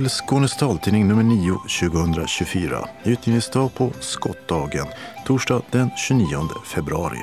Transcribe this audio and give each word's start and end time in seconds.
Till 0.00 0.10
Skånes 0.10 0.56
taltidning 0.56 1.08
nummer 1.08 1.22
9 1.22 1.58
2024. 1.80 2.88
Utgivningsdag 3.04 3.74
på 3.74 3.92
skottdagen, 4.00 4.86
torsdag 5.26 5.62
den 5.70 5.90
29 5.96 6.48
februari. 6.74 7.22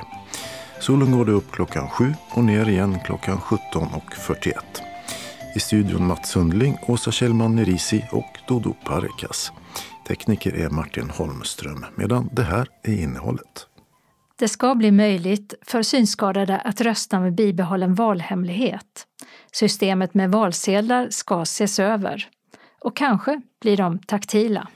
Solen 0.80 1.12
går 1.12 1.28
upp 1.28 1.52
klockan 1.52 1.90
7 1.90 2.14
och 2.30 2.44
ner 2.44 2.68
igen 2.68 2.98
klockan 3.04 3.38
17.41. 3.38 4.52
I 5.56 5.60
studion 5.60 6.06
Mats 6.06 6.30
Sundling, 6.30 6.78
Åsa 6.86 7.10
Kjellman 7.10 7.56
Nerisi 7.56 8.04
och 8.12 8.38
Dodo 8.48 8.74
Parikas. 8.84 9.52
Tekniker 10.08 10.54
är 10.56 10.70
Martin 10.70 11.10
Holmström, 11.10 11.86
medan 11.94 12.28
det 12.32 12.42
här 12.42 12.68
är 12.82 13.02
innehållet. 13.02 13.66
Det 14.38 14.48
ska 14.48 14.74
bli 14.74 14.90
möjligt 14.90 15.54
för 15.62 15.82
synskadade 15.82 16.58
att 16.58 16.80
rösta 16.80 17.20
med 17.20 17.34
bibehållen 17.34 17.94
valhemlighet. 17.94 19.06
Systemet 19.52 20.14
med 20.14 20.30
valsedlar 20.30 21.08
ska 21.10 21.42
ses 21.42 21.78
över. 21.78 22.28
Och 22.80 22.96
kanske 22.96 23.40
blir 23.60 23.76
de 23.76 23.98
taktila. 23.98 24.68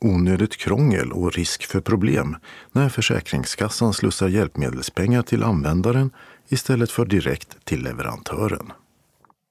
Onödigt 0.00 0.56
krångel 0.56 1.12
och 1.12 1.32
risk 1.32 1.66
för 1.66 1.80
problem 1.80 2.36
när 2.72 2.88
Försäkringskassan 2.88 3.92
slussar 3.92 4.28
hjälpmedelspengar 4.28 5.22
till 5.22 5.42
användaren 5.42 6.10
istället 6.48 6.90
för 6.90 7.04
direkt 7.04 7.64
till 7.64 7.82
leverantören. 7.82 8.72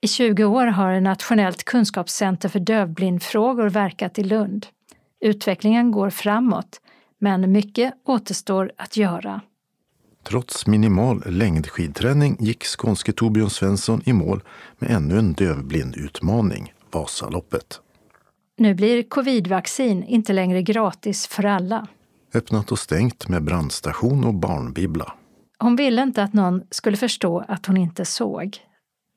I 0.02 0.08
20 0.08 0.44
år 0.44 0.68
har 0.68 1.00
Nationellt 1.00 1.64
kunskapscenter 1.64 2.50
för 2.50 2.60
dövblindfrågor 2.60 3.70
verkat 3.70 4.20
i 4.20 4.24
Lund. 4.24 4.68
Utvecklingen 5.20 5.92
går 5.92 6.10
framåt, 6.10 6.82
men 7.20 7.52
mycket 7.52 7.94
återstår 8.06 8.72
att 8.78 8.98
göra. 8.98 9.42
Trots 10.24 10.68
minimal 10.68 11.24
längdskidträning 11.26 12.38
gick 12.40 12.64
skånske 12.66 13.12
Torbjörn 13.12 13.50
Svensson 13.50 14.02
i 14.06 14.14
mål 14.14 14.44
med 14.80 14.92
ännu 14.92 15.18
en 15.20 15.34
dövblindutmaning, 15.34 16.74
Vasaloppet. 16.92 17.80
Nu 18.58 18.74
blir 18.74 19.04
covidvaccin 19.04 20.04
inte 20.04 20.34
längre 20.34 20.62
gratis 20.62 21.28
för 21.28 21.44
alla. 21.46 21.88
Öppnat 22.34 22.72
och 22.72 22.80
stängt 22.80 23.28
med 23.28 23.44
brandstation 23.44 24.24
och 24.24 24.34
barnbibbla. 24.34 25.14
Hon 25.60 25.76
ville 25.76 26.04
inte 26.04 26.24
att 26.24 26.34
någon 26.34 26.64
skulle 26.72 26.98
förstå 26.98 27.46
att 27.48 27.66
hon 27.66 27.78
inte 27.78 28.06
såg 28.06 28.58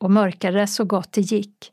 och 0.01 0.11
mörkade 0.11 0.67
så 0.67 0.85
gott 0.85 1.13
det 1.13 1.21
gick. 1.21 1.73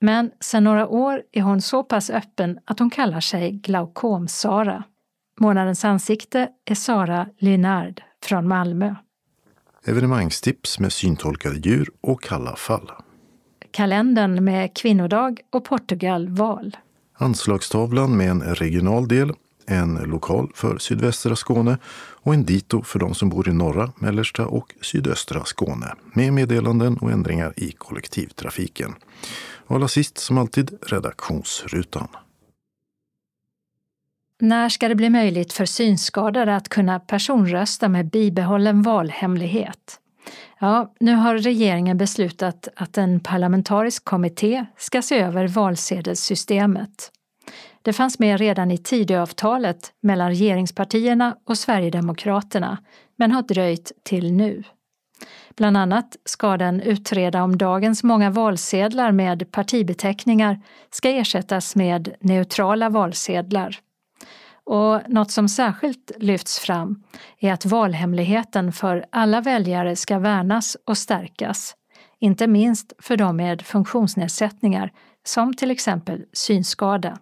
Men 0.00 0.30
sedan 0.40 0.64
några 0.64 0.88
år 0.88 1.22
är 1.32 1.42
hon 1.42 1.62
så 1.62 1.82
pass 1.82 2.10
öppen 2.10 2.58
att 2.64 2.78
hon 2.78 2.90
kallar 2.90 3.20
sig 3.20 3.50
Glaukom-Sara. 3.52 4.84
Månadens 5.40 5.84
ansikte 5.84 6.48
är 6.64 6.74
Sara 6.74 7.28
Lynard 7.38 8.02
från 8.24 8.48
Malmö. 8.48 8.94
Evenemangstips 9.84 10.78
med 10.78 10.92
syntolkade 10.92 11.56
djur 11.56 11.90
och 12.00 12.22
kalla 12.22 12.56
fall. 12.56 12.90
Kalendern 13.70 14.44
med 14.44 14.76
kvinnodag 14.76 15.40
och 15.50 15.64
Portugal-val. 15.64 16.76
Anslagstavlan 17.22 18.16
med 18.16 18.30
en 18.30 18.42
regional 18.42 19.08
del, 19.08 19.32
en 19.66 19.94
lokal 19.94 20.50
för 20.54 20.78
sydvästra 20.78 21.36
Skåne 21.36 21.78
och 22.22 22.34
en 22.34 22.44
dito 22.44 22.82
för 22.82 22.98
de 22.98 23.14
som 23.14 23.28
bor 23.28 23.48
i 23.48 23.52
norra, 23.52 23.92
mellersta 23.96 24.46
och 24.46 24.74
sydöstra 24.80 25.44
Skåne 25.44 25.94
med 26.14 26.32
meddelanden 26.32 26.96
och 26.96 27.10
ändringar 27.10 27.52
i 27.56 27.72
kollektivtrafiken. 27.72 28.94
Och 29.66 29.76
allra 29.76 29.88
sist 29.88 30.18
som 30.18 30.38
alltid 30.38 30.78
redaktionsrutan. 30.86 32.08
När 34.40 34.68
ska 34.68 34.88
det 34.88 34.94
bli 34.94 35.10
möjligt 35.10 35.52
för 35.52 35.64
synskadade 35.64 36.56
att 36.56 36.68
kunna 36.68 37.00
personrösta 37.00 37.88
med 37.88 38.10
bibehållen 38.10 38.82
valhemlighet? 38.82 40.00
Ja, 40.58 40.94
nu 41.00 41.14
har 41.14 41.38
regeringen 41.38 41.98
beslutat 41.98 42.68
att 42.76 42.98
en 42.98 43.20
parlamentarisk 43.20 44.04
kommitté 44.04 44.66
ska 44.76 45.02
se 45.02 45.18
över 45.18 45.48
valsedelssystemet. 45.48 47.12
Det 47.82 47.92
fanns 47.92 48.18
med 48.18 48.38
redan 48.38 48.70
i 48.70 48.78
Tidöavtalet 48.78 49.92
mellan 50.00 50.28
regeringspartierna 50.28 51.36
och 51.44 51.58
Sverigedemokraterna, 51.58 52.78
men 53.16 53.32
har 53.32 53.42
dröjt 53.42 53.92
till 54.02 54.32
nu. 54.32 54.62
Bland 55.56 55.76
annat 55.76 56.16
ska 56.24 56.56
den 56.56 56.80
utreda 56.80 57.42
om 57.42 57.58
dagens 57.58 58.02
många 58.02 58.30
valsedlar 58.30 59.12
med 59.12 59.52
partibeteckningar 59.52 60.60
ska 60.90 61.10
ersättas 61.10 61.76
med 61.76 62.14
neutrala 62.20 62.88
valsedlar. 62.88 63.78
Och 64.64 65.00
något 65.08 65.30
som 65.30 65.48
särskilt 65.48 66.12
lyfts 66.16 66.58
fram 66.58 67.02
är 67.38 67.52
att 67.52 67.64
valhemligheten 67.64 68.72
för 68.72 69.06
alla 69.10 69.40
väljare 69.40 69.96
ska 69.96 70.18
värnas 70.18 70.76
och 70.86 70.98
stärkas, 70.98 71.74
inte 72.18 72.46
minst 72.46 72.92
för 72.98 73.16
de 73.16 73.36
med 73.36 73.62
funktionsnedsättningar 73.62 74.92
som 75.24 75.54
till 75.54 75.70
exempel 75.70 76.24
synskada. 76.32 77.18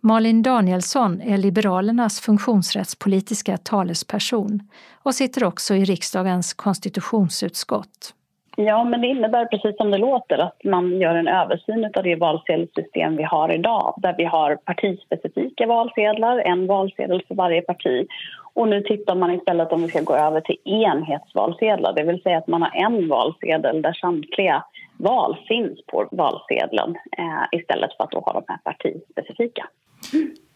Malin 0.00 0.42
Danielsson 0.42 1.20
är 1.20 1.38
Liberalernas 1.38 2.20
funktionsrättspolitiska 2.20 3.56
talesperson 3.56 4.60
och 5.02 5.14
sitter 5.14 5.44
också 5.44 5.74
i 5.74 5.84
riksdagens 5.84 6.54
konstitutionsutskott. 6.54 8.14
Ja, 8.56 8.84
men 8.84 9.00
det 9.00 9.06
innebär 9.06 9.46
precis 9.46 9.76
som 9.76 9.90
det 9.90 9.98
låter 9.98 10.38
att 10.38 10.64
man 10.64 11.00
gör 11.00 11.14
en 11.14 11.28
översyn 11.28 11.84
av 11.84 12.02
det 12.02 12.16
valsedelssystem 12.16 13.16
vi 13.16 13.22
har 13.22 13.54
idag 13.54 13.94
där 13.96 14.14
vi 14.18 14.24
har 14.24 14.56
partispecifika 14.56 15.66
valsedlar, 15.66 16.38
en 16.38 16.66
valsedel 16.66 17.22
för 17.28 17.34
varje 17.34 17.62
parti. 17.62 18.06
Och 18.54 18.68
nu 18.68 18.82
tittar 18.82 19.14
man 19.14 19.34
istället 19.34 19.72
om 19.72 19.82
vi 19.82 19.88
ska 19.88 20.00
gå 20.00 20.14
över 20.14 20.40
till 20.40 20.58
enhetsvalsedlar, 20.64 21.92
det 21.92 22.02
vill 22.02 22.22
säga 22.22 22.38
att 22.38 22.46
man 22.46 22.62
har 22.62 22.72
en 22.74 23.08
valsedel 23.08 23.82
där 23.82 23.92
samtliga 23.92 24.64
val 24.96 25.36
finns 25.48 25.86
på 25.86 26.08
valsedeln 26.10 26.96
eh, 27.18 27.58
istället 27.58 27.96
för 27.96 28.04
att 28.04 28.10
då 28.10 28.20
ha 28.20 28.32
de 28.32 28.44
här 28.46 28.58
partispecifika. 28.64 29.68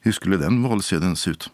Hur 0.05 0.13
skulle 0.13 0.37
den 0.37 0.63
valsedeln 0.69 1.17
se 1.17 1.31
ut? 1.31 1.51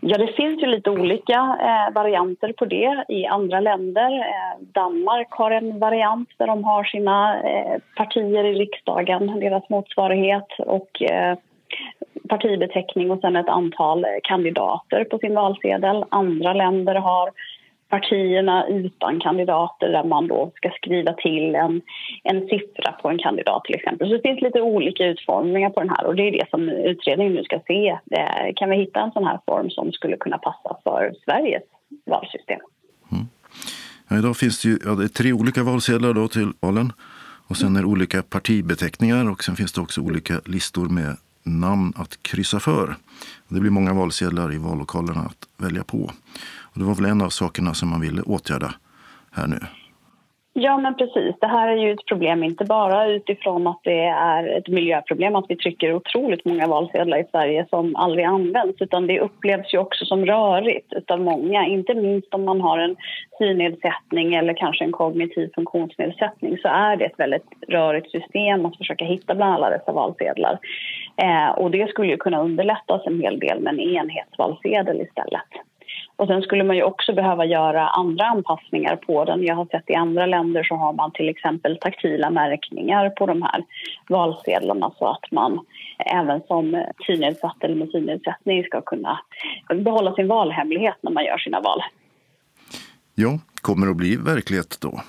Ja, 0.00 0.18
det 0.18 0.32
finns 0.36 0.62
ju 0.62 0.66
lite 0.66 0.90
olika 0.90 1.56
eh, 1.60 1.94
varianter 1.94 2.52
på 2.52 2.64
det 2.64 3.04
i 3.08 3.26
andra 3.26 3.60
länder. 3.60 4.18
Eh, 4.18 4.64
Danmark 4.72 5.30
har 5.30 5.50
en 5.50 5.78
variant 5.78 6.28
där 6.38 6.46
de 6.46 6.64
har 6.64 6.84
sina 6.84 7.42
eh, 7.42 7.80
partier 7.96 8.44
i 8.44 8.54
riksdagen, 8.54 9.40
deras 9.40 9.68
motsvarighet 9.68 10.48
och 10.58 11.02
eh, 11.02 11.38
partibeteckning 12.28 13.10
och 13.10 13.20
sen 13.20 13.36
ett 13.36 13.48
antal 13.48 14.04
eh, 14.04 14.10
kandidater 14.22 15.04
på 15.04 15.18
sin 15.18 15.34
valsedel. 15.34 16.04
Andra 16.08 16.52
länder 16.52 16.94
har 16.94 17.30
partierna 17.88 18.66
utan 18.66 19.20
kandidater 19.20 19.88
där 19.88 20.04
man 20.04 20.26
då 20.26 20.52
ska 20.56 20.70
skriva 20.70 21.12
till 21.12 21.54
en, 21.54 21.80
en 22.22 22.40
siffra 22.40 22.92
på 22.92 23.08
en 23.08 23.18
kandidat 23.18 23.64
till 23.64 23.74
exempel. 23.74 24.08
Så 24.08 24.14
det 24.14 24.22
finns 24.22 24.40
lite 24.40 24.60
olika 24.60 25.06
utformningar 25.06 25.70
på 25.70 25.80
den 25.80 25.90
här 25.90 26.06
och 26.06 26.16
det 26.16 26.22
är 26.22 26.32
det 26.32 26.50
som 26.50 26.68
utredningen 26.68 27.34
nu 27.34 27.44
ska 27.44 27.60
se. 27.66 27.88
Eh, 27.88 28.54
kan 28.56 28.70
vi 28.70 28.76
hitta 28.76 29.00
en 29.00 29.12
sån 29.12 29.24
här 29.24 29.40
form 29.46 29.70
som 29.70 29.92
skulle 29.92 30.16
kunna 30.16 30.38
passa 30.38 30.76
för 30.84 31.14
Sveriges 31.24 31.62
valsystem? 32.06 32.60
Mm. 33.12 33.24
Ja, 34.08 34.18
idag 34.18 34.36
finns 34.36 34.62
det, 34.62 34.68
ju, 34.68 34.78
ja, 34.84 34.90
det 34.90 35.04
är 35.04 35.08
tre 35.08 35.32
olika 35.32 35.62
valsedlar 35.62 36.12
då 36.12 36.28
till 36.28 36.52
valen 36.60 36.92
och 37.48 37.56
sen 37.56 37.76
är 37.76 37.80
det 37.80 37.86
olika 37.86 38.22
partibeteckningar 38.22 39.30
och 39.30 39.44
sen 39.44 39.56
finns 39.56 39.72
det 39.72 39.80
också 39.80 40.00
olika 40.00 40.40
listor 40.44 40.88
med 40.88 41.16
namn 41.42 41.92
att 41.96 42.22
kryssa 42.22 42.60
för. 42.60 42.96
Det 43.48 43.60
blir 43.60 43.70
många 43.70 43.94
valsedlar 43.94 44.54
i 44.54 44.58
vallokalerna 44.58 45.20
att 45.20 45.64
välja 45.64 45.84
på. 45.84 46.10
Och 46.78 46.84
det 46.84 46.88
var 46.88 46.94
väl 46.94 47.10
en 47.10 47.22
av 47.22 47.28
sakerna 47.28 47.74
som 47.74 47.90
man 47.90 48.00
ville 48.00 48.22
åtgärda 48.22 48.70
här 49.32 49.46
nu. 49.46 49.58
Ja, 50.52 50.78
men 50.78 50.94
precis. 50.94 51.34
Det 51.40 51.46
här 51.46 51.68
är 51.68 51.76
ju 51.76 51.92
ett 51.92 52.06
problem 52.06 52.44
inte 52.44 52.64
bara 52.64 53.06
utifrån 53.06 53.66
att 53.66 53.80
det 53.84 54.04
är 54.04 54.58
ett 54.58 54.68
miljöproblem 54.68 55.36
att 55.36 55.44
vi 55.48 55.56
trycker 55.56 55.94
otroligt 55.94 56.44
många 56.44 56.66
valsedlar 56.66 57.18
i 57.18 57.24
Sverige 57.30 57.66
som 57.70 57.96
aldrig 57.96 58.24
används 58.24 58.80
utan 58.80 59.06
det 59.06 59.20
upplevs 59.20 59.74
ju 59.74 59.78
också 59.78 60.04
som 60.04 60.26
rörigt 60.26 61.10
av 61.10 61.20
många. 61.20 61.66
Inte 61.66 61.94
minst 61.94 62.34
om 62.34 62.44
man 62.44 62.60
har 62.60 62.78
en 62.78 62.96
synnedsättning 63.38 64.34
eller 64.34 64.54
kanske 64.54 64.84
en 64.84 64.92
kognitiv 64.92 65.50
funktionsnedsättning 65.54 66.58
så 66.62 66.68
är 66.68 66.96
det 66.96 67.04
ett 67.04 67.18
väldigt 67.18 67.48
rörigt 67.68 68.10
system 68.10 68.66
att 68.66 68.76
försöka 68.76 69.04
hitta 69.04 69.34
bland 69.34 69.54
alla 69.54 69.70
dessa 69.70 69.92
valsedlar. 69.92 70.58
Eh, 71.16 71.48
och 71.48 71.70
det 71.70 71.90
skulle 71.90 72.10
ju 72.10 72.16
kunna 72.16 72.42
underlättas 72.42 73.06
en 73.06 73.20
hel 73.20 73.38
del 73.38 73.60
med 73.60 73.72
en 73.72 73.80
enhetsvalsedel 73.80 75.00
istället. 75.00 75.68
Och 76.18 76.26
sen 76.26 76.42
skulle 76.42 76.64
man 76.64 76.76
ju 76.76 76.82
också 76.82 77.12
behöva 77.12 77.44
göra 77.44 77.88
andra 77.88 78.24
anpassningar 78.24 78.96
på 78.96 79.24
den. 79.24 79.42
Jag 79.42 79.54
har 79.54 79.66
sett 79.66 79.90
i 79.90 79.94
andra 79.94 80.26
länder 80.26 80.62
så 80.62 80.74
har 80.74 80.92
man 80.92 81.12
till 81.12 81.28
exempel 81.28 81.78
taktila 81.80 82.30
märkningar 82.30 83.10
på 83.10 83.26
de 83.26 83.42
här 83.42 83.64
valsedlarna 84.08 84.90
så 84.98 85.06
att 85.06 85.30
man 85.30 85.66
även 85.98 86.40
som 86.40 86.84
synnedsatt 87.06 87.64
eller 87.64 87.74
med 87.74 87.90
synnedsättning 87.90 88.64
ska 88.64 88.80
kunna 88.80 89.20
behålla 89.74 90.14
sin 90.14 90.28
valhemlighet 90.28 90.96
när 91.00 91.10
man 91.10 91.24
gör 91.24 91.38
sina 91.38 91.60
val. 91.60 91.82
Ja, 93.14 93.38
kommer 93.62 93.86
det 93.86 93.90
att 93.90 93.96
bli 93.96 94.16
verklighet 94.16 94.78
då? 94.80 95.00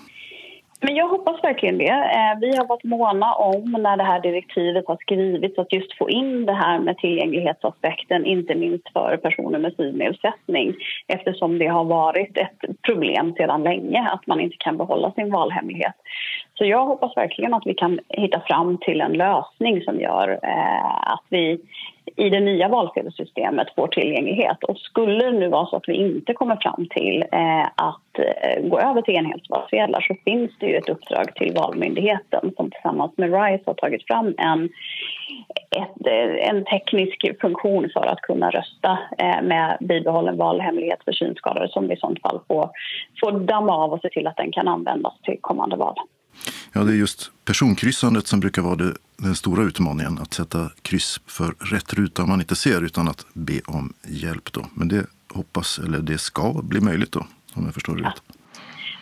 Men 0.82 0.96
jag 0.96 1.08
hoppas 1.08 1.44
verkligen 1.44 1.78
det. 1.78 1.92
Eh, 1.92 2.40
vi 2.42 2.58
har 2.58 2.68
varit 2.68 2.84
måna 2.84 3.34
om 3.34 3.72
när 3.72 3.98
det 3.98 4.04
här 4.04 4.20
direktivet 4.20 4.88
har 4.88 4.98
skrivits 5.02 5.60
att 5.60 5.74
just 5.74 5.98
få 5.98 6.10
in 6.10 6.46
det 6.46 6.54
här 6.54 6.80
med 6.80 6.98
tillgänglighetsaspekten, 6.98 8.26
inte 8.26 8.56
minst 8.56 8.94
för 8.94 9.18
personer 9.18 9.60
med 9.60 9.74
synnedsättning 9.78 10.76
eftersom 11.08 11.60
det 11.60 11.68
har 11.68 11.84
varit 11.84 12.38
ett 12.38 12.82
problem 12.82 13.34
sedan 13.38 13.64
länge 13.64 14.10
att 14.10 14.28
man 14.28 14.40
inte 14.40 14.58
kan 14.60 14.78
behålla 14.78 15.12
sin 15.12 15.32
valhemlighet. 15.32 15.96
Så 16.58 16.66
jag 16.66 16.86
hoppas 16.86 17.18
verkligen 17.18 17.54
att 17.54 17.66
vi 17.66 17.74
kan 17.74 18.00
hitta 18.10 18.42
fram 18.48 18.78
till 18.78 19.02
en 19.02 19.14
lösning 19.14 19.82
som 19.82 20.00
gör 20.00 20.40
eh, 20.44 21.12
att 21.14 21.24
vi 21.30 21.62
i 22.16 22.30
det 22.30 22.40
nya 22.40 22.68
valsedelssystemet 22.68 23.68
får 23.76 23.88
tillgänglighet. 23.88 24.64
Och 24.64 24.78
skulle 24.78 25.26
det 25.26 25.40
nu 25.40 25.48
vara 25.48 25.66
så 25.66 25.76
att 25.76 25.88
vi 25.90 25.94
inte 25.94 26.34
kommer 26.34 26.56
fram 26.56 26.88
till 26.90 27.26
eh, 27.32 27.66
att 27.66 28.20
eh, 28.20 28.70
gå 28.70 28.80
över 28.80 29.02
till 29.02 29.16
enhetsvalsedlar 29.16 30.02
så 30.02 30.16
finns 30.26 30.52
det 30.60 30.66
ju 30.66 30.76
ett 30.76 30.90
uppdrag 30.90 31.36
till 31.36 31.54
Valmyndigheten 31.56 32.52
som 32.56 32.72
tillsammans 32.72 33.12
med 33.18 33.34
RISE 33.34 33.64
har 33.66 33.74
tagit 33.74 34.08
fram 34.08 34.36
en, 34.38 34.70
ett, 35.72 36.08
eh, 36.08 36.50
en 36.50 36.66
teknisk 36.66 37.42
funktion 37.42 37.90
för 37.94 38.06
att 38.06 38.22
kunna 38.22 38.50
rösta 38.50 39.00
eh, 39.18 39.42
med 39.42 39.78
bibehållen 39.80 40.38
valhemlighet 40.38 41.00
för 41.06 41.12
synskadade 41.12 41.70
som 41.70 41.88
vi 41.88 41.94
i 41.94 41.98
sånt 41.98 42.22
fall 42.22 42.40
får, 42.48 42.70
får 43.22 43.32
damma 43.32 43.76
av 43.76 43.94
och 43.94 44.02
se 44.02 44.10
till 44.10 44.28
att 44.28 44.38
den 44.38 44.52
kan 44.52 44.68
användas 44.68 45.14
till 45.22 45.38
kommande 45.42 45.76
val. 45.76 45.96
Ja, 46.74 46.82
det 46.82 46.92
är 46.92 46.96
just 46.96 47.32
personkryssandet 47.46 48.28
som 48.28 48.40
brukar 48.40 48.62
vara 48.62 48.76
det, 48.76 48.94
den 49.18 49.36
stora 49.36 49.64
utmaningen. 49.64 50.20
Att 50.22 50.34
sätta 50.34 50.72
kryss 50.82 51.22
för 51.28 51.54
rätt 51.76 51.94
ruta 51.94 52.26
man 52.26 52.40
inte 52.40 52.56
ser 52.56 52.86
utan 52.86 53.08
att 53.08 53.26
be 53.34 53.62
om 53.68 53.94
hjälp. 54.08 54.54
Då. 54.54 54.66
Men 54.74 54.88
det 54.88 55.06
hoppas, 55.34 55.80
eller 55.80 56.00
det 56.00 56.18
ska 56.18 56.54
bli 56.64 56.82
möjligt 56.82 57.12
då, 57.12 57.20
om 57.54 57.66
jag 57.66 57.74
förstår 57.74 57.96
det 57.96 58.04
rätt. 58.04 58.22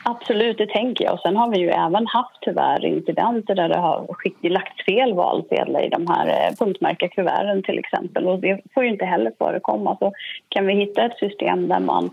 Absolut, 0.09 0.57
det 0.57 0.67
tänker 0.67 1.05
jag. 1.05 1.13
Och 1.13 1.19
sen 1.19 1.35
har 1.35 1.51
vi 1.51 1.59
ju 1.59 1.69
även 1.69 2.07
haft 2.07 2.37
tyvärr 2.41 2.85
incidenter 2.85 3.55
där 3.55 3.69
det 3.69 3.77
har 3.77 4.07
lagts 4.49 4.85
fel 4.85 5.13
valsedlar 5.13 5.85
i 5.85 5.89
de 5.89 6.07
här 6.07 6.27
eh, 6.27 7.07
kuverten 7.09 7.63
till 7.63 7.79
exempel. 7.79 8.27
Och 8.27 8.39
det 8.39 8.61
får 8.73 8.83
ju 8.83 8.89
inte 8.89 9.05
heller 9.05 9.31
förekomma. 9.37 9.97
Så 9.99 10.13
kan 10.49 10.67
vi 10.67 10.73
hitta 10.73 11.05
ett 11.05 11.19
system 11.19 11.67
där 11.67 11.79
man 11.79 12.09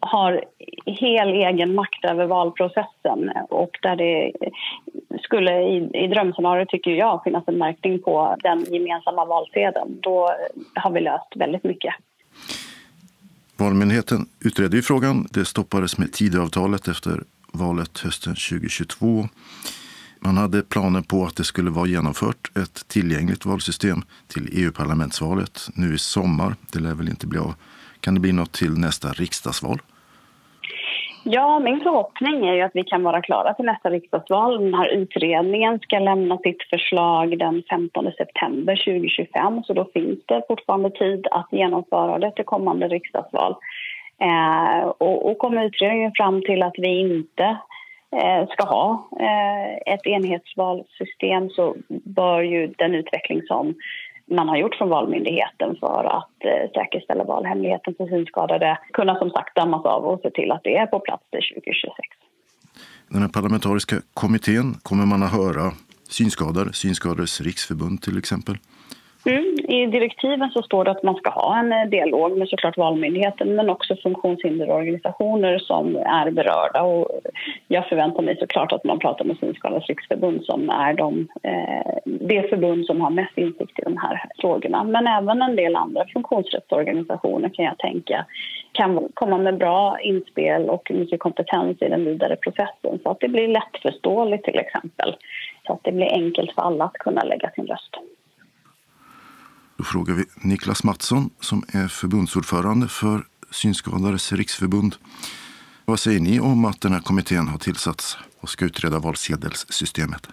har 0.00 0.44
hel 0.86 1.28
egen 1.28 1.74
makt 1.74 2.04
över 2.04 2.26
valprocessen 2.26 3.30
och 3.48 3.70
där 3.82 3.96
det 3.96 4.32
skulle 5.22 5.62
i, 5.62 5.90
i 6.04 6.06
drömscenariot, 6.06 6.68
tycker 6.68 6.90
jag, 6.90 7.20
finnas 7.24 7.44
en 7.46 7.58
märkning 7.58 8.02
på 8.02 8.36
den 8.42 8.64
gemensamma 8.64 9.24
valsedeln. 9.24 9.98
Då 10.02 10.30
har 10.74 10.90
vi 10.90 11.00
löst 11.00 11.36
väldigt 11.36 11.64
mycket. 11.64 11.94
Valmyndigheten 13.56 14.28
utredde 14.40 14.76
ju 14.76 14.82
frågan. 14.82 15.26
Det 15.30 15.44
stoppades 15.44 15.98
med 15.98 16.12
Tidöavtalet 16.12 16.88
efter 16.88 17.22
valet 17.52 17.98
hösten 17.98 18.34
2022. 18.34 19.28
Man 20.20 20.36
hade 20.36 20.62
planer 20.62 21.02
på 21.02 21.24
att 21.24 21.36
det 21.36 21.44
skulle 21.44 21.70
vara 21.70 21.86
genomfört 21.86 22.56
ett 22.56 22.88
tillgängligt 22.88 23.44
valsystem 23.44 24.02
till 24.26 24.48
EU-parlamentsvalet 24.52 25.68
nu 25.74 25.94
i 25.94 25.98
sommar. 25.98 26.54
Det 26.72 26.80
lär 26.80 26.94
väl 26.94 27.08
inte 27.08 27.26
bli 27.26 27.38
av. 27.38 27.54
Kan 28.00 28.14
det 28.14 28.20
bli 28.20 28.32
något 28.32 28.52
till 28.52 28.72
nästa 28.78 29.08
riksdagsval? 29.08 29.78
Ja, 31.28 31.58
min 31.58 31.80
förhoppning 31.80 32.46
är 32.46 32.54
ju 32.54 32.62
att 32.62 32.74
vi 32.74 32.84
kan 32.84 33.02
vara 33.02 33.22
klara 33.22 33.54
till 33.54 33.64
nästa 33.64 33.90
riksdagsval. 33.90 34.64
Den 34.64 34.74
här 34.74 34.88
utredningen 34.88 35.78
ska 35.78 35.98
lämna 35.98 36.38
sitt 36.38 36.62
förslag 36.70 37.38
den 37.38 37.62
15 37.70 38.12
september 38.18 38.76
2025 38.76 39.62
så 39.64 39.72
då 39.72 39.88
finns 39.94 40.18
det 40.26 40.42
fortfarande 40.48 40.90
tid 40.90 41.26
att 41.30 41.48
genomföra 41.50 42.18
det 42.18 42.30
till 42.30 42.44
kommande 42.44 42.88
riksdagsval. 42.88 43.54
Eh, 44.20 44.88
och, 44.88 45.30
och 45.30 45.38
kommer 45.38 45.64
utredningen 45.64 46.12
fram 46.16 46.42
till 46.42 46.62
att 46.62 46.74
vi 46.78 47.00
inte 47.00 47.58
eh, 48.16 48.48
ska 48.48 48.64
ha 48.64 49.08
eh, 49.20 49.94
ett 49.94 50.06
enhetsvalsystem 50.06 51.50
så 51.50 51.76
bör 51.88 52.42
ju 52.42 52.66
den 52.66 52.94
utveckling 52.94 53.42
som 53.42 53.74
man 54.30 54.48
har 54.48 54.56
gjort 54.56 54.74
från 54.74 54.88
Valmyndigheten 54.88 55.76
för 55.80 56.04
att 56.18 56.44
eh, 56.44 56.70
säkerställa 56.74 57.24
valhemligheten 57.24 57.94
för 57.94 58.06
synskadade 58.06 58.78
kunna 58.92 59.18
som 59.18 59.30
sagt 59.30 59.56
dammas 59.56 59.84
av 59.86 60.04
och 60.04 60.20
se 60.20 60.30
till 60.30 60.52
att 60.52 60.60
det 60.64 60.76
är 60.76 60.86
på 60.86 61.00
plats 61.00 61.24
till 61.30 61.40
2026. 61.54 61.96
Den 63.08 63.22
här 63.22 63.28
parlamentariska 63.28 63.96
kommittén 64.14 64.74
kommer 64.82 65.06
man 65.06 65.22
att 65.22 65.32
höra 65.32 65.72
synskadade, 66.08 66.72
Synskadades 66.72 67.40
riksförbund 67.40 68.02
till 68.02 68.18
exempel. 68.18 68.56
Mm, 69.26 69.54
I 69.68 69.86
direktiven 69.86 70.50
så 70.50 70.62
står 70.62 70.84
det 70.84 70.90
att 70.90 71.02
man 71.02 71.14
ska 71.14 71.30
ha 71.30 71.58
en 71.58 71.72
eh, 71.72 71.84
dialog 71.84 72.38
med 72.38 72.48
såklart 72.48 72.76
Valmyndigheten 72.76 73.54
men 73.54 73.70
också 73.70 73.96
funktionshinderorganisationer 74.02 75.58
som 75.58 75.96
är 75.96 76.30
berörda. 76.30 76.82
Och 76.82 77.08
jag 77.68 77.88
förväntar 77.88 78.22
mig 78.22 78.36
såklart 78.36 78.72
att 78.72 78.84
man 78.84 78.98
pratar 78.98 79.24
med 79.24 79.36
Synskadades 79.38 79.86
riksförbund 79.86 80.44
som 80.44 80.70
är 80.70 80.94
de, 80.94 81.28
eh, 81.42 81.96
det 82.04 82.50
förbund 82.50 82.86
som 82.86 83.00
har 83.00 83.10
mest 83.10 83.38
insikt 83.38 83.78
i 83.78 83.82
de 83.82 83.96
här 83.96 84.24
frågorna. 84.38 84.84
Men 84.84 85.06
även 85.06 85.42
en 85.42 85.56
del 85.56 85.76
andra 85.76 86.04
funktionsrättsorganisationer 86.12 87.48
kan 87.48 87.64
jag 87.64 87.78
tänka 87.78 88.26
kan 88.72 89.08
komma 89.14 89.38
med 89.38 89.58
bra 89.58 90.00
inspel 90.00 90.70
och 90.70 90.90
mycket 90.94 91.20
kompetens 91.20 91.82
i 91.82 91.88
den 91.88 92.04
vidare 92.04 92.36
processen 92.36 92.98
så 93.02 93.10
att 93.10 93.20
det 93.20 93.28
blir 93.28 93.48
lättförståeligt 93.48 94.44
till 94.44 94.58
exempel. 94.58 95.16
Så 95.66 95.72
att 95.72 95.84
det 95.84 95.92
blir 95.92 96.12
enkelt 96.12 96.52
för 96.52 96.62
alla 96.62 96.84
att 96.84 96.98
kunna 96.98 97.22
lägga 97.22 97.50
sin 97.50 97.66
röst. 97.66 97.96
Då 99.76 99.84
frågar 99.84 100.14
vi 100.14 100.24
Niklas 100.50 100.84
Mattsson 100.84 101.30
som 101.40 101.58
är 101.58 101.88
förbundsordförande 101.88 102.88
för 102.88 103.20
Synskadades 103.50 104.32
riksförbund. 104.32 104.94
Vad 105.84 106.00
säger 106.00 106.20
ni 106.20 106.40
om 106.40 106.64
att 106.64 106.80
den 106.80 106.92
här 106.92 107.00
kommittén 107.00 107.48
har 107.48 107.58
tillsatts 107.58 108.18
och 108.40 108.48
ska 108.48 108.64
utreda 108.64 108.98
valsedelssystemet? 108.98 110.28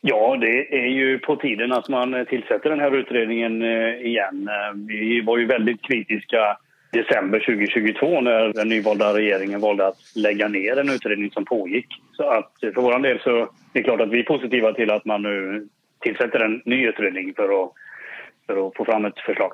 Ja, 0.00 0.36
det 0.36 0.74
är 0.84 0.88
ju 0.88 1.18
på 1.18 1.36
tiden 1.36 1.72
att 1.72 1.88
man 1.88 2.26
tillsätter 2.28 2.70
den 2.70 2.80
här 2.80 2.96
utredningen 2.96 3.62
eh, 3.62 4.06
igen. 4.06 4.48
Eh, 4.48 4.78
vi 4.86 5.20
var 5.20 5.38
ju 5.38 5.46
väldigt 5.46 5.82
kritiska 5.82 6.56
december 6.92 7.38
2022 7.38 8.20
när 8.20 8.52
den 8.52 8.68
nyvalda 8.68 9.14
regeringen 9.14 9.60
valde 9.60 9.86
att 9.86 9.98
lägga 10.14 10.48
ner 10.48 10.76
en 10.76 10.90
utredning 10.90 11.30
som 11.30 11.44
pågick. 11.44 11.86
Så 12.12 12.28
att 12.28 12.62
eh, 12.62 12.72
för 12.72 12.82
vår 12.82 12.98
del 12.98 13.20
så 13.20 13.36
är 13.40 13.48
det 13.72 13.82
klart 13.82 14.00
att 14.00 14.10
vi 14.10 14.18
är 14.18 14.24
positiva 14.24 14.72
till 14.72 14.90
att 14.90 15.04
man 15.04 15.22
nu 15.22 15.68
tillsätter 16.00 16.40
en 16.40 16.62
ny 16.64 16.86
utredning 16.86 17.34
för 17.36 17.62
att 17.62 17.72
för 18.46 18.66
att 18.66 18.76
få 18.76 18.84
fram 18.84 19.04
ett 19.04 19.18
förslag. 19.26 19.50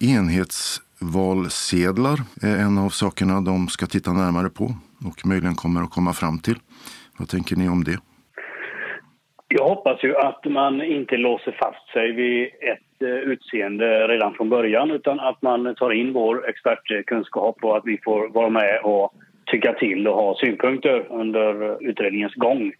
Enhetsvalsedlar 0.00 2.18
är 2.42 2.56
en 2.66 2.78
av 2.78 2.88
sakerna 2.88 3.40
de 3.40 3.68
ska 3.68 3.86
titta 3.86 4.12
närmare 4.12 4.50
på 4.50 4.64
och 5.08 5.26
möjligen 5.26 5.54
kommer 5.54 5.82
att 5.82 5.90
komma 5.90 6.12
fram 6.12 6.38
till. 6.38 6.56
Vad 7.18 7.28
tänker 7.28 7.56
ni 7.56 7.68
om 7.68 7.84
det? 7.84 7.98
Jag 9.48 9.68
hoppas 9.68 10.04
ju 10.04 10.16
att 10.16 10.44
man 10.44 10.82
inte 10.82 11.16
låser 11.16 11.56
fast 11.58 11.92
sig 11.92 12.12
vid 12.12 12.44
ett 12.44 13.02
eh, 13.02 13.08
utseende 13.08 14.08
redan 14.08 14.34
från 14.34 14.48
början 14.48 14.90
utan 14.90 15.20
att 15.20 15.42
man 15.42 15.74
tar 15.74 15.92
in 15.92 16.12
vår 16.12 16.48
expertkunskap 16.48 17.56
och 17.62 17.76
att 17.76 17.86
vi 17.86 17.98
får 18.04 18.28
vara 18.28 18.50
med 18.50 18.80
och 18.84 19.14
tycka 19.46 19.72
till 19.72 20.08
och 20.08 20.14
ha 20.14 20.36
synpunkter 20.36 21.06
under 21.10 21.82
utredningens 21.88 22.34
gång. 22.34 22.72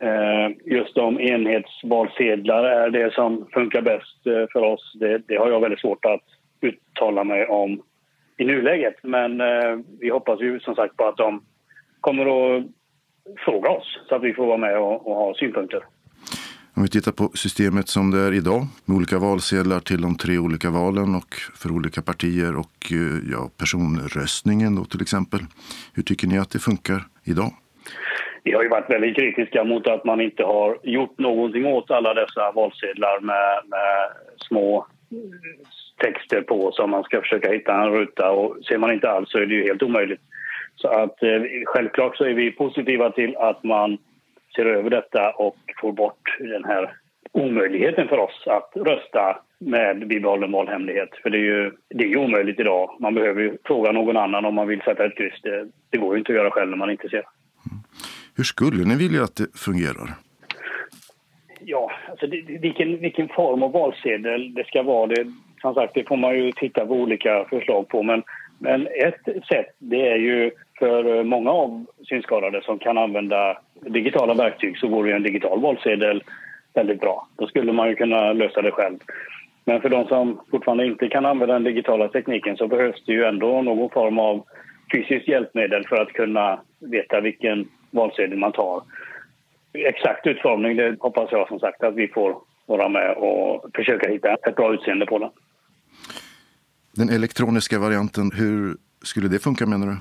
Eh, 0.00 0.56
just 0.64 0.98
om 0.98 1.20
enhetsvalsedlar 1.20 2.64
är 2.64 2.90
det 2.90 3.14
som 3.14 3.46
funkar 3.52 3.82
bäst 3.82 4.26
eh, 4.26 4.46
för 4.52 4.62
oss. 4.62 4.92
Det, 4.94 5.22
det, 5.28 5.36
har 5.36 5.50
jag 5.50 5.60
väldigt 5.60 5.80
svårt 5.80 6.04
att 6.04 6.24
uttala 6.60 7.24
mig 7.24 7.46
om 7.46 7.82
i 8.36 8.44
nuläget. 8.44 8.94
Men 9.02 9.40
eh, 9.40 9.78
vi 10.00 10.10
hoppas 10.10 10.40
ju 10.40 10.60
som 10.60 10.74
sagt 10.74 10.96
på 10.96 11.04
att 11.04 11.16
de 11.16 11.42
kommer 12.00 12.56
att 12.56 12.64
fråga 13.44 13.70
oss 13.70 14.00
så 14.08 14.14
att 14.14 14.22
vi 14.22 14.34
får 14.34 14.46
vara 14.46 14.56
med 14.56 14.78
och, 14.78 15.06
och 15.06 15.14
ha 15.16 15.34
synpunkter. 15.34 15.84
Om 16.74 16.82
vi 16.82 16.88
tittar 16.88 17.12
på 17.12 17.30
systemet 17.34 17.88
som 17.88 18.10
det 18.10 18.20
är 18.20 18.32
idag 18.32 18.66
med 18.84 18.96
olika 18.96 19.18
valsedlar 19.18 19.80
till 19.80 20.00
de 20.00 20.16
tre 20.16 20.38
olika 20.38 20.70
valen 20.70 21.14
och 21.14 21.34
för 21.54 21.70
olika 21.72 22.02
partier 22.02 22.56
och 22.56 22.92
eh, 22.92 23.30
ja, 23.32 23.50
personröstningen 23.58 24.76
då 24.76 24.84
till 24.84 25.02
exempel. 25.02 25.40
Hur 25.94 26.02
tycker 26.02 26.26
ni 26.26 26.38
att 26.38 26.50
det 26.50 26.58
funkar 26.58 27.04
idag? 27.24 27.52
Vi 28.46 28.52
har 28.52 28.62
ju 28.62 28.68
varit 28.68 28.90
väldigt 28.90 29.16
kritiska 29.16 29.64
mot 29.64 29.88
att 29.88 30.04
man 30.04 30.20
inte 30.20 30.44
har 30.44 30.78
gjort 30.82 31.18
någonting 31.18 31.66
åt 31.66 31.90
alla 31.90 32.14
dessa 32.14 32.52
valsedlar 32.52 33.20
med, 33.20 33.62
med 33.66 34.08
små 34.48 34.86
texter 35.96 36.42
på 36.42 36.72
som 36.72 36.90
man 36.90 37.02
ska 37.02 37.20
försöka 37.20 37.52
hitta 37.52 37.74
en 37.74 37.90
ruta 37.90 38.30
och 38.30 38.56
ser 38.64 38.78
man 38.78 38.92
inte 38.92 39.10
alls 39.10 39.30
så 39.30 39.38
är 39.38 39.46
det 39.46 39.54
ju 39.54 39.62
helt 39.62 39.82
omöjligt. 39.82 40.20
Så 40.74 40.88
att 40.88 41.22
eh, 41.22 41.42
självklart 41.64 42.16
så 42.16 42.24
är 42.24 42.34
vi 42.34 42.52
positiva 42.52 43.10
till 43.10 43.36
att 43.36 43.64
man 43.64 43.98
ser 44.56 44.66
över 44.66 44.90
detta 44.90 45.30
och 45.30 45.56
får 45.80 45.92
bort 45.92 46.36
den 46.38 46.64
här 46.64 46.92
omöjligheten 47.32 48.08
för 48.08 48.18
oss 48.18 48.44
att 48.46 48.72
rösta 48.74 49.38
med 49.58 50.06
bibehållen 50.06 50.52
valhemlighet. 50.52 51.10
För 51.22 51.30
det 51.30 51.38
är 51.38 51.48
ju 51.54 51.72
det 51.88 52.04
är 52.04 52.16
omöjligt 52.16 52.60
idag. 52.60 52.96
Man 53.00 53.14
behöver 53.14 53.42
ju 53.42 53.56
fråga 53.64 53.92
någon 53.92 54.16
annan 54.16 54.44
om 54.44 54.54
man 54.54 54.68
vill 54.68 54.80
sätta 54.80 55.04
ett 55.04 55.16
kryss. 55.16 55.40
Det, 55.42 55.68
det 55.90 55.98
går 55.98 56.14
ju 56.14 56.18
inte 56.18 56.32
att 56.32 56.38
göra 56.38 56.50
själv 56.50 56.70
när 56.70 56.76
man 56.76 56.90
inte 56.90 57.08
ser. 57.08 57.24
Mm. 57.70 57.82
Hur 58.36 58.44
skulle 58.44 58.84
ni 58.84 58.96
vilja 58.96 59.22
att 59.22 59.36
det 59.36 59.58
fungerar? 59.58 60.08
Ja, 61.60 61.90
alltså 62.10 62.26
det, 62.26 62.58
vilken, 62.60 63.00
vilken 63.00 63.28
form 63.28 63.62
av 63.62 63.72
valsedel 63.72 64.54
det 64.54 64.66
ska 64.66 64.82
vara, 64.82 65.06
det, 65.06 65.32
som 65.60 65.74
sagt, 65.74 65.94
det 65.94 66.08
får 66.08 66.16
man 66.16 66.38
ju 66.38 66.52
titta 66.52 66.86
på 66.86 66.94
olika 66.94 67.44
förslag 67.44 67.88
på. 67.88 68.02
Men, 68.02 68.22
men 68.58 68.86
ett 68.86 69.46
sätt 69.48 69.66
det 69.78 70.08
är 70.08 70.16
ju 70.16 70.50
för 70.78 71.18
eh, 71.18 71.24
många 71.24 71.50
av 71.50 71.86
synskadade 72.08 72.62
som 72.62 72.78
kan 72.78 72.98
använda 72.98 73.58
digitala 73.80 74.34
verktyg 74.34 74.78
så 74.78 74.88
vore 74.88 75.16
en 75.16 75.22
digital 75.22 75.60
valsedel 75.60 76.22
väldigt 76.74 77.00
bra. 77.00 77.28
Då 77.36 77.46
skulle 77.46 77.72
man 77.72 77.88
ju 77.88 77.94
kunna 77.94 78.32
lösa 78.32 78.62
det 78.62 78.70
själv. 78.70 78.98
Men 79.64 79.80
för 79.80 79.88
de 79.88 80.08
som 80.08 80.40
fortfarande 80.50 80.86
inte 80.86 81.08
kan 81.08 81.26
använda 81.26 81.54
den 81.54 81.64
digitala 81.64 82.08
tekniken 82.08 82.56
så 82.56 82.68
behövs 82.68 83.04
det 83.06 83.12
ju 83.12 83.24
ändå 83.24 83.62
någon 83.62 83.90
form 83.90 84.18
av 84.18 84.44
fysiskt 84.92 85.28
hjälpmedel 85.28 85.84
för 85.88 85.96
att 85.96 86.12
kunna 86.12 86.60
veta 86.80 87.20
vilken 87.20 87.68
valsedel 87.90 88.38
man 88.38 88.52
tar. 88.52 88.82
exakt 89.72 90.26
utformning 90.26 90.76
det 90.76 90.96
hoppas 91.00 91.32
jag 91.32 91.48
som 91.48 91.58
sagt 91.58 91.82
att 91.82 91.94
vi 91.94 92.08
får 92.08 92.36
vara 92.66 92.88
med 92.88 93.16
och 93.16 93.70
försöka 93.74 94.10
hitta 94.10 94.34
ett 94.34 94.56
bra 94.56 94.74
utseende 94.74 95.06
på 95.06 95.18
den. 95.18 95.30
Den 96.96 97.08
elektroniska 97.08 97.78
varianten, 97.78 98.30
hur 98.34 98.76
skulle 99.02 99.28
det 99.28 99.38
funka 99.38 99.66
menar 99.66 99.86
du? 99.86 99.96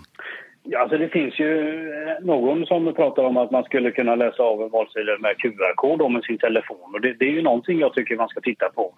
Ja, 0.68 0.80
alltså 0.80 0.98
det 0.98 1.10
finns 1.10 1.40
ju 1.40 1.80
eh, 1.94 2.26
någon 2.26 2.66
som 2.66 2.94
pratar 2.94 3.24
om 3.24 3.38
att 3.38 3.52
man 3.52 3.64
skulle 3.64 3.92
kunna 3.92 4.16
läsa 4.16 4.44
av 4.44 4.62
en 4.62 4.70
valsedel 4.70 5.20
med 5.20 5.38
QR-kod 5.38 6.12
med 6.12 6.24
sin 6.24 6.38
telefon. 6.38 6.94
Och 6.94 7.02
det, 7.02 7.14
det, 7.14 7.26
är 7.26 7.32
ju 7.32 7.42
någonting 7.42 7.80
jag 7.80 7.94
tycker 7.94 8.16
man 8.16 8.30
ska 8.30 8.42
titta 8.42 8.70
på. 8.70 8.94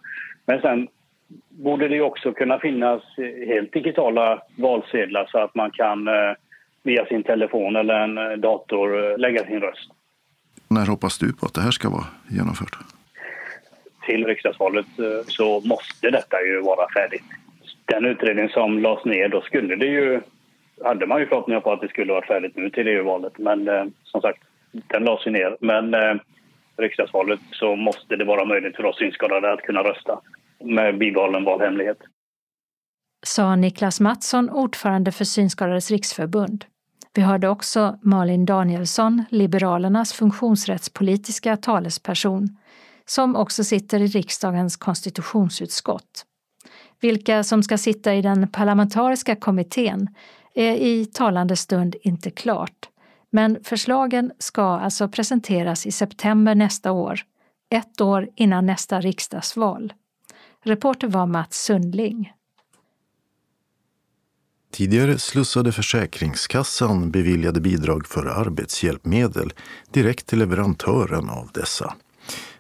Men 0.46 0.62
sen 0.62 0.88
borde 1.50 1.88
det 1.88 2.02
också 2.02 2.34
kunna 2.34 2.60
finnas 2.60 3.02
helt 3.48 3.74
digitala 3.74 4.42
valsedlar 4.58 5.28
så 5.32 5.38
att 5.38 5.56
man 5.56 5.72
kan 5.72 6.08
eh, 6.08 6.34
via 6.88 7.06
sin 7.06 7.24
telefon 7.24 7.76
eller 7.76 7.94
en 7.94 8.18
eh, 8.18 8.38
dator 8.38 9.18
lägga 9.18 9.46
sin 9.46 9.62
röst. 9.62 9.90
När 10.68 10.86
hoppas 10.86 11.18
du 11.18 11.34
på 11.34 11.46
att 11.46 11.54
det 11.54 11.62
här 11.62 11.72
ska 11.72 11.90
vara 11.90 12.06
genomfört? 12.30 12.78
Till 14.06 14.26
riksdagsvalet 14.26 14.86
så 15.28 15.62
måste 15.66 16.10
detta 16.10 16.42
ju 16.42 16.62
vara 16.62 16.88
färdigt. 16.94 17.24
Den 17.86 18.06
utredning 18.06 18.50
som 18.50 18.80
lades 18.80 19.06
ner, 19.06 19.30
då 19.30 19.42
skulle 19.42 19.76
det 19.76 19.86
ju 19.86 20.22
hade 20.84 21.08
man 21.08 21.20
ju 21.20 21.28
förhoppningar 21.28 21.62
på 21.62 21.72
att 21.72 21.82
det 21.82 21.88
skulle 21.88 22.14
varit 22.14 22.28
färdigt 22.28 22.56
nu 22.56 22.70
till 22.70 22.88
EU-valet. 22.88 23.38
Men 23.38 23.68
eh, 23.68 23.86
som 24.04 24.22
sagt, 24.22 24.44
den 24.72 25.04
lades 25.04 25.28
ju 25.28 25.32
ner. 25.32 25.58
Men 25.62 25.94
eh, 25.94 26.16
riksdagsvalet 26.78 27.40
så 27.52 27.76
måste 27.76 28.16
det 28.16 28.26
vara 28.26 28.46
möjligt 28.46 28.76
för 28.76 28.86
oss 28.86 28.98
synskadade 28.98 29.54
att 29.54 29.62
kunna 29.62 29.84
rösta 29.84 30.20
med 30.60 30.98
bibehållen 30.98 31.44
valhemlighet. 31.44 31.98
Sa 33.26 33.56
Niklas 33.56 34.00
Mattsson, 34.00 34.50
ordförande 34.50 35.12
för 35.12 35.26
Synskadades 35.26 35.92
riksförbund. 35.92 36.66
Vi 37.14 37.22
hörde 37.22 37.50
också 37.50 38.00
Malin 38.02 38.46
Danielsson, 38.46 39.24
Liberalernas 39.30 40.14
funktionsrättspolitiska 40.14 41.58
talesperson, 41.58 42.58
som 43.06 43.36
också 43.36 43.64
sitter 43.64 44.00
i 44.00 44.08
riksdagens 44.08 44.78
konstitutionsutskott. 44.78 46.26
Vilka 47.00 47.44
som 47.44 47.64
ska 47.64 47.78
sitta 47.78 48.16
i 48.16 48.22
den 48.22 48.48
parlamentariska 48.48 49.36
kommittén 49.36 50.08
är 50.54 50.76
i 50.76 51.06
talande 51.06 51.56
stund 51.56 51.96
inte 52.02 52.32
klart. 52.32 52.90
Men 53.30 53.58
förslagen 53.64 54.32
ska 54.40 54.64
alltså 54.64 55.08
presenteras 55.08 55.86
i 55.86 55.92
september 55.92 56.56
nästa 56.56 56.92
år, 56.92 57.20
ett 57.70 58.02
år 58.02 58.30
innan 58.36 58.66
nästa 58.66 59.02
riksdagsval. 59.02 59.94
Reporter 60.64 61.08
var 61.08 61.26
Mats 61.26 61.64
Sundling. 61.64 62.34
Tidigare 64.78 65.18
slussade 65.18 65.72
Försäkringskassan 65.72 67.12
beviljade 67.12 67.62
bidrag 67.62 68.08
för 68.08 68.26
arbetshjälpmedel 68.26 69.54
direkt 69.92 70.26
till 70.26 70.40
leverantören 70.40 71.30
av 71.30 71.50
dessa. 71.54 71.94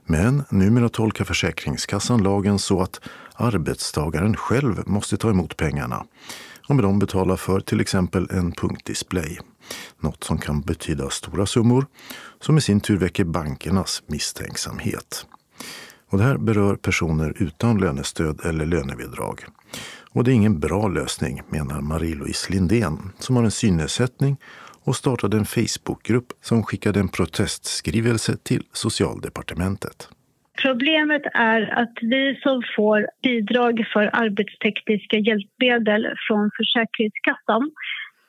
Men 0.06 0.44
numera 0.50 0.90
tolkar 0.90 1.26
Försäkringskassan 1.26 2.24
lagen 2.24 2.60
så 2.60 2.82
att 2.82 3.00
arbetstagaren 3.34 4.36
själv 4.36 4.84
måste 4.86 5.18
ta 5.18 5.30
emot 5.30 5.58
pengarna 5.58 6.06
och 6.68 6.76
med 6.76 6.84
dem 6.84 7.00
betala 7.00 7.38
för 7.38 7.60
till 7.60 7.82
exempel 7.82 8.28
en 8.32 8.52
punktdisplay. 8.52 9.40
Något 10.00 10.24
som 10.24 10.38
kan 10.38 10.62
betyda 10.62 11.10
stora 11.10 11.46
summor 11.46 11.86
som 12.42 12.58
i 12.58 12.62
sin 12.62 12.80
tur 12.80 12.98
väcker 12.98 13.24
bankernas 13.24 14.04
misstänksamhet. 14.08 15.26
Och 16.10 16.18
det 16.18 16.24
här 16.24 16.38
berör 16.38 16.76
personer 16.76 17.34
utan 17.36 17.78
lönestöd 17.78 18.46
eller 18.46 18.66
lönebidrag. 18.66 19.46
Och 20.18 20.24
det 20.24 20.32
är 20.32 20.36
ingen 20.36 20.60
bra 20.60 20.88
lösning, 20.88 21.42
menar 21.50 21.82
Marie-Louise 21.82 22.54
Lindén 22.54 22.98
som 23.20 23.36
har 23.36 23.44
en 23.44 23.52
synnedsättning 23.52 24.38
och 24.86 24.96
startade 24.96 25.38
en 25.38 25.46
Facebookgrupp 25.46 26.28
som 26.42 26.64
skickade 26.64 27.00
en 27.00 27.10
protestskrivelse 27.10 28.38
till 28.44 28.64
Socialdepartementet. 28.72 30.10
Problemet 30.62 31.22
är 31.34 31.62
att 31.82 31.98
vi 32.02 32.40
som 32.44 32.64
får 32.76 33.08
bidrag 33.24 33.86
för 33.94 34.10
arbetstekniska 34.14 35.18
hjälpmedel 35.18 36.08
från 36.28 36.52
Försäkringskassan 36.58 37.72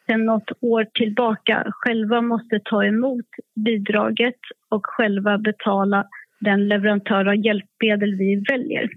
sedan 0.06 0.24
något 0.24 0.50
år 0.60 0.86
tillbaka 0.94 1.66
själva 1.70 2.20
måste 2.20 2.60
ta 2.64 2.84
emot 2.84 3.26
bidraget 3.64 4.40
och 4.68 4.86
själva 4.86 5.38
betala 5.38 6.04
den 6.40 6.68
leverantör 6.68 7.24
av 7.28 7.36
hjälpmedel 7.36 8.14
vi 8.14 8.44
väljer. 8.50 8.88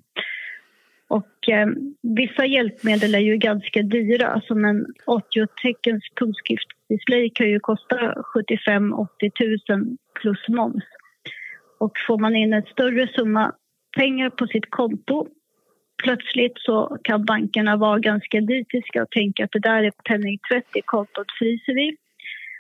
Och, 1.12 1.50
eh, 1.50 1.68
vissa 2.02 2.46
hjälpmedel 2.46 3.16
är 3.16 3.20
ju 3.20 3.38
ganska 3.38 3.82
dyra. 3.82 4.28
Alltså, 4.28 4.48
Som 4.48 4.66
en 4.66 4.86
80-teckens 5.06 6.04
punktskriftsdisplay 6.20 7.30
kan 7.30 7.50
ju 7.50 7.60
kosta 7.60 7.96
75-80 8.34 9.68
000 9.70 9.98
plus 10.22 10.48
moms. 10.48 10.84
Och 11.80 11.92
får 12.08 12.18
man 12.18 12.36
in 12.36 12.54
en 12.54 12.64
större 12.64 13.08
summa 13.08 13.56
pengar 13.98 14.30
på 14.30 14.48
sitt 14.48 14.70
konto 14.70 15.28
plötsligt 16.04 16.58
så 16.60 16.98
kan 17.04 17.26
bankerna 17.26 17.78
vara 17.78 18.00
ganska 18.00 18.40
nitiska 18.40 19.04
och 19.04 19.12
tänka 19.12 19.44
att 19.44 19.52
det 19.52 19.60
där 19.60 19.84
är 19.84 19.92
penningtvätt, 20.10 20.66
det 20.74 20.82
kontot 20.82 21.28
fryser 21.40 21.74
vi. 21.74 21.98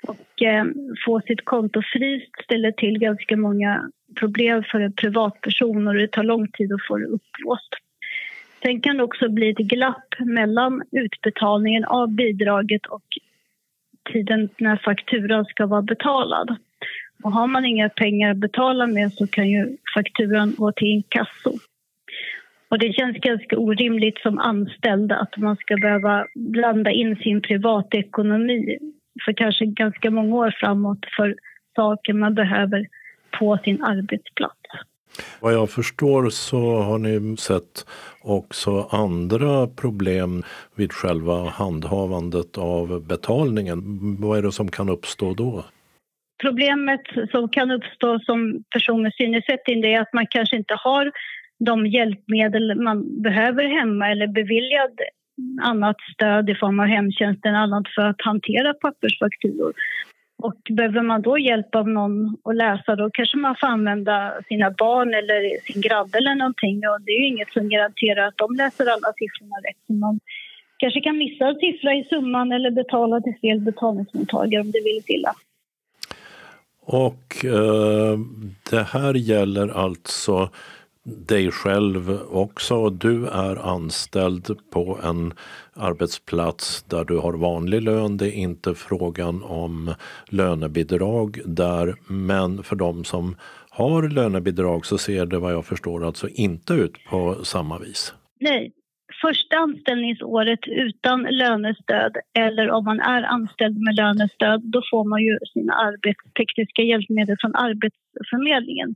Och 0.07 0.41
eh, 0.41 0.65
få 1.05 1.21
sitt 1.27 1.45
konto 1.45 1.81
fryst 1.93 2.31
ställer 2.43 2.71
till 2.71 2.99
ganska 2.99 3.37
många 3.37 3.91
problem 4.19 4.63
för 4.71 4.79
en 4.79 4.93
privatperson 4.93 5.87
och 5.87 5.93
det 5.93 6.11
tar 6.11 6.23
lång 6.23 6.47
tid 6.47 6.73
att 6.73 6.87
få 6.87 6.97
det 6.97 7.05
upplåst. 7.05 7.73
Sen 8.61 8.81
kan 8.81 8.97
det 8.97 9.03
också 9.03 9.29
bli 9.29 9.49
ett 9.49 9.57
glapp 9.57 10.19
mellan 10.19 10.81
utbetalningen 10.91 11.85
av 11.85 12.11
bidraget 12.11 12.85
och 12.85 13.03
tiden 14.13 14.49
när 14.57 14.77
fakturan 14.77 15.45
ska 15.45 15.65
vara 15.65 15.81
betalad. 15.81 16.55
Och 17.23 17.31
har 17.31 17.47
man 17.47 17.65
inga 17.65 17.89
pengar 17.89 18.31
att 18.31 18.37
betala 18.37 18.87
med 18.87 19.13
så 19.13 19.27
kan 19.27 19.49
ju 19.49 19.77
fakturan 19.95 20.55
gå 20.57 20.71
till 20.71 20.87
inkasso. 20.87 21.53
Och 22.69 22.79
det 22.79 22.93
känns 22.93 23.17
ganska 23.17 23.57
orimligt 23.57 24.17
som 24.17 24.39
anställd 24.39 25.11
att 25.11 25.37
man 25.37 25.55
ska 25.55 25.77
behöva 25.77 26.25
blanda 26.35 26.91
in 26.91 27.15
sin 27.15 27.41
privatekonomi 27.41 28.77
för 29.25 29.33
kanske 29.33 29.65
ganska 29.65 30.11
många 30.11 30.35
år 30.35 30.55
framåt 30.59 31.05
för 31.15 31.35
saker 31.75 32.13
man 32.13 32.35
behöver 32.35 32.87
på 33.39 33.57
sin 33.63 33.83
arbetsplats. 33.83 34.61
Vad 35.39 35.53
jag 35.53 35.69
förstår 35.69 36.29
så 36.29 36.75
har 36.75 36.97
ni 36.97 37.37
sett 37.37 37.85
också 38.21 38.87
andra 38.91 39.67
problem 39.67 40.43
vid 40.75 40.91
själva 40.93 41.49
handhavandet 41.49 42.57
av 42.57 43.07
betalningen. 43.07 43.79
Vad 44.19 44.37
är 44.37 44.41
det 44.41 44.51
som 44.51 44.71
kan 44.71 44.89
uppstå 44.89 45.33
då? 45.33 45.65
Problemet 46.41 47.01
som 47.31 47.49
kan 47.49 47.71
uppstå 47.71 48.19
som 48.19 48.63
person 48.73 49.01
med 49.01 49.13
synnedsättning 49.13 49.83
är 49.83 50.01
att 50.01 50.13
man 50.13 50.27
kanske 50.29 50.57
inte 50.57 50.75
har 50.77 51.11
de 51.65 51.87
hjälpmedel 51.87 52.81
man 52.81 53.21
behöver 53.21 53.63
hemma 53.79 54.11
eller 54.11 54.27
beviljad 54.27 54.99
annat 55.61 55.95
stöd 56.13 56.49
i 56.49 56.55
form 56.55 56.79
av 56.79 56.85
hemtjänsten, 56.85 57.55
annat 57.55 57.87
för 57.95 58.01
att 58.01 58.21
hantera 58.21 58.73
pappersfakturor. 58.73 59.73
Och 60.41 60.57
behöver 60.69 61.01
man 61.01 61.21
då 61.21 61.39
hjälp 61.39 61.75
av 61.75 61.87
någon 61.89 62.37
att 62.43 62.55
läsa 62.55 62.95
då 62.95 63.09
kanske 63.13 63.37
man 63.37 63.55
får 63.59 63.67
använda 63.67 64.33
sina 64.47 64.71
barn 64.71 65.13
eller 65.13 65.61
sin 65.65 65.81
granne 65.81 66.17
eller 66.17 66.35
någonting 66.35 66.77
och 66.89 67.01
det 67.01 67.11
är 67.11 67.19
ju 67.19 67.27
inget 67.27 67.51
som 67.51 67.69
garanterar 67.69 68.27
att 68.27 68.37
de 68.37 68.55
läser 68.55 68.85
alla 68.85 69.13
siffrorna 69.17 69.55
rätt. 69.55 69.81
Så 69.87 69.93
man 69.93 70.19
kanske 70.77 71.01
kan 71.01 71.17
missa 71.17 71.47
en 71.47 71.55
siffra 71.55 71.93
i 71.93 72.03
summan 72.03 72.51
eller 72.51 72.71
betala 72.71 73.21
till 73.21 73.35
fel 73.41 73.59
betalningsmottagare 73.59 74.61
om 74.61 74.71
det 74.71 74.81
vill 74.83 75.03
illa. 75.07 75.33
Och 76.85 77.45
eh, 77.45 78.19
det 78.69 78.83
här 78.83 79.13
gäller 79.13 79.67
alltså 79.67 80.49
dig 81.03 81.51
själv 81.51 82.19
också. 82.31 82.89
Du 82.89 83.27
är 83.27 83.55
anställd 83.75 84.57
på 84.73 84.99
en 85.03 85.33
arbetsplats 85.81 86.83
där 86.83 87.03
du 87.05 87.17
har 87.17 87.33
vanlig 87.33 87.81
lön. 87.81 88.17
Det 88.17 88.27
är 88.27 88.33
inte 88.33 88.75
frågan 88.75 89.43
om 89.43 89.93
lönebidrag 90.29 91.39
där. 91.45 91.95
Men 92.07 92.63
för 92.63 92.75
de 92.75 93.03
som 93.03 93.35
har 93.69 94.09
lönebidrag 94.09 94.85
så 94.85 94.97
ser 94.97 95.25
det 95.25 95.39
vad 95.39 95.53
jag 95.53 95.65
förstår 95.65 96.05
alltså 96.05 96.27
inte 96.29 96.73
ut 96.73 96.93
på 97.09 97.35
samma 97.43 97.79
vis. 97.79 98.13
Nej, 98.39 98.71
första 99.21 99.55
anställningsåret 99.57 100.59
utan 100.67 101.21
lönestöd 101.21 102.13
eller 102.39 102.71
om 102.71 102.85
man 102.85 102.99
är 102.99 103.23
anställd 103.23 103.77
med 103.77 103.95
lönestöd 103.95 104.61
då 104.63 104.81
får 104.91 105.03
man 105.03 105.21
ju 105.23 105.37
sina 105.53 105.73
arbetstekniska 105.73 106.81
hjälpmedel 106.81 107.37
från 107.41 107.55
Arbetsförmedlingen. 107.55 108.95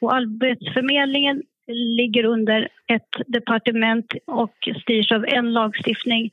Och 0.00 0.14
Arbetsförmedlingen 0.14 1.42
ligger 1.74 2.24
under 2.24 2.68
ett 2.86 3.14
departement 3.26 4.12
och 4.26 4.68
styrs 4.82 5.12
av 5.12 5.24
en 5.28 5.52
lagstiftning. 5.52 6.30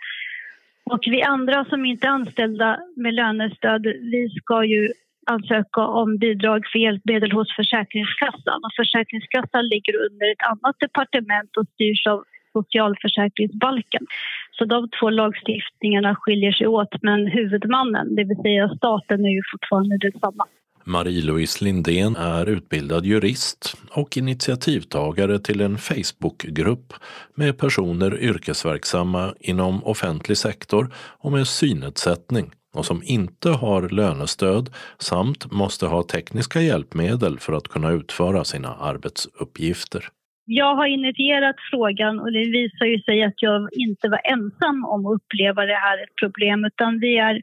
Och 0.83 0.99
vi 1.05 1.21
andra 1.21 1.65
som 1.65 1.85
inte 1.85 2.07
är 2.07 2.11
anställda 2.11 2.79
med 2.95 3.13
lönestöd, 3.13 3.83
vi 3.85 4.29
ska 4.29 4.63
ju 4.63 4.91
ansöka 5.25 5.81
om 5.81 6.17
bidrag 6.17 6.67
för 6.71 6.79
hjälpmedel 6.79 7.31
hos 7.31 7.55
Försäkringskassan. 7.55 8.59
Och 8.65 8.73
Försäkringskassan 8.75 9.67
ligger 9.67 9.95
under 10.05 10.31
ett 10.31 10.43
annat 10.51 10.75
departement 10.79 11.57
och 11.57 11.67
styrs 11.73 12.07
av 12.07 12.23
socialförsäkringsbalken. 12.53 14.05
Så 14.51 14.65
de 14.65 14.89
två 14.99 15.09
lagstiftningarna 15.09 16.15
skiljer 16.15 16.51
sig 16.51 16.67
åt 16.67 17.01
men 17.01 17.27
huvudmannen, 17.27 18.15
det 18.15 18.23
vill 18.23 18.37
säga 18.37 18.75
staten, 18.77 19.25
är 19.25 19.29
ju 19.29 19.41
fortfarande 19.51 19.97
detsamma. 19.97 20.45
Marie-Louise 20.87 21.65
Lindén 21.65 22.15
är 22.15 22.49
utbildad 22.49 23.05
jurist 23.05 23.77
och 23.91 24.17
initiativtagare 24.17 25.39
till 25.39 25.61
en 25.61 25.77
Facebookgrupp 25.77 26.93
med 27.35 27.57
personer 27.57 28.19
yrkesverksamma 28.19 29.33
inom 29.39 29.83
offentlig 29.83 30.37
sektor 30.37 30.93
och 31.19 31.31
med 31.31 31.47
synnedsättning 31.47 32.51
och 32.75 32.85
som 32.85 33.01
inte 33.05 33.49
har 33.49 33.89
lönestöd 33.89 34.69
samt 34.97 35.51
måste 35.51 35.85
ha 35.85 36.03
tekniska 36.03 36.61
hjälpmedel 36.61 37.39
för 37.39 37.53
att 37.53 37.67
kunna 37.67 37.91
utföra 37.91 38.43
sina 38.43 38.69
arbetsuppgifter. 38.75 40.03
Jag 40.45 40.75
har 40.75 40.85
initierat 40.85 41.55
frågan 41.71 42.19
och 42.19 42.31
det 42.31 42.45
visar 42.59 42.85
ju 42.85 42.99
sig 42.99 43.23
att 43.23 43.41
jag 43.41 43.69
inte 43.71 44.09
var 44.09 44.21
ensam 44.23 44.85
om 44.85 45.05
att 45.05 45.15
uppleva 45.15 45.65
det 45.65 45.79
här 45.85 46.03
ett 46.03 46.15
problem 46.21 46.65
utan 46.65 46.99
vi 46.99 47.17
är 47.17 47.41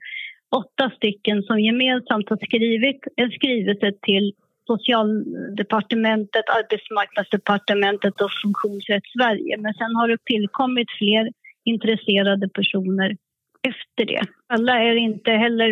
åtta 0.61 0.91
stycken 0.97 1.43
som 1.43 1.61
gemensamt 1.61 2.29
har 2.31 2.37
skrivit 2.37 3.01
en 3.17 3.31
skrivelse 3.31 3.93
till 4.03 4.33
Socialdepartementet, 4.67 6.45
Arbetsmarknadsdepartementet 6.59 8.21
och 8.21 8.31
Funktionsrätt 8.43 9.07
Sverige. 9.17 9.57
Men 9.59 9.75
sen 9.75 9.95
har 9.97 10.09
det 10.09 10.25
tillkommit 10.25 10.91
fler 10.99 11.25
intresserade 11.65 12.49
personer 12.49 13.17
efter 13.69 14.05
det. 14.07 14.23
Alla 14.47 14.79
är 14.79 14.95
inte 14.95 15.31
heller 15.31 15.71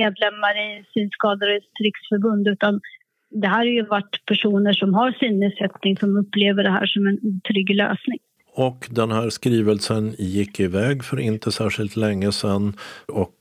medlemmar 0.00 0.54
i 0.66 0.84
Synskadades 0.94 1.64
riksförbund 1.84 2.48
utan 2.48 2.80
det 3.30 3.48
här 3.48 3.58
har 3.58 3.64
ju 3.64 3.86
varit 3.86 4.24
personer 4.26 4.72
som 4.72 4.94
har 4.94 5.12
synnedsättning 5.12 5.96
som 5.96 6.16
upplever 6.16 6.62
det 6.62 6.70
här 6.70 6.86
som 6.86 7.06
en 7.06 7.18
otrygg 7.22 7.74
lösning. 7.74 8.18
Och 8.56 8.86
den 8.90 9.10
här 9.10 9.30
skrivelsen 9.30 10.14
gick 10.18 10.60
iväg 10.60 11.04
för 11.04 11.20
inte 11.20 11.52
särskilt 11.52 11.96
länge 11.96 12.32
sedan 12.32 12.76
och 13.08 13.38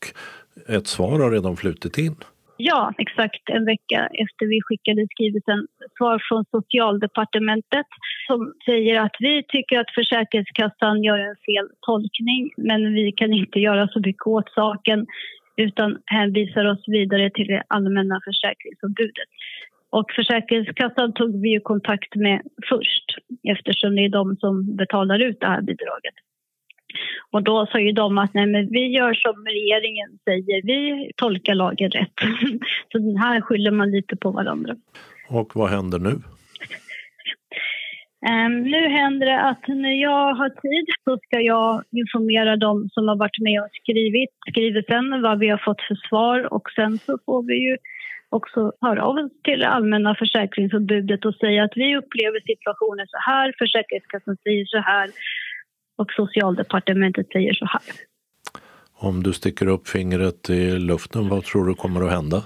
ett 0.70 0.88
svar 0.88 1.20
har 1.20 1.32
redan 1.32 1.56
flutit 1.56 1.98
in. 1.98 2.16
Ja, 2.58 2.94
exakt 2.98 3.50
en 3.50 3.66
vecka 3.66 4.10
efter 4.24 4.46
vi 4.46 4.62
skickade 4.62 5.08
skrivelsen. 5.12 5.68
Svar 5.98 6.22
från 6.28 6.46
Socialdepartementet 6.52 7.86
som 8.28 8.54
säger 8.66 9.02
att 9.02 9.16
vi 9.20 9.44
tycker 9.48 9.80
att 9.80 9.92
Försäkringskassan 9.96 11.04
gör 11.04 11.18
en 11.18 11.36
fel 11.36 11.68
tolkning 11.82 12.52
men 12.58 12.94
vi 12.94 13.12
kan 13.12 13.34
inte 13.34 13.60
göra 13.60 13.88
så 13.88 14.00
mycket 14.00 14.28
åt 14.28 14.50
saken 14.50 15.08
utan 15.56 15.98
hänvisar 16.06 16.66
oss 16.66 16.84
vidare 16.88 17.30
till 17.30 17.48
det 17.48 17.64
allmänna 17.68 18.20
försäkringsombudet. 18.26 19.30
Och 19.90 20.12
Försäkringskassan 20.16 21.14
tog 21.14 21.42
vi 21.42 21.50
ju 21.50 21.60
kontakt 21.60 22.16
med 22.16 22.42
först 22.70 23.06
eftersom 23.44 23.96
det 23.96 24.06
är 24.06 24.10
de 24.10 24.36
som 24.36 24.76
betalar 24.76 25.20
ut 25.20 25.40
det 25.40 25.48
här 25.48 25.62
bidraget. 25.62 26.16
Och 27.32 27.44
då 27.44 27.66
sa 27.66 27.80
ju 27.80 27.92
de 27.92 28.18
att 28.18 28.34
nej, 28.34 28.46
men 28.46 28.70
vi 28.70 28.88
gör 28.88 29.14
som 29.14 29.46
regeringen 29.46 30.10
säger, 30.24 30.62
vi 30.62 31.12
tolkar 31.16 31.56
lagen 31.56 31.92
rätt. 31.92 32.14
Så 32.92 32.98
den 32.98 33.18
här 33.18 33.42
skyller 33.42 33.72
man 33.72 33.92
lite 33.92 34.16
på 34.16 34.32
varandra. 34.32 34.76
Och 35.30 35.56
vad 35.56 35.70
händer 35.70 36.00
nu? 36.00 36.22
Um, 38.32 38.64
nu 38.64 38.90
händer 38.90 39.26
det 39.26 39.42
att 39.42 39.68
när 39.68 40.02
jag 40.02 40.34
har 40.34 40.50
tid 40.50 40.86
så 41.04 41.18
ska 41.18 41.40
jag 41.40 41.84
informera 41.92 42.56
dem 42.56 42.90
som 42.94 43.08
har 43.08 43.16
varit 43.16 43.40
med 43.40 43.62
och 43.62 43.70
skrivit 43.82 44.30
skrivelsen 44.50 45.22
vad 45.22 45.40
vi 45.40 45.50
har 45.50 45.62
fått 45.66 45.82
för 45.82 45.96
svar 46.08 46.54
och 46.54 46.72
sen 46.76 46.98
så 46.98 47.18
får 47.26 47.44
vi 47.44 47.56
ju 47.68 47.78
också 48.30 48.72
höra 48.82 49.04
av 49.04 49.16
oss 49.16 49.32
till 49.44 49.60
det 49.60 49.68
allmänna 49.68 50.16
försäkringsombudet 50.16 51.26
och 51.26 51.36
säga 51.36 51.64
att 51.64 51.76
vi 51.76 51.98
upplever 51.98 52.40
situationen 52.52 53.08
så 53.08 53.18
här, 53.30 53.54
Försäkringskassan 53.58 54.38
säger 54.44 54.66
så 54.66 54.78
här 54.78 55.08
och 55.96 56.12
Socialdepartementet 56.12 57.28
säger 57.32 57.54
så 57.54 57.66
här. 57.66 57.82
Om 58.94 59.24
du 59.24 59.34
sticker 59.34 59.68
upp 59.68 59.88
fingret 59.88 60.50
i 60.50 60.72
luften, 60.80 61.30
vad 61.30 61.44
tror 61.44 61.66
du 61.66 61.74
kommer 61.74 62.06
att 62.06 62.12
hända? 62.12 62.44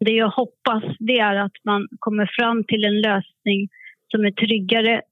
Det 0.00 0.12
jag 0.12 0.28
hoppas 0.28 0.84
det 0.98 1.18
är 1.18 1.36
att 1.36 1.52
man 1.64 1.88
kommer 1.98 2.30
fram 2.38 2.64
till 2.64 2.84
en 2.84 3.00
lösning 3.00 3.68
som 4.10 4.24
är 4.24 4.30
tryggare 4.30 5.02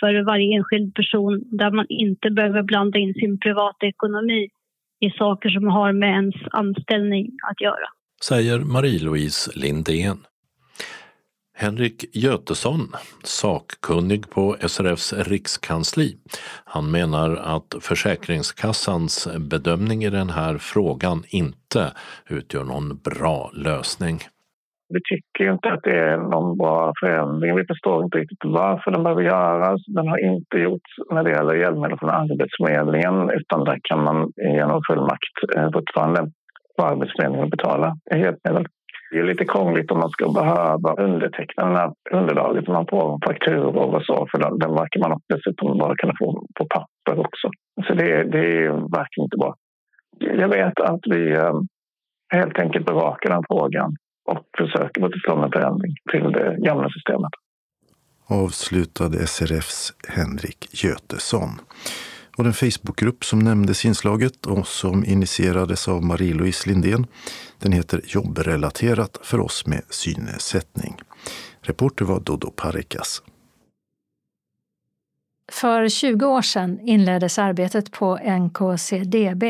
för 0.00 0.24
varje 0.24 0.56
enskild 0.56 0.94
person 0.94 1.42
där 1.44 1.70
man 1.70 1.86
inte 1.88 2.30
behöver 2.30 2.62
blanda 2.62 2.98
in 2.98 3.14
sin 3.14 3.38
privata 3.38 3.86
ekonomi 3.86 4.48
i 5.00 5.10
saker 5.10 5.48
som 5.48 5.66
har 5.66 5.92
med 5.92 6.10
ens 6.10 6.34
anställning 6.50 7.26
att 7.50 7.60
göra. 7.60 7.88
Säger 8.24 8.58
Marie-Louise 8.58 9.50
Lindén. 9.54 10.18
Henrik 11.60 12.04
Götesson, 12.12 12.80
sakkunnig 13.24 14.30
på 14.30 14.56
SRFs 14.60 15.12
rikskansli. 15.12 16.16
Han 16.64 16.90
menar 16.90 17.30
att 17.54 17.70
Försäkringskassans 17.80 19.28
bedömning 19.50 20.04
i 20.04 20.10
den 20.10 20.30
här 20.30 20.54
frågan 20.58 21.18
inte 21.28 21.82
utgör 22.30 22.64
någon 22.64 22.88
bra 23.08 23.50
lösning. 23.54 24.16
Vi 24.94 25.00
tycker 25.10 25.52
inte 25.52 25.68
att 25.68 25.82
det 25.82 25.98
är 25.98 26.16
någon 26.16 26.58
bra 26.58 26.92
förändring. 27.00 27.56
Vi 27.56 27.64
förstår 27.66 28.04
inte 28.04 28.18
riktigt 28.18 28.44
varför 28.44 28.90
den 28.90 29.02
behöver 29.02 29.22
göras. 29.22 29.80
Den 29.86 30.08
har 30.08 30.18
inte 30.32 30.56
gjorts 30.56 30.90
när 31.10 31.22
det 31.24 31.30
gäller 31.30 31.54
hjälpmedel 31.54 31.98
från 31.98 32.10
Arbetsförmedlingen 32.10 33.30
utan 33.30 33.64
där 33.64 33.78
kan 33.82 34.04
man 34.04 34.32
genom 34.56 34.80
fullmakt 34.88 35.36
eh, 35.56 35.70
fortfarande 35.72 36.20
på 36.76 36.84
Arbetsförmedlingen 36.84 37.50
betala 37.50 37.96
hjälpmedel. 38.14 38.66
Det 39.10 39.18
är 39.18 39.22
lite 39.22 39.44
krångligt 39.44 39.90
om 39.90 39.98
man 39.98 40.10
ska 40.10 40.32
behöva 40.32 40.94
underteckna 40.94 41.64
den 41.66 41.76
här 41.76 41.92
underlaget 42.10 42.66
när 42.66 42.74
man 42.74 42.86
får 42.86 43.14
en 43.14 43.20
fakturor 43.20 43.94
och 43.94 44.02
så, 44.02 44.28
för 44.30 44.38
den, 44.38 44.58
den 44.58 44.74
verkar 44.74 45.00
man 45.00 45.20
dessutom 45.28 45.78
bara 45.78 45.96
kunna 45.96 46.14
få 46.18 46.46
på 46.54 46.66
papper 46.66 47.20
också. 47.20 47.48
Så 47.86 47.94
det, 47.94 48.24
det 48.24 48.38
är 48.38 48.70
verkligen 48.98 49.24
inte 49.24 49.36
bra. 49.36 49.54
Jag 50.18 50.48
vet 50.48 50.80
att 50.80 51.00
vi 51.06 51.32
eh, 51.32 51.60
helt 52.28 52.58
enkelt 52.58 52.86
bevakar 52.86 53.30
den 53.30 53.44
frågan 53.48 53.96
och 54.24 54.44
försöker 54.58 55.00
få 55.00 55.08
till 55.08 55.20
stånd 55.20 55.44
en 55.44 55.52
förändring 55.52 55.92
till 56.10 56.32
det 56.32 56.56
gamla 56.58 56.88
systemet. 56.90 57.32
Avslutade 58.30 59.26
SRFs 59.26 59.92
Henrik 60.08 60.84
Götesson. 60.84 61.50
Och 62.38 62.44
den 62.44 62.52
Facebookgrupp 62.52 63.24
som 63.24 63.38
nämndes 63.38 63.84
i 63.84 63.88
inslaget 63.88 64.46
och 64.46 64.66
som 64.66 65.04
initierades 65.04 65.88
av 65.88 66.04
Marie-Louise 66.04 66.68
Lindén, 66.68 67.06
den 67.58 67.72
heter 67.72 68.00
Jobbrelaterat 68.04 69.18
för 69.22 69.40
oss 69.40 69.66
med 69.66 69.82
synnedsättning. 69.90 70.96
Reporter 71.60 72.04
var 72.04 72.20
Dodo 72.20 72.50
Parikas. 72.50 73.22
För 75.52 75.88
20 75.88 76.26
år 76.26 76.42
sedan 76.42 76.80
inleddes 76.80 77.38
arbetet 77.38 77.92
på 77.92 78.16
NKCDB, 78.16 79.44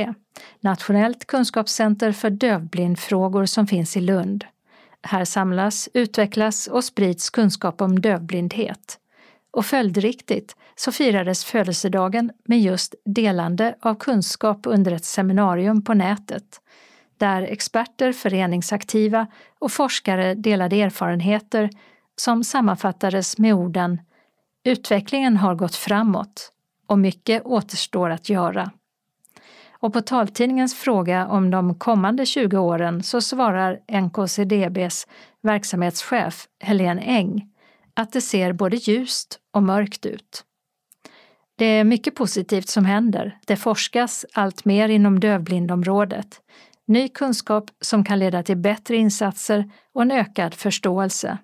Nationellt 0.61 1.27
kunskapscenter 1.27 2.13
för 2.13 2.31
dövblindfrågor 2.31 3.47
som 3.47 3.67
finns 3.67 3.97
i 3.97 4.01
Lund. 4.01 4.45
Här 5.03 5.25
samlas, 5.25 5.89
utvecklas 5.95 6.67
och 6.67 6.85
sprids 6.85 7.31
kunskap 7.31 7.81
om 7.81 8.01
dövblindhet. 8.01 8.99
Och 9.59 9.67
följdriktigt 9.67 10.57
så 10.75 10.93
firades 10.93 11.45
födelsedagen 11.45 12.31
med 12.45 12.61
just 12.61 12.95
delande 13.05 13.75
av 13.81 13.95
kunskap 13.95 14.61
under 14.65 14.93
ett 14.93 15.05
seminarium 15.05 15.85
på 15.85 15.95
nätet, 15.95 16.61
där 17.17 17.43
experter, 17.43 18.13
föreningsaktiva 18.13 19.27
och 19.59 19.73
forskare 19.73 20.35
delade 20.35 20.77
erfarenheter 20.83 21.71
som 22.17 22.45
sammanfattades 22.45 23.39
med 23.39 23.55
orden 23.55 24.01
Utvecklingen 24.65 25.37
har 25.37 25.55
gått 25.55 25.75
framåt 25.75 26.53
och 26.87 26.99
mycket 26.99 27.43
återstår 27.45 28.11
att 28.11 28.29
göra. 28.29 28.71
Och 29.71 29.93
på 29.93 30.01
taltidningens 30.01 30.75
fråga 30.75 31.27
om 31.27 31.51
de 31.51 31.75
kommande 31.75 32.27
20 32.27 32.59
åren 32.59 33.03
så 33.03 33.21
svarar 33.21 34.01
NKCDBs 34.01 35.07
verksamhetschef 35.43 36.49
Helene 36.61 37.03
Eng 37.03 37.49
att 37.99 38.13
det 38.13 38.21
ser 38.21 38.53
både 38.53 38.77
ljust 38.77 39.39
och 39.53 39.63
mörkt 39.63 40.07
ut. 40.07 40.45
Det 41.57 41.65
är 41.65 41.85
mycket 41.85 42.15
positivt 42.15 42.69
som 42.69 42.85
händer. 42.85 43.39
Det 43.47 43.57
forskas 43.57 44.27
allt 44.33 44.65
mer 44.65 44.89
inom 44.89 45.21
dövblindområdet. 45.21 46.41
Ny 46.87 47.09
kunskap 47.09 47.71
som 47.81 48.05
kan 48.05 48.19
leda 48.19 48.43
till 48.43 48.57
bättre 48.57 48.97
insatser 48.97 49.71
och 49.93 50.03
en 50.03 50.11
ökad 50.11 50.55
förståelse. 50.55 51.39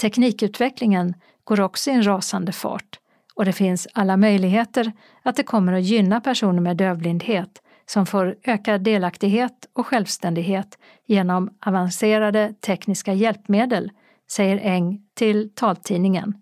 Teknikutvecklingen 0.00 1.14
går 1.44 1.60
också 1.60 1.90
i 1.90 1.92
en 1.92 2.06
rasande 2.06 2.52
fart 2.52 2.98
och 3.34 3.44
det 3.44 3.52
finns 3.52 3.88
alla 3.94 4.16
möjligheter 4.16 4.92
att 5.22 5.36
det 5.36 5.42
kommer 5.42 5.72
att 5.72 5.84
gynna 5.84 6.20
personer 6.20 6.60
med 6.60 6.76
dövblindhet 6.76 7.62
som 7.86 8.06
får 8.06 8.36
ökad 8.44 8.82
delaktighet 8.82 9.66
och 9.72 9.86
självständighet 9.86 10.78
genom 11.06 11.50
avancerade 11.66 12.54
tekniska 12.60 13.12
hjälpmedel, 13.12 13.90
säger 14.30 14.58
Eng 14.58 15.09
till 15.20 15.50
taltidningen. 15.54 16.34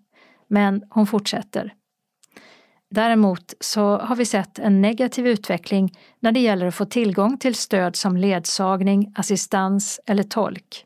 Men 0.47 0.83
hon 0.89 1.07
fortsätter. 1.07 1.73
Däremot 2.89 3.53
så 3.59 3.97
har 3.97 4.15
vi 4.15 4.25
sett 4.25 4.59
en 4.59 4.81
negativ 4.81 5.27
utveckling 5.27 5.97
när 6.19 6.31
det 6.31 6.39
gäller 6.39 6.65
att 6.65 6.75
få 6.75 6.85
tillgång 6.85 7.37
till 7.37 7.55
stöd 7.55 7.95
som 7.95 8.17
ledsagning, 8.17 9.13
assistans 9.15 9.99
eller 10.05 10.23
tolk. 10.23 10.85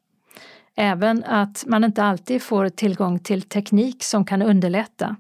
Även 0.76 1.24
att 1.24 1.64
man 1.68 1.84
inte 1.84 2.04
alltid 2.04 2.42
får 2.42 2.70
tillgång 2.70 3.20
till 3.20 3.42
teknik 3.42 4.04
som 4.04 4.26
kan 4.26 4.42
underlätta 4.42 5.16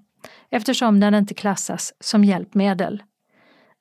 eftersom 0.50 1.00
den 1.00 1.16
inte 1.16 1.34
klassas 1.34 1.94
som 2.00 2.24
hjälpmedel. 2.24 3.04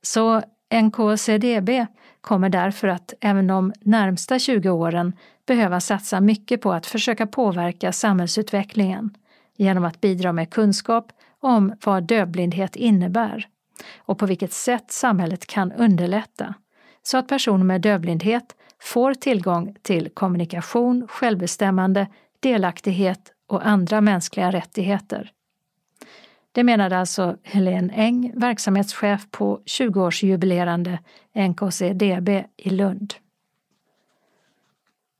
Så 0.03 0.43
NKCDB 0.83 1.87
kommer 2.23 2.49
därför 2.49 2.89
att 2.89 3.15
även 3.21 3.47
de 3.47 3.73
närmsta 3.81 4.39
20 4.39 4.71
åren 4.71 5.13
behöva 5.47 5.81
satsa 5.81 6.21
mycket 6.21 6.61
på 6.61 6.73
att 6.73 6.87
försöka 6.87 7.27
påverka 7.27 7.93
samhällsutvecklingen 7.93 9.11
genom 9.57 9.85
att 9.85 10.01
bidra 10.01 10.33
med 10.33 10.51
kunskap 10.51 11.13
om 11.41 11.75
vad 11.85 12.07
dövblindhet 12.07 12.77
innebär 12.77 13.47
och 13.99 14.19
på 14.19 14.27
vilket 14.27 14.53
sätt 14.53 14.91
samhället 14.93 15.47
kan 15.47 15.73
underlätta 15.73 16.55
så 17.03 17.19
att 17.19 17.29
personer 17.29 17.65
med 17.65 17.81
dövblindhet 17.81 18.57
får 18.83 19.15
tillgång 19.15 19.77
till 19.83 20.09
kommunikation, 20.09 21.09
självbestämmande, 21.09 22.07
delaktighet 22.41 23.33
och 23.49 23.67
andra 23.67 24.01
mänskliga 24.01 24.53
rättigheter. 24.53 25.31
Det 26.55 26.65
menade 26.65 26.99
alltså 26.99 27.37
Helene 27.43 27.93
Eng, 27.93 28.33
verksamhetschef 28.37 29.27
på 29.31 29.61
20-årsjubilerande 29.67 30.99
NKCDB 31.35 32.45
i 32.57 32.71
Lund. 32.71 33.15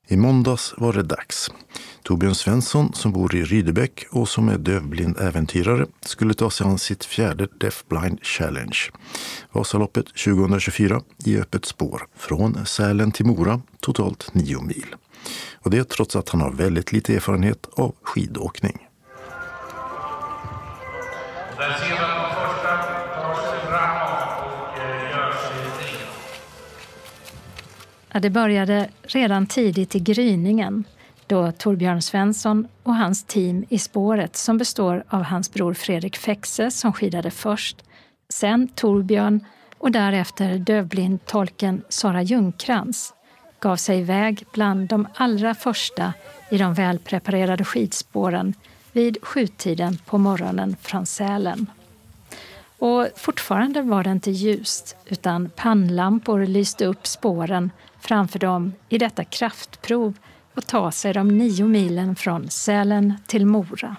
I 0.09 0.17
måndags 0.17 0.75
var 0.77 0.93
det 0.93 1.03
dags. 1.03 1.51
Torbjörn 2.03 2.35
Svensson 2.35 2.93
som 2.93 3.13
bor 3.13 3.35
i 3.35 3.45
Rydebäck 3.45 4.05
och 4.11 4.29
som 4.29 4.49
är 4.49 4.59
dövblind 4.59 5.19
äventyrare 5.21 5.87
skulle 6.01 6.35
ta 6.35 6.51
sig 6.51 6.67
an 6.67 6.79
sitt 6.79 7.05
fjärde 7.05 7.49
Deaf 7.61 7.85
Blind 7.89 8.19
Challenge. 8.23 8.79
Vasaloppet 9.53 10.07
2024 10.07 11.01
i 11.25 11.39
öppet 11.39 11.65
spår 11.65 12.03
från 12.17 12.67
Sälen 12.67 13.13
till 13.13 13.27
Mora, 13.27 13.61
totalt 13.81 14.35
nio 14.35 14.61
mil. 14.61 14.95
Och 15.55 15.71
det 15.71 15.89
trots 15.89 16.17
att 16.17 16.29
han 16.29 16.41
har 16.41 16.51
väldigt 16.51 16.93
lite 16.93 17.15
erfarenhet 17.15 17.69
av 17.73 17.95
skidåkning. 18.03 18.89
Där 21.73 21.79
ser 21.79 22.01
man 22.01 22.23
de 22.23 22.35
första 22.35 22.77
tar 23.23 23.35
sig 23.35 23.61
framåt 23.71 24.23
och 24.43 24.79
eh, 24.79 25.11
gör 25.11 25.33
sig 25.33 25.97
Ja, 28.13 28.21
det 28.21 28.31
började 28.31 28.89
redan 29.03 29.47
tidigt 29.47 29.95
i 29.95 30.01
gryningen 30.01 30.85
då 31.27 31.53
Torbjörn 31.53 32.03
Svensson 32.03 32.69
och 32.83 32.97
hans 32.97 33.25
team 33.25 33.65
i 33.69 33.79
spåret 33.79 34.37
som 34.37 34.59
består 34.59 35.05
av 35.09 35.23
hans 35.23 35.53
bror 35.53 35.75
Fredrik 35.75 36.17
Fexe 36.17 36.71
som 36.71 36.93
skidade 36.93 37.31
först, 37.31 37.77
sen 38.29 38.69
Torbjörn 38.69 39.45
och 39.79 39.91
därefter 39.91 40.59
dövblindtolken 40.59 41.83
Sara 41.89 42.23
Ljungkrans 42.23 43.15
gav 43.61 43.77
sig 43.77 43.99
iväg 43.99 44.45
bland 44.53 44.89
de 44.89 45.07
allra 45.15 45.55
första 45.55 46.13
i 46.51 46.59
de 46.59 46.75
välpreparerade 46.75 47.65
skidspåren 47.65 48.55
vid 48.93 49.19
sjutiden 49.23 49.99
på 50.07 50.19
morgonen 50.19 50.77
från 50.83 51.07
Sälen. 51.07 51.67
Och 52.79 53.09
fortfarande 53.17 53.83
var 53.83 54.05
det 54.05 54.11
inte 54.11 54.31
ljust 54.31 54.97
utan 55.07 55.51
pannlampor 55.57 56.47
lyste 56.47 56.87
upp 56.87 57.07
spåren 57.07 57.71
framför 58.01 58.39
dem 58.39 58.73
i 58.89 58.99
detta 58.99 59.25
kraftprov 59.25 60.15
att 60.55 60.67
ta 60.67 60.93
sig 60.93 61.13
de 61.13 61.39
nio 61.39 61.65
milen 61.65 62.17
från 62.17 62.51
Sälen 62.51 63.15
till 63.27 63.47
Mora. 63.47 63.97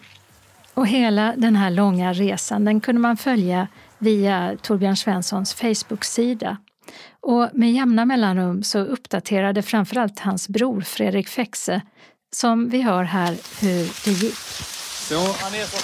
Och 0.73 0.87
hela 0.87 1.33
den 1.37 1.55
här 1.55 1.69
långa 1.69 2.13
resan 2.13 2.65
den 2.65 2.81
kunde 2.81 3.01
man 3.01 3.17
följa 3.17 3.67
via 3.97 4.57
Torbjörn 4.61 4.97
Svenssons 4.97 5.53
Facebook-sida. 5.53 6.57
Och 7.19 7.49
med 7.53 7.71
jämna 7.71 8.05
mellanrum 8.05 8.63
så 8.63 8.79
uppdaterade 8.79 9.61
framförallt 9.61 10.19
hans 10.19 10.49
bror 10.49 10.81
Fredrik 10.81 11.27
Fexe, 11.27 11.81
som 12.31 12.69
vi 12.69 12.81
hör 12.81 13.03
här 13.03 13.37
hur 13.61 14.05
det 14.05 14.11
gick. 14.11 14.72
Så, 15.07 15.35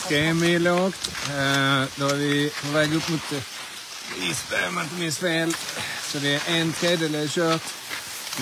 tre 0.07 0.33
mil 0.33 0.63
lågt. 0.63 1.11
Eh, 1.29 1.83
då 1.95 2.07
är 2.07 2.15
vi 2.15 2.51
på 2.61 2.67
väg 2.67 2.93
upp 2.93 3.09
mot 3.09 3.31
eh, 3.31 4.29
Isberg 4.29 4.67
om 4.67 4.77
jag 4.77 4.85
inte 4.85 4.95
minns 4.95 5.17
fel. 5.17 5.53
Så 6.03 6.19
det 6.19 6.35
är 6.35 6.55
en 6.61 6.73
tredjedel 6.73 7.29
kört. 7.29 7.61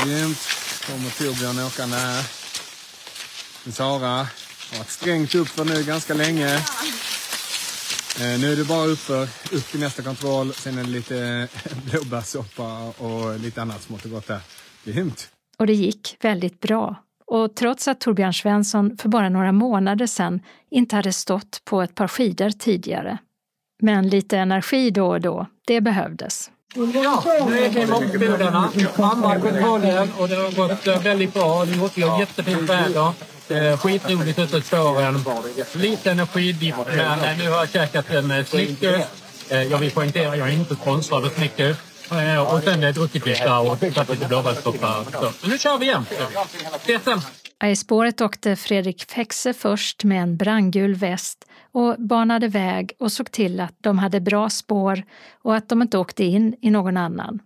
Grymt. 0.05 0.39
Kommer 0.87 1.09
Torbjörn 1.09 1.59
åkande 1.59 1.95
här. 1.97 2.23
Sara 3.71 4.07
har 4.07 4.77
varit 4.77 4.89
strängt 4.89 5.35
uppför 5.35 5.65
nu 5.65 5.83
ganska 5.83 6.13
länge. 6.13 6.55
Eh, 8.19 8.39
nu 8.39 8.51
är 8.51 8.55
det 8.55 8.63
bara 8.63 8.85
uppför, 8.85 9.27
upp 9.51 9.71
till 9.71 9.79
nästa 9.79 10.03
kontroll. 10.03 10.53
Sen 10.53 10.77
är 10.77 10.83
det 10.83 10.89
lite 10.89 11.47
blåbärssoppa 11.83 12.93
och 12.97 13.39
lite 13.39 13.61
annat 13.61 13.83
smått 13.83 14.05
och 14.05 14.11
gott 14.11 14.27
där. 14.27 14.39
Grymt! 14.83 15.29
Och 15.57 15.67
det 15.67 15.73
gick 15.73 16.17
väldigt 16.21 16.59
bra. 16.59 17.03
Och 17.31 17.55
trots 17.55 17.87
att 17.87 17.99
Torbjörn 17.99 18.33
Svensson 18.33 18.97
för 18.97 19.09
bara 19.09 19.29
några 19.29 19.51
månader 19.51 20.07
sedan 20.07 20.41
inte 20.71 20.95
hade 20.95 21.13
stått 21.13 21.61
på 21.65 21.81
ett 21.81 21.95
par 21.95 22.07
skidor 22.07 22.49
tidigare. 22.49 23.17
Men 23.81 24.09
lite 24.09 24.37
energi 24.37 24.89
då 24.89 25.07
och 25.07 25.21
då, 25.21 25.45
det 25.67 25.81
behövdes. 25.81 26.51
Ja, 26.75 27.23
nu 27.49 27.59
är 27.59 27.69
vi 27.69 27.81
i 27.81 27.85
Mockbodarna. 27.85 28.69
Andra 28.95 29.39
kontrollen 29.39 30.09
och 30.17 30.29
det 30.29 30.35
har 30.35 30.67
gått 30.67 30.87
eh, 30.87 31.01
väldigt 31.01 31.33
bra. 31.33 31.65
Det 31.65 32.01
är 32.01 32.19
jättefint 32.19 32.69
väder. 32.69 33.77
Skitroligt 33.77 34.39
ute 34.39 34.57
i 34.57 34.61
spåren. 34.61 35.19
Lite 35.75 36.11
energidipp, 36.11 36.75
men 36.95 37.19
eh, 37.19 37.37
nu 37.37 37.49
har 37.49 37.57
jag 37.57 37.69
käkat 37.69 38.09
en 38.09 38.31
eh, 38.31 38.45
Snickers. 38.45 39.05
Jag 39.49 39.77
vill 39.77 39.91
poängtera, 39.91 40.35
jag 40.35 40.49
är 40.49 40.53
inte 40.53 40.75
sponsrad 40.75 41.25
av 41.25 41.29
Snickers. 41.29 41.77
Eh, 42.11 42.53
och 42.53 42.63
sen 42.63 42.83
eh, 42.83 42.93
druckit 42.93 43.25
lite 43.25 43.51
och 43.51 43.79
tagit 43.79 44.09
lite 44.09 44.27
blåbärssoppa. 44.27 45.03
Så 45.41 45.47
nu 45.47 45.57
kör 45.57 45.77
vi 45.77 45.85
igen. 45.85 46.05
Ses 46.75 47.03
sen! 47.03 47.19
I 47.63 47.75
spåret 47.75 48.21
åkte 48.21 48.55
Fredrik 48.55 49.11
Fexe 49.11 49.53
först 49.53 50.03
med 50.03 50.21
en 50.21 50.37
brandgul 50.37 50.95
väst 50.95 51.45
och 51.71 51.95
banade 51.99 52.47
väg 52.47 52.91
och 52.99 53.11
såg 53.11 53.31
till 53.31 53.59
att 53.59 53.75
de 53.81 53.99
hade 53.99 54.21
bra 54.21 54.49
spår 54.49 55.03
och 55.41 55.55
att 55.55 55.69
de 55.69 55.81
inte 55.81 55.97
åkte 55.97 56.23
in 56.23 56.55
i 56.61 56.69
någon 56.69 56.97
annan. 56.97 57.39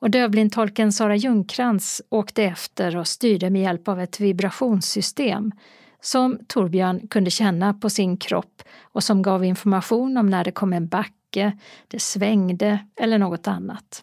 Och 0.00 0.10
dövblindtolken 0.10 0.92
Sara 0.92 1.16
Ljungkrans 1.16 2.02
åkte 2.08 2.44
efter 2.44 2.96
och 2.96 3.06
styrde 3.06 3.50
med 3.50 3.62
hjälp 3.62 3.88
av 3.88 4.00
ett 4.00 4.20
vibrationssystem 4.20 5.52
som 6.00 6.38
Torbjörn 6.48 7.08
kunde 7.08 7.30
känna 7.30 7.74
på 7.74 7.90
sin 7.90 8.16
kropp 8.16 8.62
och 8.82 9.04
som 9.04 9.22
gav 9.22 9.44
information 9.44 10.16
om 10.16 10.30
när 10.30 10.44
det 10.44 10.52
kom 10.52 10.72
en 10.72 10.88
back 10.88 11.15
dike, 11.36 11.52
det 11.88 12.00
svängde 12.00 12.78
eller 13.00 13.18
något 13.18 13.48
annat. 13.48 14.02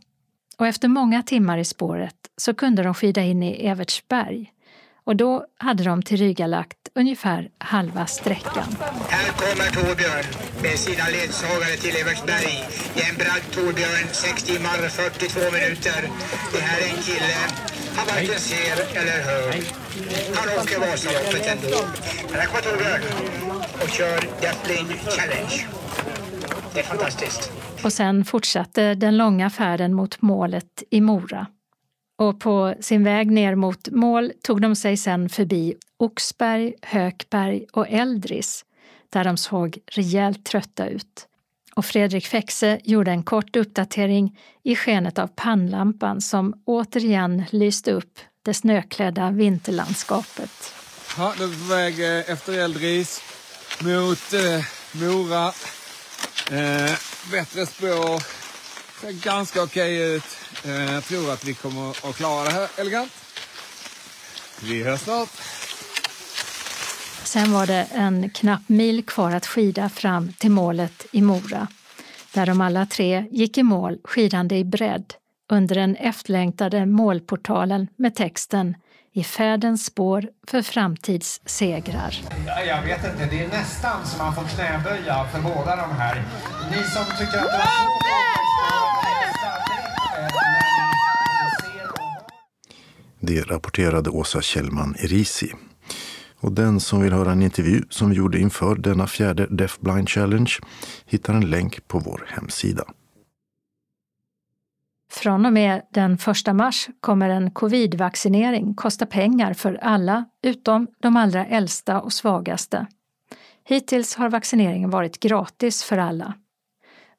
Och 0.58 0.67
efter 0.67 0.88
många 0.88 1.24
timmar 1.24 1.58
i 1.58 1.65
spåret 1.65 2.15
så 2.38 2.54
kunde 2.54 2.84
de 2.84 2.93
skida 2.93 3.22
in 3.22 3.43
i 3.43 3.67
Evertsberg 3.67 4.52
och 5.06 5.15
då 5.15 5.46
hade 5.58 5.84
de 5.84 6.02
tillryggalagt 6.04 6.78
ungefär 6.96 7.50
halva 7.58 8.06
sträckan. 8.06 8.76
Här 9.10 9.30
kommer 9.32 9.69
Torbjörn 9.72 10.26
med 10.62 10.80
sina 10.80 11.06
ledsagare 11.08 11.76
till 11.84 11.96
Evertsberg. 12.02 12.56
Det 12.96 13.02
är 13.02 13.10
en 13.10 13.15
bragd 13.15 13.48
Torbjörn, 13.52 14.08
6 14.12 14.43
timmar 14.43 14.89
42 14.89 15.39
minuter. 15.58 16.02
Det 16.54 16.62
här 16.62 16.80
är 16.82 16.89
en 16.96 17.02
kille 17.02 17.36
han 17.96 18.08
varken 18.08 18.39
ser 18.39 18.78
eller 19.00 19.19
hör. 19.30 19.54
Han 20.36 20.48
åker 20.60 20.80
Vasaloppet 20.80 21.48
ändå. 21.54 21.82
Men 22.30 22.39
här 22.39 22.48
kommer 22.48 22.62
Torbjörn 22.62 23.02
och 23.84 23.89
kör 23.89 24.19
Deathling 24.41 24.88
Challenge. 25.15 25.67
Det 26.73 26.79
är 26.79 26.83
fantastiskt. 26.83 27.51
Och 27.83 27.93
sen 27.93 28.25
fortsatte 28.25 28.95
den 28.95 29.17
långa 29.17 29.49
färden 29.49 29.93
mot 29.93 30.21
målet 30.21 30.83
i 30.89 31.01
Mora 31.01 31.47
och 32.17 32.39
på 32.39 32.75
sin 32.79 33.03
väg 33.03 33.31
ner 33.31 33.55
mot 33.55 33.89
mål 33.89 34.31
tog 34.43 34.62
de 34.62 34.75
sig 34.75 34.97
sedan 34.97 35.29
förbi 35.29 35.75
Oxberg, 35.97 36.73
Hökberg 36.81 37.65
och 37.73 37.89
Eldris 37.89 38.65
där 39.09 39.23
de 39.23 39.38
såg 39.38 39.77
rejält 39.91 40.45
trötta 40.45 40.88
ut. 40.88 41.27
Och 41.75 41.86
Fredrik 41.86 42.27
Fexe 42.27 42.79
gjorde 42.83 43.12
en 43.12 43.23
kort 43.23 43.55
uppdatering 43.55 44.39
i 44.63 44.75
skenet 44.75 45.19
av 45.19 45.27
pannlampan 45.27 46.21
som 46.21 46.53
återigen 46.65 47.43
lyste 47.49 47.91
upp 47.91 48.19
det 48.41 48.53
snöklädda 48.53 49.31
vinterlandskapet. 49.31 50.73
Ja, 51.17 51.33
då 51.38 51.43
är 51.43 51.47
vi 51.47 51.57
på 51.57 51.75
väg 51.75 51.99
eh, 51.99 52.31
efter 52.31 52.53
Eldris 52.53 53.21
mot 53.81 54.33
eh, 54.33 54.65
Mora. 55.01 55.51
Eh, 56.51 56.91
bättre 57.32 57.65
spår. 57.65 58.23
Ser 59.01 59.23
ganska 59.23 59.63
okej 59.63 60.15
ut. 60.15 60.23
Eh, 60.65 60.93
jag 60.93 61.03
tror 61.03 61.34
att 61.34 61.43
vi 61.45 61.53
kommer 61.53 61.89
att 61.89 62.15
klara 62.15 62.43
det 62.43 62.51
här 62.51 62.67
elegant. 62.77 63.12
Vi 64.63 64.84
hörs 64.84 65.01
snart. 65.01 65.29
Sen 67.23 67.51
var 67.51 67.67
det 67.67 67.88
en 67.91 68.29
knapp 68.29 68.69
mil 68.69 69.06
kvar 69.06 69.32
att 69.32 69.47
skida 69.47 69.89
fram 69.89 70.34
till 70.34 70.51
målet 70.51 71.06
i 71.12 71.21
Mora 71.21 71.67
där 72.34 72.45
de 72.45 72.62
alla 72.62 72.86
tre 72.86 73.25
gick 73.32 73.58
i 73.58 73.63
mål 73.63 73.97
skidande 74.03 74.58
i 74.58 74.63
bredd 74.63 75.13
under 75.51 75.75
den 75.75 75.95
efterlängtade 75.95 76.86
målportalen 76.86 77.88
med 77.95 78.15
texten 78.15 78.75
i 79.15 79.23
färdens 79.23 79.86
spår 79.86 80.30
för 80.47 80.62
framtidssegrar. 80.62 82.21
Jag 82.67 82.82
vet 82.82 83.06
inte, 83.06 83.26
det 83.26 83.43
är 83.43 83.47
nästan 83.47 84.06
så 84.06 84.17
man 84.17 84.36
får 84.36 84.43
knäböja 84.43 85.26
för 85.28 85.41
båda 85.41 85.76
de 85.76 85.91
här. 85.91 86.23
Ni 86.71 86.84
som 86.84 87.06
tycker 87.19 87.38
att 87.38 87.52
det 87.52 87.58
var 87.58 87.93
Det 93.19 93.41
rapporterade 93.41 94.10
Åsa 94.10 94.41
Kjellman 94.41 94.95
Erisi. 94.99 95.54
Och 96.39 96.52
den 96.52 96.80
som 96.80 97.02
vill 97.02 97.13
höra 97.13 97.32
en 97.32 97.41
intervju 97.41 97.84
som 97.89 98.10
vi 98.10 98.15
gjorde 98.15 98.39
inför 98.39 98.76
denna 98.76 99.08
fjärde 99.08 99.47
Deaf 99.49 99.80
Blind 99.80 100.10
Challenge 100.10 100.52
hittar 101.06 101.34
en 101.34 101.49
länk 101.49 101.88
på 101.88 101.99
vår 101.99 102.26
hemsida. 102.28 102.84
Från 105.13 105.45
och 105.45 105.54
med 105.54 105.82
den 105.89 106.17
1 106.47 106.56
mars 106.56 106.89
kommer 106.99 107.30
en 107.30 107.52
covidvaccinering 107.52 108.73
kosta 108.76 109.06
pengar 109.06 109.54
för 109.54 109.80
alla 109.82 110.26
utom 110.41 110.88
de 110.99 111.17
allra 111.17 111.45
äldsta 111.45 112.02
och 112.02 112.13
svagaste. 112.13 112.88
Hittills 113.63 114.15
har 114.15 114.30
vaccineringen 114.30 114.89
varit 114.89 115.19
gratis 115.19 115.84
för 115.84 115.97
alla. 115.97 116.34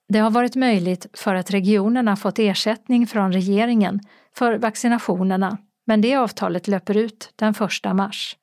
Det 0.08 0.18
har 0.18 0.30
varit 0.30 0.56
möjligt 0.56 1.06
för 1.12 1.34
att 1.34 1.50
regionerna 1.50 2.16
fått 2.16 2.38
ersättning 2.38 3.06
från 3.06 3.32
regeringen 3.32 4.00
för 4.36 4.58
vaccinationerna, 4.58 5.58
men 5.86 6.00
det 6.00 6.16
avtalet 6.16 6.68
löper 6.68 6.96
ut 6.96 7.32
den 7.36 7.54
1 7.84 7.94
mars. 7.94 8.36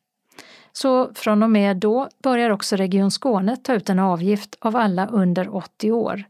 Så 0.72 1.14
från 1.14 1.44
och 1.44 1.50
med 1.50 1.78
då 1.78 2.10
börjar 2.24 2.50
också 2.50 2.76
Region 2.76 3.12
Skåne 3.12 3.58
ta 3.58 3.74
ut 3.74 3.90
en 3.90 4.00
avgift 4.00 4.56
av 4.60 4.76
alla 4.76 5.08
under 5.08 5.56
80 5.56 5.92
år. 5.92 6.24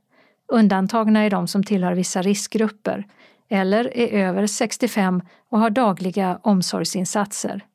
Undantagna 0.51 1.19
är 1.19 1.29
de 1.29 1.47
som 1.47 1.63
tillhör 1.63 1.93
vissa 1.93 2.21
riskgrupper 2.21 3.07
eller 3.49 3.97
är 3.97 4.27
över 4.27 4.47
65 4.47 5.21
och 5.49 5.59
har 5.59 5.69
dagliga 5.69 6.39
omsorgsinsatser. 6.43 7.65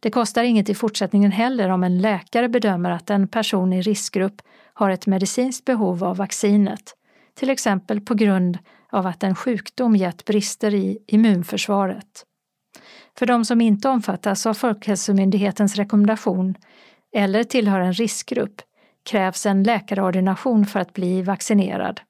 Det 0.00 0.10
kostar 0.10 0.42
inget 0.42 0.68
i 0.68 0.74
fortsättningen 0.74 1.32
heller 1.32 1.68
om 1.68 1.84
en 1.84 2.00
läkare 2.00 2.48
bedömer 2.48 2.90
att 2.90 3.10
en 3.10 3.28
person 3.28 3.72
i 3.72 3.82
riskgrupp 3.82 4.42
har 4.74 4.90
ett 4.90 5.06
medicinskt 5.06 5.64
behov 5.64 6.04
av 6.04 6.16
vaccinet, 6.16 6.94
till 7.34 7.50
exempel 7.50 8.00
på 8.00 8.14
grund 8.14 8.58
av 8.90 9.06
att 9.06 9.22
en 9.22 9.34
sjukdom 9.34 9.96
gett 9.96 10.24
brister 10.24 10.74
i 10.74 10.98
immunförsvaret. 11.06 12.24
För 13.18 13.26
de 13.26 13.44
som 13.44 13.60
inte 13.60 13.88
omfattas 13.88 14.46
av 14.46 14.54
Folkhälsomyndighetens 14.54 15.76
rekommendation 15.76 16.54
eller 17.16 17.44
tillhör 17.44 17.80
en 17.80 17.92
riskgrupp 17.92 18.62
krävs 19.04 19.46
en 19.46 19.62
läkarordination 19.62 20.66
för 20.66 20.80
att 20.80 20.92
bli 20.92 21.22
vaccinerad 21.22 22.00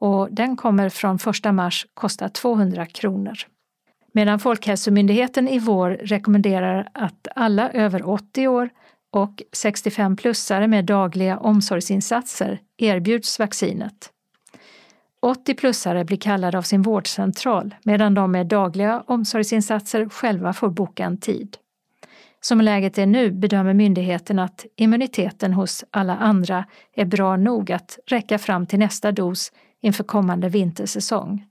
och 0.00 0.28
den 0.30 0.56
kommer 0.56 0.88
från 0.88 1.18
1 1.46 1.54
mars 1.54 1.86
kosta 1.94 2.28
200 2.28 2.86
kronor. 2.86 3.34
Medan 4.12 4.38
Folkhälsomyndigheten 4.38 5.48
i 5.48 5.58
vår 5.58 5.90
rekommenderar 5.90 6.88
att 6.94 7.28
alla 7.36 7.70
över 7.70 8.08
80 8.08 8.48
år 8.48 8.70
och 9.12 9.42
65-plussare 9.56 10.66
med 10.66 10.84
dagliga 10.84 11.38
omsorgsinsatser 11.38 12.60
erbjuds 12.78 13.38
vaccinet. 13.38 14.10
80-plussare 15.22 16.04
blir 16.04 16.16
kallade 16.16 16.58
av 16.58 16.62
sin 16.62 16.82
vårdcentral 16.82 17.74
medan 17.82 18.14
de 18.14 18.32
med 18.32 18.46
dagliga 18.46 19.04
omsorgsinsatser 19.06 20.08
själva 20.08 20.52
får 20.52 20.68
boka 20.68 21.04
en 21.04 21.18
tid. 21.18 21.56
Som 22.40 22.60
läget 22.60 22.98
är 22.98 23.06
nu 23.06 23.30
bedömer 23.30 23.74
myndigheten 23.74 24.38
att 24.38 24.66
immuniteten 24.76 25.52
hos 25.52 25.84
alla 25.90 26.16
andra 26.16 26.64
är 26.94 27.04
bra 27.04 27.36
nog 27.36 27.72
att 27.72 27.98
räcka 28.06 28.38
fram 28.38 28.66
till 28.66 28.78
nästa 28.78 29.12
dos 29.12 29.52
inför 29.80 30.04
kommande 30.04 30.48
vintersäsong. 30.48 31.46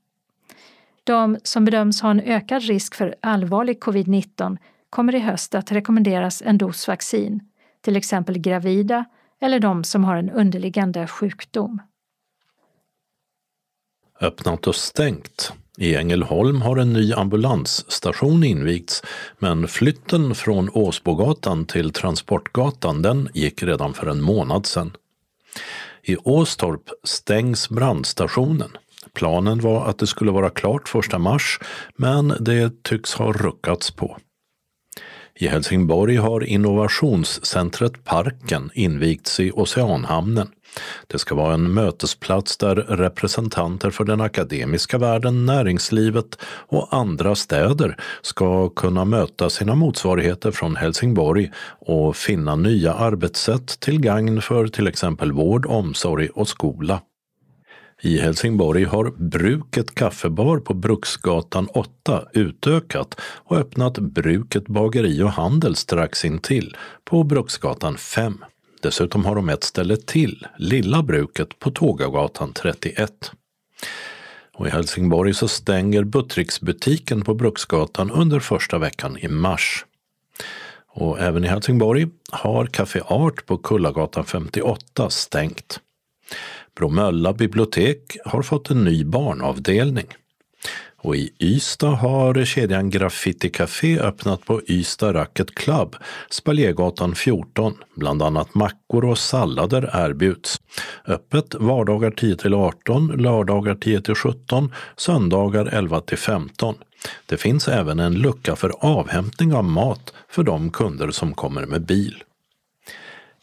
De 1.03 1.37
som 1.43 1.65
bedöms 1.65 2.01
ha 2.01 2.11
en 2.11 2.19
ökad 2.19 2.61
risk 2.61 2.95
för 2.95 3.15
allvarlig 3.21 3.79
covid-19 3.79 4.57
kommer 4.89 5.15
i 5.15 5.19
höst 5.19 5.55
att 5.55 5.71
rekommenderas 5.71 6.41
en 6.45 6.57
dos 6.57 6.87
vaccin, 6.87 7.39
till 7.81 7.95
exempel 7.95 8.37
gravida 8.37 9.05
eller 9.41 9.59
de 9.59 9.83
som 9.83 10.03
har 10.03 10.15
en 10.15 10.29
underliggande 10.29 11.07
sjukdom. 11.07 11.81
Öppnat 14.21 14.67
och 14.67 14.75
stängt. 14.75 15.53
I 15.81 15.95
Ängelholm 15.95 16.61
har 16.61 16.77
en 16.77 16.93
ny 16.93 17.13
ambulansstation 17.13 18.43
invigts, 18.43 19.03
men 19.37 19.67
flytten 19.67 20.35
från 20.35 20.69
Åsbogatan 20.73 21.65
till 21.65 21.93
Transportgatan 21.93 23.01
den 23.01 23.29
gick 23.33 23.63
redan 23.63 23.93
för 23.93 24.07
en 24.07 24.21
månad 24.21 24.65
sedan. 24.65 24.91
I 26.03 26.17
Åstorp 26.17 26.89
stängs 27.03 27.69
brandstationen. 27.69 28.69
Planen 29.13 29.59
var 29.59 29.85
att 29.85 29.99
det 29.99 30.07
skulle 30.07 30.31
vara 30.31 30.49
klart 30.49 30.95
1 30.95 31.21
mars, 31.21 31.59
men 31.95 32.33
det 32.39 32.83
tycks 32.83 33.13
ha 33.13 33.31
ruckats 33.31 33.91
på. 33.91 34.17
I 35.41 35.47
Helsingborg 35.47 36.15
har 36.15 36.43
innovationscentret 36.43 38.03
Parken 38.03 38.71
invigts 38.73 39.39
i 39.39 39.51
Oceanhamnen. 39.51 40.47
Det 41.07 41.19
ska 41.19 41.35
vara 41.35 41.53
en 41.53 41.73
mötesplats 41.73 42.57
där 42.57 42.75
representanter 42.75 43.89
för 43.89 44.03
den 44.03 44.21
akademiska 44.21 44.97
världen, 44.97 45.45
näringslivet 45.45 46.37
och 46.45 46.87
andra 46.91 47.35
städer 47.35 47.97
ska 48.21 48.69
kunna 48.69 49.05
möta 49.05 49.49
sina 49.49 49.75
motsvarigheter 49.75 50.51
från 50.51 50.75
Helsingborg 50.75 51.51
och 51.79 52.15
finna 52.15 52.55
nya 52.55 52.93
arbetssätt 52.93 53.79
till 53.79 54.01
gagn 54.01 54.41
för 54.41 54.67
till 54.67 54.87
exempel 54.87 55.31
vård, 55.31 55.65
omsorg 55.65 56.29
och 56.29 56.47
skola. 56.47 57.01
I 58.01 58.19
Helsingborg 58.19 58.83
har 58.83 59.11
Bruket 59.17 59.95
kaffebar 59.95 60.59
på 60.59 60.73
Bruksgatan 60.73 61.67
8 61.67 62.25
utökat 62.33 63.19
och 63.21 63.57
öppnat 63.57 63.97
Bruket 63.97 64.67
bageri 64.67 65.23
och 65.23 65.31
handel 65.31 65.75
strax 65.75 66.25
intill 66.25 66.77
på 67.05 67.23
Bruksgatan 67.23 67.97
5. 67.97 68.43
Dessutom 68.81 69.25
har 69.25 69.35
de 69.35 69.49
ett 69.49 69.63
ställe 69.63 69.97
till, 69.97 70.47
Lilla 70.57 71.03
bruket 71.03 71.59
på 71.59 71.71
Tågagatan 71.71 72.53
31. 72.53 73.31
Och 74.53 74.67
I 74.67 74.69
Helsingborg 74.69 75.33
så 75.33 75.47
stänger 75.47 76.03
Buttricksbutiken 76.03 77.21
på 77.21 77.33
Bruksgatan 77.33 78.11
under 78.11 78.39
första 78.39 78.77
veckan 78.77 79.17
i 79.17 79.27
mars. 79.27 79.85
Och 80.87 81.19
även 81.19 81.43
i 81.43 81.47
Helsingborg 81.47 82.07
har 82.31 82.65
Café 82.65 83.01
Art 83.05 83.45
på 83.45 83.57
Kullagatan 83.57 84.25
58 84.25 85.09
stängt. 85.09 85.79
Bromölla 86.79 87.33
bibliotek 87.33 88.17
har 88.25 88.41
fått 88.41 88.69
en 88.69 88.83
ny 88.83 89.03
barnavdelning. 89.03 90.05
Och 90.97 91.15
i 91.15 91.29
Ystad 91.39 91.95
har 91.95 92.45
kedjan 92.45 92.89
Graffiti 92.89 93.49
Café 93.49 93.99
öppnat 93.99 94.45
på 94.45 94.61
Ystad 94.67 95.15
Racket 95.15 95.55
Club, 95.55 95.95
Spaljégatan 96.29 97.15
14. 97.15 97.73
Bland 97.95 98.21
annat 98.21 98.55
mackor 98.55 99.05
och 99.05 99.17
sallader 99.17 99.89
erbjuds. 99.93 100.61
Öppet 101.07 101.55
vardagar 101.55 102.11
10 102.11 102.35
till 102.35 102.53
18, 102.53 103.07
lördagar 103.07 103.75
10 103.75 104.01
till 104.01 104.15
17, 104.15 104.73
söndagar 104.97 105.65
11 105.65 106.01
till 106.01 106.17
15. 106.17 106.75
Det 107.25 107.37
finns 107.37 107.67
även 107.67 107.99
en 107.99 108.13
lucka 108.13 108.55
för 108.55 108.73
avhämtning 108.79 109.53
av 109.53 109.63
mat 109.63 110.13
för 110.29 110.43
de 110.43 110.71
kunder 110.71 111.11
som 111.11 111.33
kommer 111.33 111.65
med 111.65 111.81
bil. 111.81 112.23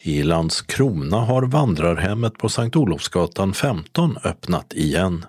I 0.07 0.23
Landskrona 0.23 1.17
har 1.17 1.43
vandrarhemmet 1.43 2.37
på 2.37 2.49
Sankt 2.49 2.75
Olofsgatan 2.75 3.53
15 3.53 4.17
öppnat 4.23 4.73
igen. 4.73 5.25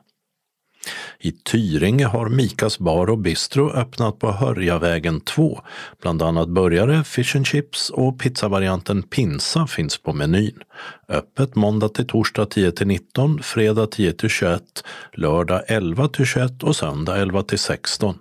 I 1.19 1.33
Tyringe 1.33 2.05
har 2.05 2.29
Mikas 2.29 2.79
bar 2.79 3.11
och 3.11 3.19
bistro 3.19 3.71
öppnat 3.71 4.19
på 4.19 4.33
Hörjavägen 4.33 5.21
2. 5.21 5.61
Bland 6.03 6.23
annat 6.23 6.49
burgare, 6.49 7.05
fish 7.05 7.37
and 7.37 7.47
chips 7.47 7.91
och 7.91 8.21
pizzavarianten 8.21 9.03
pinsa 9.03 9.67
finns 9.67 9.99
på 9.99 10.12
menyn. 10.12 10.62
Öppet 11.09 11.55
måndag 11.55 11.88
till 11.88 12.07
torsdag 12.07 12.47
10 12.47 12.73
till 12.73 12.87
19, 12.87 13.43
fredag 13.43 13.87
10 13.87 14.12
till 14.12 14.29
21, 14.29 14.62
lördag 15.12 15.62
11 15.67 16.09
till 16.09 16.27
21 16.27 16.62
och 16.62 16.77
söndag 16.77 17.17
11 17.17 17.43
till 17.43 17.59
16. 17.59 18.19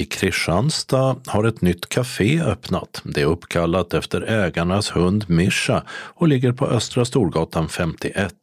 I 0.00 0.04
Kristianstad 0.04 1.16
har 1.26 1.44
ett 1.44 1.60
nytt 1.60 1.88
café 1.88 2.42
öppnat. 2.42 3.02
Det 3.04 3.20
är 3.20 3.26
uppkallat 3.26 3.94
efter 3.94 4.22
ägarnas 4.22 4.96
hund 4.96 5.24
Mischa 5.28 5.82
och 5.90 6.28
ligger 6.28 6.52
på 6.52 6.66
Östra 6.66 7.04
Storgatan 7.04 7.68
51. 7.68 8.34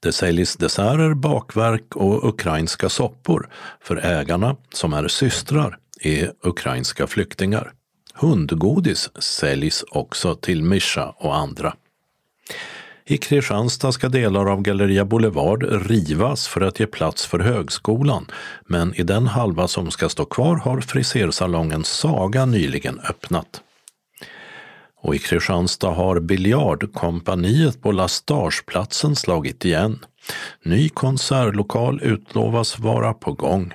Det 0.00 0.12
säljs 0.12 0.56
desserter, 0.56 1.14
bakverk 1.14 1.96
och 1.96 2.28
ukrainska 2.28 2.88
soppor 2.88 3.48
för 3.84 3.96
ägarna, 3.96 4.56
som 4.72 4.92
är 4.92 5.08
systrar, 5.08 5.78
är 6.00 6.32
ukrainska 6.42 7.06
flyktingar. 7.06 7.72
Hundgodis 8.14 9.10
säljs 9.22 9.84
också 9.90 10.34
till 10.34 10.62
Mischa 10.62 11.14
och 11.16 11.36
andra. 11.36 11.74
I 13.04 13.18
Kristianstad 13.18 13.92
ska 13.92 14.08
delar 14.08 14.52
av 14.52 14.62
Galleria 14.62 15.04
Boulevard 15.04 15.62
rivas 15.86 16.48
för 16.48 16.60
att 16.60 16.80
ge 16.80 16.86
plats 16.86 17.26
för 17.26 17.38
högskolan, 17.38 18.26
men 18.66 18.94
i 18.94 19.02
den 19.02 19.26
halva 19.26 19.68
som 19.68 19.90
ska 19.90 20.08
stå 20.08 20.24
kvar 20.24 20.56
har 20.56 20.80
frisersalongen 20.80 21.84
Saga 21.84 22.46
nyligen 22.46 23.00
öppnat. 23.00 23.60
Och 25.02 25.14
i 25.14 25.18
Kristianstad 25.18 25.90
har 25.90 26.20
Biljardkompaniet 26.20 27.82
på 27.82 27.92
Lastageplatsen 27.92 29.16
slagit 29.16 29.64
igen. 29.64 29.98
Ny 30.64 30.88
konsertlokal 30.88 32.00
utlovas 32.02 32.78
vara 32.78 33.14
på 33.14 33.32
gång. 33.32 33.72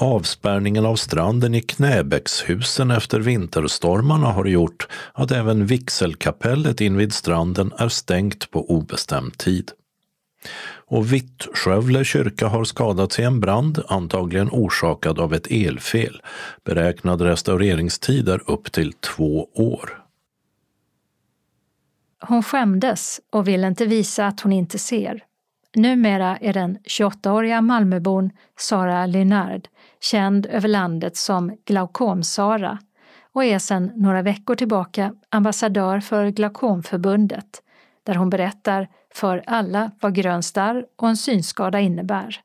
Avspärrningen 0.00 0.86
av 0.86 0.96
stranden 0.96 1.54
i 1.54 1.60
Knäbäckshusen 1.60 2.90
efter 2.90 3.20
vinterstormarna 3.20 4.26
har 4.26 4.44
gjort 4.44 4.88
att 5.12 5.30
även 5.30 5.66
vigselkapellet 5.66 6.80
invid 6.80 7.12
stranden 7.12 7.72
är 7.78 7.88
stängt 7.88 8.50
på 8.50 8.70
obestämd 8.70 9.38
tid. 9.38 9.70
Och 10.88 11.12
Vittskövle 11.12 12.04
kyrka 12.04 12.48
har 12.48 12.64
skadats 12.64 13.18
i 13.18 13.22
en 13.22 13.40
brand, 13.40 13.82
antagligen 13.88 14.48
orsakad 14.52 15.18
av 15.18 15.34
ett 15.34 15.46
elfel. 15.50 16.22
Beräknad 16.64 17.20
restaureringstid 17.20 18.28
är 18.28 18.50
upp 18.50 18.72
till 18.72 18.92
två 18.92 19.48
år. 19.54 20.02
Hon 22.20 22.42
skämdes 22.42 23.20
och 23.32 23.48
ville 23.48 23.66
inte 23.66 23.86
visa 23.86 24.26
att 24.26 24.40
hon 24.40 24.52
inte 24.52 24.78
ser. 24.78 25.24
Numera 25.74 26.36
är 26.36 26.52
den 26.52 26.78
28-åriga 26.78 27.60
Malmöbon 27.60 28.30
Sara 28.58 29.06
Lynard 29.06 29.68
känd 30.00 30.46
över 30.46 30.68
landet 30.68 31.16
som 31.16 31.56
Glaukom-Sara 31.64 32.78
och 33.32 33.44
är 33.44 33.58
sedan 33.58 33.92
några 33.96 34.22
veckor 34.22 34.54
tillbaka 34.54 35.14
ambassadör 35.30 36.00
för 36.00 36.28
Glaukomförbundet 36.30 37.62
där 38.06 38.14
hon 38.14 38.30
berättar 38.30 38.88
för 39.14 39.42
alla 39.46 39.90
vad 40.00 40.14
grön 40.14 40.42
starr 40.42 40.86
och 40.96 41.08
en 41.08 41.16
synskada 41.16 41.80
innebär. 41.80 42.40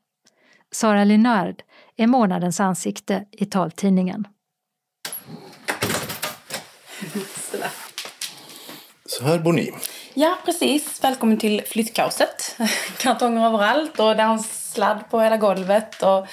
Sara 0.72 1.04
Linnard 1.04 1.62
är 1.96 2.06
månadens 2.06 2.60
ansikte 2.60 3.24
i 3.32 3.46
taltidningen. 3.46 4.26
Så 9.06 9.24
här 9.24 9.38
bor 9.38 9.52
ni. 9.52 9.72
Ja, 10.14 10.38
precis. 10.44 11.04
Välkommen 11.04 11.38
till 11.38 11.62
flyttkaoset. 11.66 12.56
Kartonger 12.98 13.46
överallt 13.46 14.00
och 14.00 14.16
danssladd 14.16 15.04
på 15.10 15.20
hela 15.20 15.36
golvet 15.36 16.02
och 16.02 16.26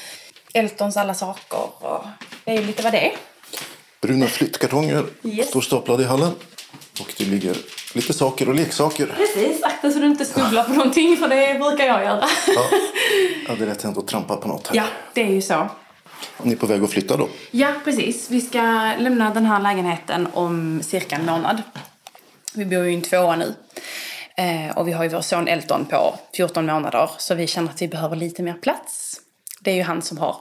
Eltons 0.54 0.98
alla 0.98 1.14
saker. 1.14 1.60
Och 1.86 2.04
det 2.46 2.52
är 2.52 2.56
ju 2.62 2.68
lite 2.68 2.84
vad 2.84 2.92
det 2.94 3.06
är. 3.08 3.12
Bruna 4.02 4.28
flyttkartonger 4.28 5.06
Yes. 5.24 5.48
står 5.48 5.62
staplade 5.62 6.04
i 6.04 6.06
hallen. 6.06 6.32
Och 7.02 7.14
det 7.18 7.24
ligger 7.26 7.58
lite 7.94 8.14
saker 8.14 8.50
och 8.50 8.56
leksaker. 8.56 9.06
Precis, 9.18 9.64
akta 9.64 9.92
så 9.92 10.00
du 10.00 10.06
inte 10.06 10.26
snubblar 10.26 10.64
på 10.64 10.72
någonting 10.74 11.18
för 11.18 11.28
det 11.28 11.60
brukar 11.60 11.86
jag 11.86 12.04
göra. 12.04 12.24
Ja, 12.48 12.64
ja, 13.48 13.56
det 13.58 13.64
är 13.64 13.68
lätt 13.68 13.82
hänt 13.84 13.98
att 13.98 14.08
trampa 14.08 14.36
på 14.38 14.48
något 14.48 14.68
här. 14.68 14.76
Ja, 14.76 14.84
det 15.14 15.22
är 15.22 15.32
ju 15.34 15.42
så. 15.42 15.68
Ni 16.44 16.52
är 16.54 16.58
på 16.58 16.66
väg 16.66 16.84
att 16.84 16.90
flytta 16.92 17.18
då? 17.18 17.30
Ja, 17.52 17.74
precis. 17.84 18.30
Vi 18.30 18.42
ska 18.42 18.62
lämna 19.00 19.34
den 19.34 19.46
här 19.46 19.60
lägenheten 19.62 20.28
om 20.34 20.82
cirka 20.84 21.16
en 21.16 21.26
månad. 21.26 21.62
Vi 22.54 22.66
bor 22.66 22.84
ju 22.86 22.92
i 22.92 22.96
en 22.96 23.02
tvåa 23.02 23.36
nu. 23.36 23.54
Eh, 24.38 24.78
och 24.78 24.88
vi 24.88 24.92
har 24.92 25.04
ju 25.04 25.10
vår 25.10 25.22
son 25.22 25.48
Elton 25.48 25.86
på 25.86 26.16
14 26.36 26.66
månader. 26.66 27.10
Så 27.18 27.36
vi 27.36 27.48
känner 27.48 27.70
att 27.70 27.82
vi 27.82 27.88
behöver 27.88 28.16
lite 28.16 28.44
mer 28.44 28.54
plats. 28.54 29.20
Det 29.60 29.72
är 29.72 29.76
ju 29.76 29.82
han 29.84 30.02
som 30.02 30.18
har 30.18 30.36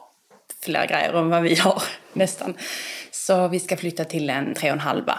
fler 0.65 0.87
grejer 0.87 1.13
än 1.13 1.29
vad 1.31 1.43
vi 1.43 1.55
har, 1.55 1.83
nästan. 2.13 2.55
Så 3.11 3.49
vi 3.49 3.61
ska 3.61 3.77
flytta 3.77 4.05
till 4.05 4.31
en 4.31 4.55
tre 4.55 4.71
och 4.71 4.75
en 4.75 4.81
halva. 4.81 5.19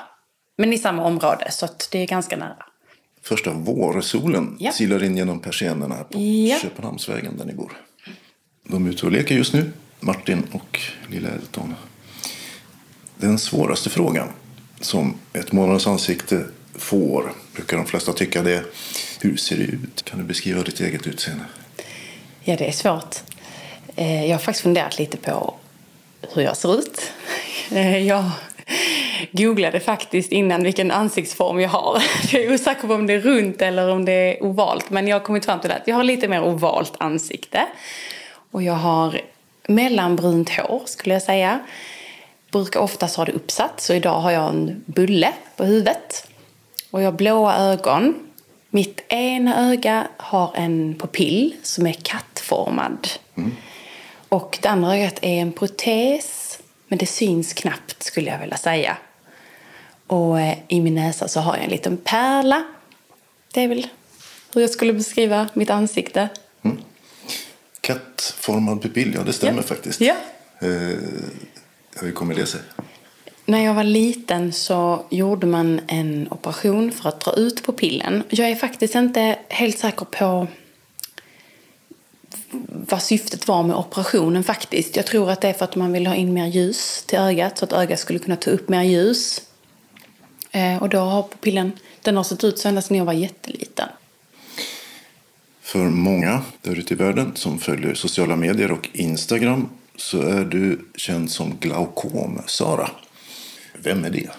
Men 0.57 0.73
i 0.73 0.77
samma 0.77 1.03
område, 1.03 1.51
så 1.51 1.67
det 1.91 1.99
är 1.99 2.07
ganska 2.07 2.37
nära. 2.37 2.65
Första 3.21 3.51
vårsolen 3.51 4.57
Ja. 4.59 4.71
silar 4.71 5.03
in 5.03 5.17
genom 5.17 5.39
persiennerna 5.39 5.95
på 6.03 6.19
Ja. 6.19 6.57
Köpenhamnsvägen 6.61 7.37
där 7.37 7.45
ni 7.45 7.53
bor. 7.53 7.71
De 8.63 8.85
är 8.85 8.89
ute 8.89 9.05
och 9.05 9.11
leker 9.11 9.35
just 9.35 9.53
nu, 9.53 9.71
Martin 9.99 10.47
och 10.51 10.79
lilla 11.07 11.29
Elton. 11.29 11.75
Den 13.17 13.39
svåraste 13.39 13.89
frågan 13.89 14.27
som 14.81 15.13
ett 15.33 15.51
månadens 15.51 15.87
ansikte 15.87 16.45
får, 16.75 17.31
brukar 17.55 17.77
de 17.77 17.85
flesta 17.85 18.13
tycka 18.13 18.41
det 18.43 18.55
är, 18.55 18.63
hur 19.19 19.37
ser 19.37 19.57
det 19.57 19.63
ut? 19.63 20.03
Kan 20.05 20.19
du 20.19 20.25
beskriva 20.25 20.61
ditt 20.63 20.79
eget 20.79 21.07
utseende? 21.07 21.43
Ja, 22.43 22.55
det 22.57 22.67
är 22.67 22.71
svårt. 22.71 23.15
Eh, 23.99 24.25
jag 24.25 24.33
har 24.33 24.39
faktiskt 24.39 24.63
funderat 24.63 24.99
lite 24.99 25.17
på 25.17 25.53
hur 26.33 26.41
jag 26.41 26.57
ser 26.57 26.79
ut. 26.79 27.11
Eh, 27.71 28.07
jag 28.07 28.23
googlade 29.31 29.79
faktiskt 29.79 30.31
innan 30.31 30.63
vilken 30.63 30.91
ansiktsform 30.91 31.59
jag 31.59 31.69
har. 31.69 32.03
Jag 32.31 32.43
är 32.43 32.53
osäker 32.53 32.87
på 32.87 32.93
om 32.93 33.07
det 33.07 33.13
är 33.13 33.19
runt 33.19 33.61
eller 33.61 33.89
om 33.89 34.05
det 34.05 34.11
är 34.11 34.43
ovalt. 34.43 34.89
Men 34.89 35.07
jag 35.07 35.15
har 35.15 35.25
kommit 35.25 35.45
fram 35.45 35.59
till 35.59 35.71
att 35.71 35.87
jag 35.87 35.95
har 35.95 36.03
lite 36.03 36.27
mer 36.27 36.43
ovalt 36.43 36.93
ansikte. 36.97 37.65
Och 38.51 38.63
jag 38.63 38.73
har 38.73 39.21
mellanbrunt 39.67 40.49
hår 40.49 40.81
skulle 40.85 41.15
jag 41.15 41.21
säga. 41.21 41.59
Brukar 42.51 42.79
oftast 42.79 43.17
ha 43.17 43.25
det 43.25 43.31
uppsatt. 43.31 43.81
Så 43.81 43.93
idag 43.93 44.19
har 44.19 44.31
jag 44.31 44.49
en 44.49 44.83
bulle 44.85 45.33
på 45.55 45.63
huvudet. 45.63 46.27
Och 46.91 47.01
jag 47.01 47.05
har 47.05 47.17
blåa 47.17 47.57
ögon. 47.57 48.15
Mitt 48.69 49.01
ena 49.07 49.71
öga 49.71 50.07
har 50.17 50.51
en 50.55 50.95
pupill 50.99 51.55
som 51.63 51.87
är 51.87 51.93
kattformad. 51.93 53.07
Mm. 53.35 53.51
Och 54.29 54.57
det 54.61 54.69
andra 54.69 54.95
ögat 54.97 55.19
är 55.21 55.41
en 55.41 55.51
protes. 55.51 56.59
Men 56.87 56.97
det 56.97 57.05
syns 57.05 57.53
knappt 57.53 58.03
skulle 58.03 58.31
jag 58.31 58.39
vilja 58.39 58.57
säga. 58.57 58.97
Och 60.07 60.39
eh, 60.41 60.57
i 60.67 60.81
min 60.81 60.95
näsa 60.95 61.27
så 61.27 61.39
har 61.39 61.55
jag 61.55 61.63
en 61.63 61.69
liten 61.69 61.97
pärla. 61.97 62.63
Det 63.53 63.63
är 63.63 63.67
väl 63.67 63.87
hur 64.53 64.61
jag 64.61 64.69
skulle 64.69 64.93
beskriva 64.93 65.49
mitt 65.53 65.69
ansikte. 65.69 66.29
Kattformad 67.81 68.81
pupill, 68.81 69.13
ja 69.15 69.23
det 69.23 69.33
stämmer 69.33 69.61
Ja. 69.61 69.67
faktiskt. 69.67 70.01
Ja. 70.01 70.15
Eh, 70.61 70.97
hur 72.01 72.11
kommer 72.13 72.35
det 72.35 72.45
sig? 72.45 72.61
När 73.45 73.65
jag 73.65 73.73
var 73.73 73.83
liten 73.83 74.53
så 74.53 75.05
gjorde 75.09 75.47
man 75.47 75.81
en 75.87 76.27
operation 76.31 76.91
för 76.91 77.09
att 77.09 77.19
dra 77.19 77.33
ut 77.33 77.65
pupillen. 77.65 78.23
Jag 78.29 78.49
är 78.49 78.55
faktiskt 78.55 78.95
inte 78.95 79.39
helt 79.49 79.79
säker 79.79 80.05
på 80.05 80.47
vad 82.91 83.01
syftet 83.01 83.47
var 83.47 83.63
med 83.63 83.75
operationen 83.75 84.43
faktiskt. 84.43 84.95
Jag 84.95 85.05
tror 85.05 85.31
att 85.31 85.41
det 85.41 85.47
är 85.47 85.53
för 85.53 85.65
att 85.65 85.75
man 85.75 85.91
vill 85.91 86.07
ha 86.07 86.15
in 86.15 86.33
mer 86.33 86.47
ljus 86.47 87.03
till 87.07 87.19
ögat 87.19 87.57
så 87.57 87.65
att 87.65 87.73
ögat 87.73 87.99
skulle 87.99 88.19
kunna 88.19 88.35
ta 88.35 88.51
upp 88.51 88.69
mer 88.69 88.83
ljus. 88.83 89.41
Eh, 90.51 90.81
och 90.81 90.89
då 90.89 90.99
har 90.99 91.23
pupillen, 91.23 91.71
den 92.01 92.17
har 92.17 92.23
sett 92.23 92.43
ut 92.43 92.59
så 92.59 92.67
ända 92.67 92.81
sedan 92.81 92.97
jag 92.97 93.05
var 93.05 93.13
jätteliten. 93.13 93.89
För 95.61 95.79
många 95.79 96.41
där 96.61 96.75
ute 96.75 96.93
i 96.93 96.97
världen 96.97 97.31
som 97.35 97.59
följer 97.59 97.93
sociala 97.93 98.35
medier 98.35 98.71
och 98.71 98.89
Instagram 98.93 99.69
så 99.95 100.21
är 100.21 100.45
du 100.45 100.89
känd 100.95 101.31
som 101.31 101.57
Glaukom-Sara. 101.59 102.89
Vem 103.73 104.05
är 104.05 104.09
det? 104.09 104.29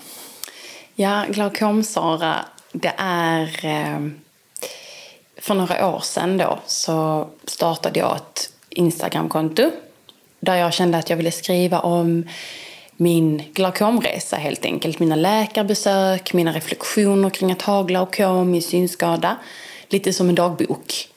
Ja, 0.95 1.25
Glaukom-Sara, 1.31 2.45
det 2.73 2.95
är... 2.97 4.11
För 5.41 5.55
några 5.55 5.89
år 5.89 6.01
sedan 6.01 6.39
då 6.39 6.59
så 6.67 7.29
startade 7.45 8.01
jag 8.01 8.17
ett 8.17 8.53
Instagramkonto 8.69 9.71
där 10.41 10.55
jag 10.55 10.73
kände 10.73 10.99
att 10.99 11.11
jag 11.11 11.17
ville 11.17 11.31
skriva 11.31 11.81
om 11.81 12.29
min 12.97 13.43
glaukomresa 13.53 14.37
helt 14.37 14.65
enkelt. 14.65 14.99
Mina 14.99 15.17
läkarbesök, 15.17 16.33
mina 16.33 16.53
reflektioner 16.53 17.31
kring 17.31 17.53
att 17.53 17.63
ha 17.63 17.83
glaukom, 17.83 18.51
min 18.51 18.63
synskada. 18.63 19.37
Lite 19.89 20.13
som 20.13 20.29
en 20.29 20.35
dagbok. 20.35 21.09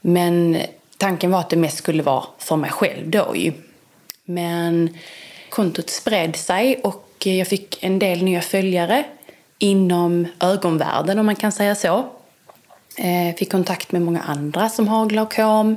Men 0.00 0.58
tanken 0.96 1.30
var 1.30 1.40
att 1.40 1.50
det 1.50 1.56
mest 1.56 1.78
skulle 1.78 2.02
vara 2.02 2.24
för 2.38 2.56
mig 2.56 2.70
själv 2.70 3.10
då 3.10 3.36
ju. 3.36 3.52
Men 4.24 4.98
kontot 5.50 5.90
spred 5.90 6.36
sig 6.36 6.80
och 6.82 7.26
jag 7.26 7.48
fick 7.48 7.82
en 7.82 7.98
del 7.98 8.22
nya 8.22 8.40
följare 8.40 9.04
inom 9.58 10.26
ögonvärlden 10.40 11.18
om 11.18 11.26
man 11.26 11.36
kan 11.36 11.52
säga 11.52 11.74
så. 11.74 12.04
Eh, 12.98 13.34
Fick 13.36 13.50
kontakt 13.52 13.92
med 13.92 14.02
många 14.02 14.22
andra 14.22 14.68
som 14.68 14.88
har 14.88 15.06
glaukom. 15.06 15.76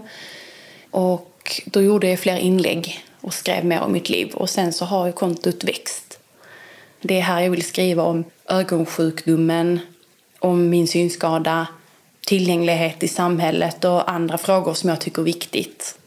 Och 0.92 1.62
då 1.66 1.82
gjorde 1.82 2.10
jag 2.10 2.20
fler 2.20 2.38
inlägg 2.38 3.06
och 3.22 3.34
skrev 3.34 3.66
mer 3.66 3.82
om 3.82 3.92
mitt 3.92 4.10
liv. 4.10 4.34
Och 4.34 4.50
sen 4.50 4.74
så 4.74 4.86
har 4.86 5.06
ju 5.06 5.12
kontot 5.12 5.64
växt. 5.64 6.20
Det 7.02 7.18
är 7.18 7.22
här 7.22 7.42
jag 7.42 7.50
vill 7.50 7.66
skriva 7.66 8.04
om 8.04 8.24
ögonsjukdomen, 8.50 9.80
om 10.40 10.70
min 10.70 10.88
synskada, 10.88 11.68
tillgänglighet 12.26 13.04
i 13.04 13.08
samhället 13.08 13.86
och 13.86 14.12
andra 14.12 14.38
frågor 14.38 14.74
som 14.74 14.90
jag 14.90 15.02
tycker 15.02 15.22
är 15.22 15.26
viktigt. 15.26 15.98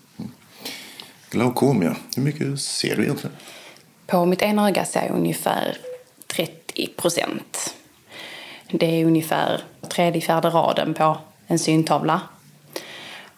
Glaukom, 1.31 1.83
ja. 1.83 1.97
Hur 2.17 2.23
mycket 2.23 2.61
ser 2.61 2.97
du 2.97 3.03
egentligen? 3.03 3.37
På 4.07 4.25
mitt 4.27 4.43
ena 4.43 4.69
öga 4.69 4.85
ser 4.85 5.03
jag 5.03 5.11
ungefär 5.11 5.77
30 6.27 6.89
procent. 6.97 7.75
Det 8.71 8.87
är 8.87 9.05
ungefär 9.05 9.61
tredje, 9.95 10.21
fjärde 10.21 10.49
raden 10.49 10.95
på 10.95 11.17
en 11.47 11.59
syntavla. 11.59 12.21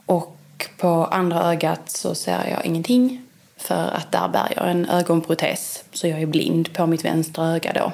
Och 0.06 0.36
på 0.78 0.88
andra 1.04 1.42
ögat 1.52 1.90
så 1.90 2.14
ser 2.14 2.48
jag 2.50 2.66
ingenting 2.66 3.22
för 3.56 3.90
att 3.90 4.12
där 4.12 4.28
bär 4.28 4.52
jag 4.56 4.70
en 4.70 4.86
ögonprotes. 4.86 5.84
Så 5.92 6.08
jag 6.08 6.22
är 6.22 6.26
blind 6.26 6.72
på 6.72 6.86
mitt 6.86 7.04
vänstra 7.04 7.46
öga 7.46 7.72
då. 7.72 7.92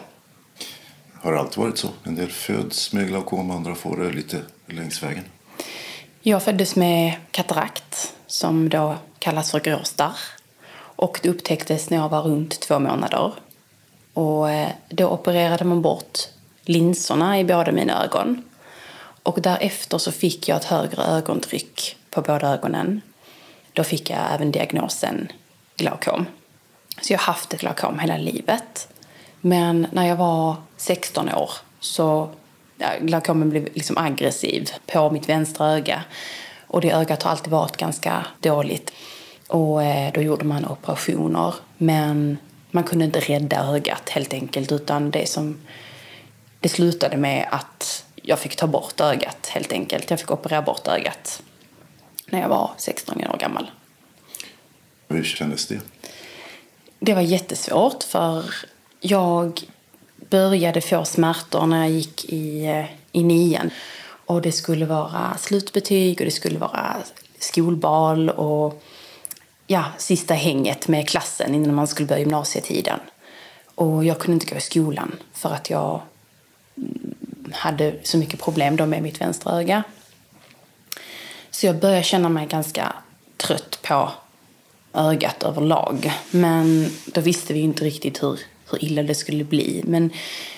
Har 1.23 1.33
det 1.33 1.41
alltid 1.41 1.59
varit 1.59 1.79
så? 1.79 1.89
En 2.05 2.15
del 2.15 2.31
föds 2.31 2.93
med 2.93 3.09
glaukom, 3.09 3.51
andra 3.51 3.75
får 3.75 3.97
det 3.97 4.13
lite 4.13 4.41
längs 4.67 5.03
vägen. 5.03 5.25
Jag 6.21 6.43
föddes 6.43 6.77
med 6.77 7.15
katarakt 7.31 8.15
som 8.27 8.69
då 8.69 8.97
kallas 9.19 9.51
för 9.51 9.61
gråstarr. 9.61 10.17
Och 10.97 11.21
det 11.23 11.29
upptäcktes 11.29 11.91
när 11.91 11.99
jag 11.99 12.09
var 12.09 12.23
runt 12.23 12.61
två 12.61 12.79
månader. 12.79 13.33
Och 14.15 14.51
eh, 14.51 14.69
då 14.89 15.09
opererade 15.09 15.65
man 15.65 15.83
bort 15.83 16.19
linserna 16.63 17.41
i 17.41 17.45
båda 17.45 17.73
mina 17.73 18.05
ögon. 18.05 18.43
Och 19.23 19.43
därefter 19.43 19.99
så 19.99 20.13
fick 20.13 20.49
jag 20.49 20.57
ett 20.57 20.65
högre 20.65 21.03
ögontryck 21.03 21.97
på 22.11 22.21
båda 22.23 22.49
ögonen. 22.49 23.01
Då 23.73 23.85
fick 23.85 24.11
jag 24.11 24.19
även 24.35 24.53
diagnosen 24.53 25.33
glaukom. 25.77 26.27
Så 27.01 27.13
jag 27.13 27.19
har 27.19 27.25
haft 27.25 27.55
ett 27.55 27.61
glaukom 27.61 27.99
hela 27.99 28.17
livet. 28.17 28.89
Men 29.41 29.87
när 29.93 30.07
jag 30.07 30.17
var 30.17 30.57
16 30.77 31.29
år 31.29 31.51
så 31.81 32.31
ja, 32.79 32.89
glaukomen 33.01 33.51
blev 33.51 33.69
liksom 33.75 33.99
aggressiv 33.99 34.71
på 34.87 35.11
mitt 35.11 35.29
vänstra 35.29 35.73
öga. 35.73 36.05
Och 36.67 36.81
det 36.81 36.91
ögat 36.91 37.23
har 37.23 37.31
alltid 37.31 37.51
varit 37.51 37.77
ganska 37.77 38.27
dåligt. 38.41 38.93
Och 39.49 39.83
eh, 39.83 40.13
då 40.13 40.21
gjorde 40.21 40.45
man 40.45 40.67
operationer. 40.67 41.55
Men 41.79 42.39
man 42.71 42.85
kunde 42.85 43.05
inte 43.05 43.21
rädda 43.21 43.67
ögat 43.67 44.09
helt 44.09 44.33
enkelt. 44.33 44.73
Utan 44.73 45.11
det 45.11 45.29
som 45.29 45.61
det 46.61 46.69
slutade 46.69 47.17
med 47.17 47.49
att 47.51 48.05
jag 48.23 48.39
fick 48.39 48.57
ta 48.57 48.67
bort 48.67 49.01
ögat 49.01 49.47
helt 49.47 49.73
enkelt. 49.73 50.11
Jag 50.11 50.21
fick 50.21 50.31
operera 50.31 50.63
bort 50.63 50.89
ögat. 50.89 51.43
när 52.27 52.41
jag 52.41 52.49
var 52.49 52.71
16 52.77 53.17
år 53.17 53.37
gammal. 53.39 53.71
Hur 55.09 55.25
kändes 55.25 55.67
det? 55.67 55.81
Det 56.99 57.15
var 57.15 57.23
jättesvårt 57.23 58.03
för 58.03 58.45
jag 59.01 59.61
började 60.31 60.81
få 60.81 61.05
smärtor 61.05 61.67
när 61.67 61.81
jag 61.81 61.91
gick 61.91 62.25
i, 62.25 62.65
eh, 62.65 62.85
i 63.13 63.23
nian. 63.23 63.71
Och 64.27 64.43
det 64.43 64.53
skulle 64.53 64.87
vara 64.87 65.37
slutbetyg 65.39 66.21
och 66.21 66.25
det 66.25 66.31
skulle 66.31 66.59
vara 66.59 66.97
skolbal 67.39 68.31
och 68.31 68.83
ja, 69.67 69.85
sista 69.99 70.35
hänget 70.35 70.89
med 70.89 71.09
klassen 71.09 71.55
innan 71.55 71.75
man 71.75 71.87
skulle 71.87 72.09
börja 72.09 72.21
gymnasietiden. 72.21 73.01
Och 73.75 74.05
jag 74.05 74.19
kunde 74.19 74.35
inte 74.35 74.47
gå 74.47 74.57
i 74.57 74.61
skolan 74.61 75.13
för 75.33 75.51
att 75.51 75.71
jag 75.71 76.01
hade 77.53 77.95
så 78.03 78.19
mycket 78.19 78.41
problem 78.41 78.77
då 78.77 78.87
med 78.87 79.03
mitt 79.03 79.21
vänstra 79.21 79.53
öga. 79.53 79.83
Så 81.51 81.67
jag 81.67 81.79
började 81.79 82.03
känna 82.03 82.29
mig 82.29 82.47
ganska 82.47 82.93
trött 83.37 83.79
på 83.83 84.11
ögat 84.95 85.43
överlag. 85.43 86.13
Men 86.31 86.91
då 87.07 87.21
visste 87.21 87.53
vi 87.53 87.61
inte 87.61 87.85
riktigt 87.85 88.23
hur, 88.23 88.41
hur 88.71 88.85
illa 88.85 89.03
det 89.03 89.15
skulle 89.15 89.45
bli. 89.45 89.83
Men 89.87 90.11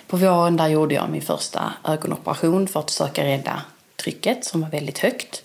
på 0.07 0.17
våren 0.17 0.57
där 0.57 0.69
gjorde 0.69 0.95
jag 0.95 1.11
min 1.11 1.23
första 1.23 1.73
ögonoperation 1.85 2.69
för 2.69 2.81
att 2.81 2.91
försöka 2.91 3.25
rädda 3.25 3.63
trycket 3.97 4.45
som 4.45 4.61
var 4.61 4.69
väldigt 4.69 4.99
högt. 4.99 5.43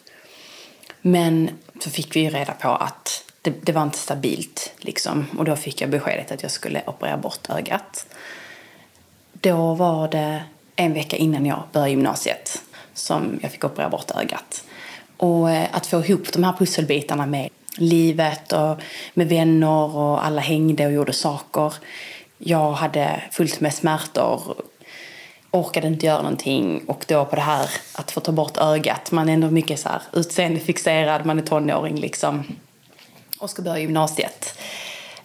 Men 1.02 1.50
så 1.84 1.90
fick 1.90 2.16
vi 2.16 2.20
ju 2.20 2.30
reda 2.30 2.54
på 2.54 2.70
att 2.70 3.24
det, 3.42 3.54
det, 3.62 3.72
var 3.72 3.84
inte 3.84 3.98
stabilt. 3.98 4.74
Liksom. 4.78 5.26
Och 5.38 5.46
då 5.46 5.56
fick 5.56 5.82
jag 5.82 5.90
beskedet 5.90 6.32
att 6.32 6.44
jag 6.44 6.52
skulle 6.52 6.84
operera 6.88 7.18
bort 7.18 7.50
ögat. 7.50 8.06
Då 9.34 9.74
var 9.74 10.08
det 10.08 10.44
en 10.80 10.94
vecka 10.94 11.18
innan 11.18 11.46
jag 11.46 11.64
började 11.72 11.90
gymnasiet 11.90 12.62
som 12.94 13.40
jag 13.42 13.52
fick 13.52 13.64
operera 13.64 13.90
bort 13.90 14.12
ögat. 14.12 14.64
Och 15.18 15.52
eh, 15.52 15.68
att 15.72 15.88
få 15.88 16.06
ihop 16.06 16.34
de 16.34 16.44
här 16.44 16.54
pusselbitarna 16.54 17.26
med 17.26 17.50
livet 17.78 18.52
och 18.52 18.80
med 19.14 19.30
vänner 19.30 19.96
och 19.96 20.26
alla 20.26 20.42
hängde 20.42 20.86
och 20.86 20.92
gjorde 20.92 21.14
saker. 21.14 21.74
Jag 22.38 22.72
hade 22.72 23.24
fullt 23.32 23.60
med 23.60 23.74
smärtor, 23.74 24.56
orkade 25.52 25.88
inte 25.88 26.06
göra 26.06 26.22
någonting 26.22 26.82
och 26.88 27.06
då 27.08 27.26
på 27.26 27.36
det 27.36 27.42
här 27.42 27.70
att 27.94 28.12
få 28.12 28.20
ta 28.20 28.32
bort 28.32 28.58
ögat. 28.58 29.12
Man 29.12 29.30
är 29.30 29.34
ändå 29.34 29.52
mycket 29.52 29.80
så 29.80 29.90
här 29.90 30.02
utseendefixerad, 30.14 31.26
man 31.26 31.40
är 31.40 31.44
tonåring 31.44 31.96
liksom 31.96 32.44
och 33.40 33.50
ska 33.50 33.62
börja 33.62 33.80
gymnasiet. 33.80 34.60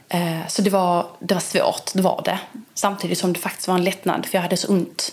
Eh, 0.09 0.47
så 0.49 0.63
det 0.63 0.71
var, 0.71 1.07
det 1.19 1.35
var 1.35 1.41
svårt, 1.41 1.91
det 1.95 2.03
var 2.03 2.23
det. 2.25 2.39
Samtidigt 2.75 3.19
som 3.19 3.33
det 3.33 3.39
faktiskt 3.39 3.69
var 3.69 3.75
en 3.75 3.85
lättnad, 3.85 4.27
för 4.27 4.39
jag 4.39 4.43
hade 4.43 4.57
så 4.57 4.73
ont. 4.73 5.13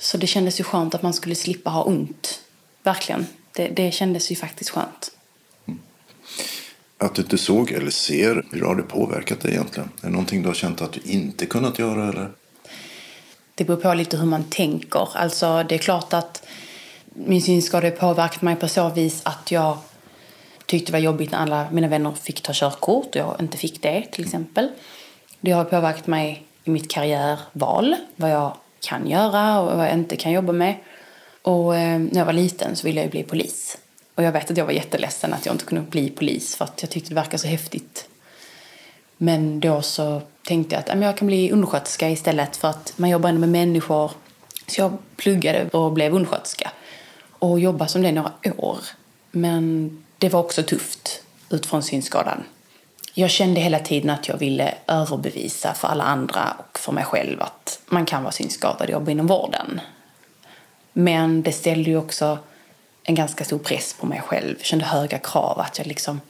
Så 0.00 0.16
det 0.16 0.26
kändes 0.26 0.60
ju 0.60 0.64
skönt 0.64 0.94
att 0.94 1.02
man 1.02 1.14
skulle 1.14 1.34
slippa 1.34 1.70
ha 1.70 1.82
ont. 1.82 2.40
Verkligen. 2.82 3.26
Det, 3.52 3.68
det 3.68 3.90
kändes 3.90 4.32
ju 4.32 4.36
faktiskt 4.36 4.70
skönt. 4.70 5.10
Att 6.98 7.14
du 7.14 7.22
inte 7.22 7.38
såg 7.38 7.72
eller 7.72 7.90
ser, 7.90 8.46
hur 8.52 8.62
har 8.62 8.74
det 8.74 8.82
påverkat 8.82 9.40
dig 9.40 9.50
egentligen? 9.50 9.88
Är 10.00 10.06
det 10.06 10.12
någonting 10.12 10.42
du 10.42 10.48
har 10.48 10.54
känt 10.54 10.80
att 10.82 10.92
du 10.92 11.00
inte 11.04 11.46
kunnat 11.46 11.78
göra 11.78 12.08
eller? 12.08 12.30
Det 13.54 13.64
beror 13.64 13.76
på 13.76 13.94
lite 13.94 14.16
hur 14.16 14.26
man 14.26 14.44
tänker. 14.44 15.08
Alltså 15.16 15.64
det 15.68 15.74
är 15.74 15.78
klart 15.78 16.12
att 16.12 16.46
min 17.04 17.42
synskada 17.42 17.86
har 17.86 17.90
påverkat 17.90 18.42
mig 18.42 18.56
på 18.56 18.68
så 18.68 18.88
vis 18.88 19.20
att 19.24 19.50
jag 19.50 19.78
tyckte 20.66 20.92
det 20.92 20.98
var 20.98 21.04
jobbigt 21.04 21.30
när 21.30 21.38
alla 21.38 21.70
mina 21.70 21.88
vänner 21.88 22.12
fick 22.12 22.40
ta 22.40 22.52
körkort 22.54 23.06
och 23.06 23.16
jag 23.16 23.36
inte 23.40 23.58
fick 23.58 23.82
det 23.82 24.06
till 24.12 24.24
exempel. 24.24 24.68
Det 25.40 25.50
har 25.50 25.64
påverkat 25.64 26.06
mig 26.06 26.46
i 26.64 26.70
mitt 26.70 26.90
karriärval, 26.90 27.96
vad 28.16 28.30
jag 28.30 28.56
kan 28.80 29.06
göra 29.06 29.60
och 29.60 29.76
vad 29.76 29.86
jag 29.86 29.94
inte 29.94 30.16
kan 30.16 30.32
jobba 30.32 30.52
med. 30.52 30.74
Och 31.42 31.76
eh, 31.76 31.98
när 31.98 32.18
jag 32.18 32.24
var 32.24 32.32
liten 32.32 32.76
så 32.76 32.86
ville 32.86 33.00
jag 33.00 33.10
bli 33.10 33.22
polis. 33.22 33.78
Och 34.14 34.22
jag 34.22 34.32
vet 34.32 34.50
att 34.50 34.56
jag 34.56 34.64
var 34.64 34.72
jätteledsen 34.72 35.34
att 35.34 35.46
jag 35.46 35.54
inte 35.54 35.64
kunde 35.64 35.90
bli 35.90 36.10
polis 36.10 36.56
för 36.56 36.64
att 36.64 36.82
jag 36.82 36.90
tyckte 36.90 37.10
det 37.10 37.14
verkade 37.14 37.38
så 37.38 37.46
häftigt. 37.46 38.08
Men 39.16 39.60
då 39.60 39.82
så 39.82 40.22
tänkte 40.42 40.74
jag 40.74 40.96
att 40.96 41.02
jag 41.02 41.16
kan 41.16 41.26
bli 41.26 41.50
undersköterska 41.52 42.10
istället 42.10 42.56
för 42.56 42.68
att 42.68 42.92
man 42.96 43.10
jobbar 43.10 43.28
ändå 43.28 43.40
med 43.40 43.48
människor. 43.48 44.10
Så 44.66 44.80
jag 44.80 44.98
pluggade 45.16 45.68
och 45.68 45.92
blev 45.92 46.14
undersköterska 46.14 46.70
och 47.38 47.60
jobbade 47.60 47.90
som 47.90 48.02
det 48.02 48.12
några 48.12 48.32
år. 48.56 48.78
Men 49.30 49.96
det 50.18 50.28
var 50.28 50.40
också 50.40 50.62
tufft 50.62 51.22
utifrån 51.50 51.82
synskadan. 51.82 52.44
Jag 53.20 53.30
kände 53.30 53.60
hela 53.60 53.78
tiden 53.78 54.10
att 54.10 54.28
jag 54.28 54.36
ville 54.36 54.74
överbevisa 54.86 55.74
för 55.74 55.88
alla 55.88 56.04
andra 56.04 56.56
och 56.58 56.78
för 56.78 56.92
mig 56.92 57.04
själv 57.04 57.42
att 57.42 57.80
man 57.86 58.06
kan 58.06 58.22
vara 58.22 58.32
synskadad 58.32 58.82
och 58.82 58.90
jobba 58.90 59.10
inom 59.10 59.26
vården. 59.26 59.80
Men 60.92 61.42
det 61.42 61.52
ställde 61.52 61.90
ju 61.90 61.96
också 61.96 62.38
en 63.02 63.14
ganska 63.14 63.44
stor 63.44 63.58
press 63.58 63.96
på 64.00 64.06
mig 64.06 64.20
själv. 64.20 64.54
Jag 64.58 64.66
kände 64.66 64.84
höga 64.84 65.18
krav. 65.18 65.60
att 65.60 65.78
jag 65.78 65.86
liksom, 65.86 66.20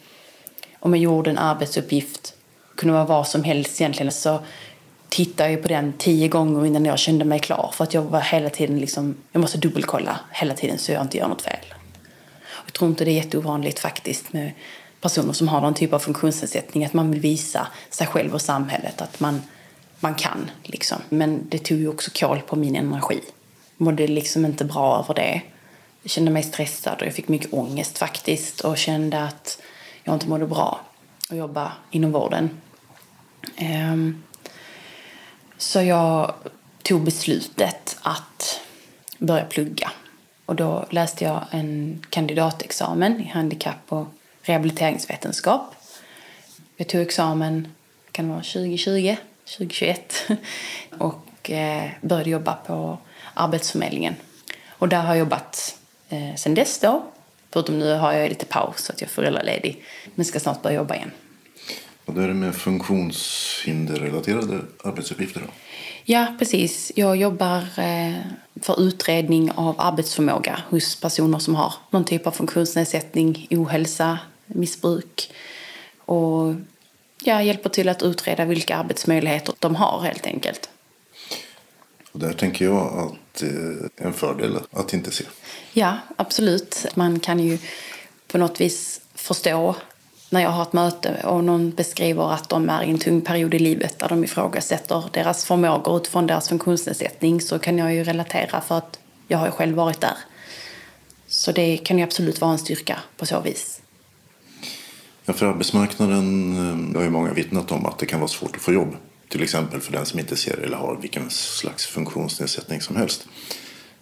Om 0.79 0.95
jag 0.95 1.03
gjorde 1.03 1.31
en 1.31 1.39
arbetsuppgift, 1.39 2.35
kunde 2.77 2.95
vara 2.95 3.05
vad 3.05 3.29
som 3.29 3.45
helst 3.45 3.81
egentligen, 3.81 4.13
så 4.13 4.41
tittade 5.09 5.51
jag 5.51 5.63
på 5.63 5.69
den 5.69 5.93
tio 5.99 6.29
gånger 6.29 6.67
innan 6.67 6.85
jag 6.85 6.99
kände 6.99 7.25
mig 7.25 7.39
klar. 7.39 7.71
För 7.75 7.85
att 7.85 7.95
jag 7.95 8.03
var 8.03 8.21
hela 8.21 8.51
tiden 8.51 8.79
liksom, 8.79 9.17
jag 9.33 9.41
måste 9.41 9.59
dubbelkolla 9.59 10.21
hela 10.33 10.55
tiden 10.55 10.79
så 10.79 10.93
jag 10.93 11.03
inte 11.03 11.19
gör 11.19 11.29
något 11.29 11.43
fel. 11.43 11.75
Jag 12.65 12.73
tror 12.73 12.91
inte 12.91 13.05
det 13.05 13.11
är 13.11 13.23
jätteovanligt 13.23 13.79
faktiskt 13.79 14.33
med 14.33 14.53
personer 15.01 15.33
som 15.33 15.49
har 15.49 15.61
någon 15.61 15.75
typ 15.75 15.93
av 15.93 15.99
funktionsnedsättning 15.99 16.85
att 16.85 16.93
man 16.93 17.11
vill 17.11 17.21
visa 17.21 17.67
sig 17.91 18.07
själv 18.07 18.35
och 18.35 18.43
samhället 18.43 19.01
att 19.01 19.21
man, 19.21 19.43
man 20.01 20.15
kan. 20.15 20.51
Liksom. 20.63 20.99
Men 21.09 21.49
det 21.49 21.59
tog 21.59 21.79
ju 21.79 21.89
också 21.89 22.11
koll 22.15 22.41
på 22.41 22.57
min 22.57 22.77
energi. 22.77 23.21
Jag 23.77 23.85
mådde 23.85 24.07
liksom 24.07 24.45
inte 24.45 24.65
bra 24.65 24.99
över 24.99 25.15
det. 25.15 25.43
Jag 26.03 26.11
kände 26.11 26.31
mig 26.31 26.43
stressad 26.43 27.01
och 27.01 27.07
jag 27.07 27.15
fick 27.15 27.29
mycket 27.29 27.53
ångest 27.53 27.99
faktiskt 27.99 28.61
och 28.61 28.79
kände 28.79 29.23
att 29.23 29.63
jag 30.05 30.15
inte 30.15 30.29
mådde 30.29 30.47
bra 30.47 30.81
att 31.31 31.37
jobba 31.37 31.73
inom 31.91 32.13
vården. 32.13 32.51
Um, 33.93 34.23
så 35.59 35.83
jag 35.83 36.35
tog 36.83 37.05
beslutet 37.05 37.97
att 38.03 38.61
börja 39.19 39.45
plugga. 39.45 39.91
Och 40.47 40.57
då 40.57 40.87
läste 40.91 41.25
jag 41.25 41.45
en 41.51 42.03
kandidatexamen 42.11 43.21
i 43.21 43.25
handikapp 43.25 43.85
och 43.89 44.07
rehabiliteringsvetenskap. 44.43 45.75
Jag 46.77 46.89
tog 46.89 47.01
examen 47.01 47.69
kan 48.13 48.25
det 48.25 48.31
vara 48.31 48.43
2020, 48.43 49.17
2021 49.45 50.29
och 50.99 51.51
eh, 51.51 51.91
började 52.01 52.31
jobba 52.31 52.55
på 52.55 52.99
Arbetsförmedlingen. 53.35 54.15
Och 54.69 54.89
där 54.89 55.01
har 55.01 55.09
jag 55.09 55.19
jobbat 55.19 55.79
eh, 56.09 56.35
sen 56.37 56.55
dess 56.55 56.79
då. 56.79 57.05
Förutom 57.53 57.79
nu 57.79 57.95
har 57.95 58.13
jag 58.13 58.29
lite 58.29 58.47
paus 58.47 58.85
så 58.85 58.93
att 58.93 59.01
jag 59.01 59.09
är 59.09 59.13
föräldraledig. 59.13 59.83
Men 60.15 60.25
ska 60.25 60.41
snart 60.41 60.63
börja 60.63 60.77
jobba 60.77 60.95
igen. 60.95 61.11
Och 62.05 62.15
då 62.15 62.21
är 62.21 62.29
det 62.29 62.35
med 62.35 62.55
funktionshinderrelaterade 62.55 64.61
arbetsuppgifter 64.85 65.41
då? 65.41 65.47
Ja, 66.05 66.27
precis. 66.39 66.93
Jag 66.97 67.17
jobbar 67.17 67.59
eh, 67.79 68.15
för 68.61 68.81
utredning 68.81 69.51
av 69.51 69.75
arbetsförmåga 69.79 70.63
hos 70.69 71.01
personer 71.01 71.39
som 71.39 71.55
har 71.55 71.75
någon 71.91 72.05
typ 72.05 72.27
av 72.27 72.31
funktionsnedsättning, 72.31 73.47
ohälsa, 73.51 74.19
missbruk. 74.55 75.33
Och 75.99 76.55
jag 77.23 77.45
hjälper 77.45 77.71
till 77.71 77.89
att 77.89 78.03
utreda 78.03 78.45
vilka 78.45 78.77
arbetsmöjligheter 78.77 79.55
de 79.59 79.75
har 79.75 80.01
helt 80.01 80.27
enkelt. 80.27 80.71
Och 82.13 82.21
där 82.21 82.33
tänker 82.33 82.65
jag 82.65 82.99
att 82.99 83.41
det 83.41 83.47
är 83.47 84.07
en 84.07 84.13
fördel 84.13 84.59
att 84.71 84.93
inte 84.95 85.11
se. 85.11 85.25
Ja, 85.73 85.97
absolut. 86.17 86.87
Man 86.95 87.21
kan 87.21 87.39
ju 87.39 87.59
på 88.29 88.39
något 88.39 88.61
vis 88.61 89.01
förstå 89.15 89.75
när 90.31 90.41
jag 90.41 90.51
har 90.51 90.63
ett 90.63 90.73
möte 90.73 91.21
och 91.25 91.45
någon 91.45 91.71
beskriver 91.71 92.33
att 92.33 92.49
de 92.49 92.69
är 92.69 92.83
i 92.83 92.91
en 92.91 92.99
tung 92.99 93.21
period 93.21 93.55
i 93.55 93.59
livet 93.59 93.99
där 93.99 94.09
de 94.09 94.25
ifrågasätter 94.25 95.05
deras 95.13 95.45
förmågor 95.45 95.97
utifrån 95.97 96.27
deras 96.27 96.49
funktionsnedsättning 96.49 97.41
så 97.41 97.59
kan 97.59 97.79
jag 97.79 97.95
ju 97.95 98.05
relatera 98.05 98.61
för 98.61 98.79
att 98.79 98.99
jag 99.29 99.39
har 99.39 99.47
ju 99.47 99.53
själv 99.53 99.77
varit 99.77 100.01
där. 100.01 100.17
Så 101.27 101.53
det 101.53 101.77
kan 101.77 101.99
ju 101.99 102.05
absolut 102.05 102.41
vara 102.41 102.53
en 102.53 102.59
styrka 102.59 102.99
på 103.17 103.27
så 103.27 103.41
vis. 103.41 103.80
Ja, 105.31 105.35
för 105.35 105.47
arbetsmarknaden 105.47 106.57
eh, 106.93 106.97
har 106.97 107.05
ju 107.05 107.11
många 107.11 107.33
vittnat 107.33 107.73
om 107.73 107.87
att 107.87 107.99
det 107.99 108.07
kan 108.07 108.21
vara 108.21 108.29
svårt 108.29 108.57
att 108.57 108.63
få 108.63 108.73
jobb. 108.73 108.97
Till 109.29 109.43
exempel 109.43 109.81
för 109.81 109.93
den 109.93 110.07
som 110.07 110.19
inte 110.19 110.37
ser 110.37 110.57
eller 110.57 110.77
har 110.77 110.97
vilken 111.01 111.31
slags 111.31 111.87
funktionsnedsättning 111.87 112.81
som 112.81 112.97
helst. 112.97 113.29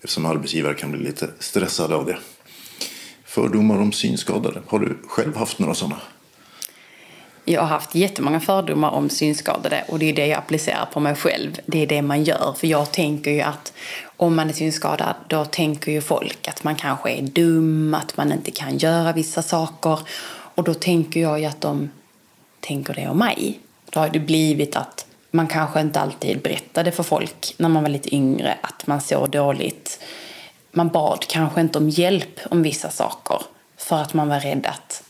Eftersom 0.00 0.26
arbetsgivare 0.26 0.74
kan 0.74 0.92
bli 0.92 1.00
lite 1.00 1.30
stressade 1.38 1.94
av 1.94 2.06
det. 2.06 2.18
Fördomar 3.24 3.78
om 3.78 3.92
synskadade, 3.92 4.62
har 4.66 4.78
du 4.78 4.98
själv 5.08 5.36
haft 5.36 5.58
några 5.58 5.74
sådana? 5.74 5.96
Jag 7.44 7.60
har 7.60 7.68
haft 7.68 7.94
jättemånga 7.94 8.40
fördomar 8.40 8.90
om 8.90 9.10
synskadade 9.10 9.84
och 9.88 9.98
det 9.98 10.10
är 10.10 10.12
det 10.12 10.26
jag 10.26 10.38
applicerar 10.38 10.86
på 10.92 11.00
mig 11.00 11.14
själv. 11.14 11.60
Det 11.66 11.82
är 11.82 11.86
det 11.86 12.02
man 12.02 12.24
gör. 12.24 12.54
För 12.58 12.66
jag 12.66 12.92
tänker 12.92 13.30
ju 13.30 13.40
att 13.40 13.72
om 14.16 14.36
man 14.36 14.48
är 14.48 14.52
synskadad 14.52 15.14
då 15.28 15.44
tänker 15.44 15.92
ju 15.92 16.00
folk 16.00 16.48
att 16.48 16.64
man 16.64 16.76
kanske 16.76 17.10
är 17.10 17.22
dum, 17.22 17.94
att 17.94 18.16
man 18.16 18.32
inte 18.32 18.50
kan 18.50 18.78
göra 18.78 19.12
vissa 19.12 19.42
saker. 19.42 19.98
Och 20.58 20.64
då 20.64 20.74
tänker 20.74 21.20
jag 21.20 21.40
ju 21.40 21.46
att 21.46 21.60
de 21.60 21.90
tänker 22.60 22.94
det 22.94 23.08
om 23.08 23.18
mig. 23.18 23.60
Då 23.90 24.00
har 24.00 24.08
det 24.08 24.20
blivit 24.20 24.76
att 24.76 25.06
man 25.30 25.46
kanske 25.46 25.80
inte 25.80 26.00
alltid 26.00 26.42
berättade 26.42 26.92
för 26.92 27.02
folk 27.02 27.54
när 27.56 27.68
man 27.68 27.82
var 27.82 27.90
lite 27.90 28.14
yngre 28.14 28.58
att 28.60 28.86
man 28.86 29.00
såg 29.00 29.30
dåligt. 29.30 30.00
Man 30.72 30.88
bad 30.88 31.24
kanske 31.28 31.60
inte 31.60 31.78
om 31.78 31.88
hjälp 31.88 32.40
om 32.50 32.62
vissa 32.62 32.90
saker 32.90 33.42
för 33.76 33.96
att 33.96 34.14
man 34.14 34.28
var 34.28 34.40
rädd 34.40 34.66
att 34.66 35.02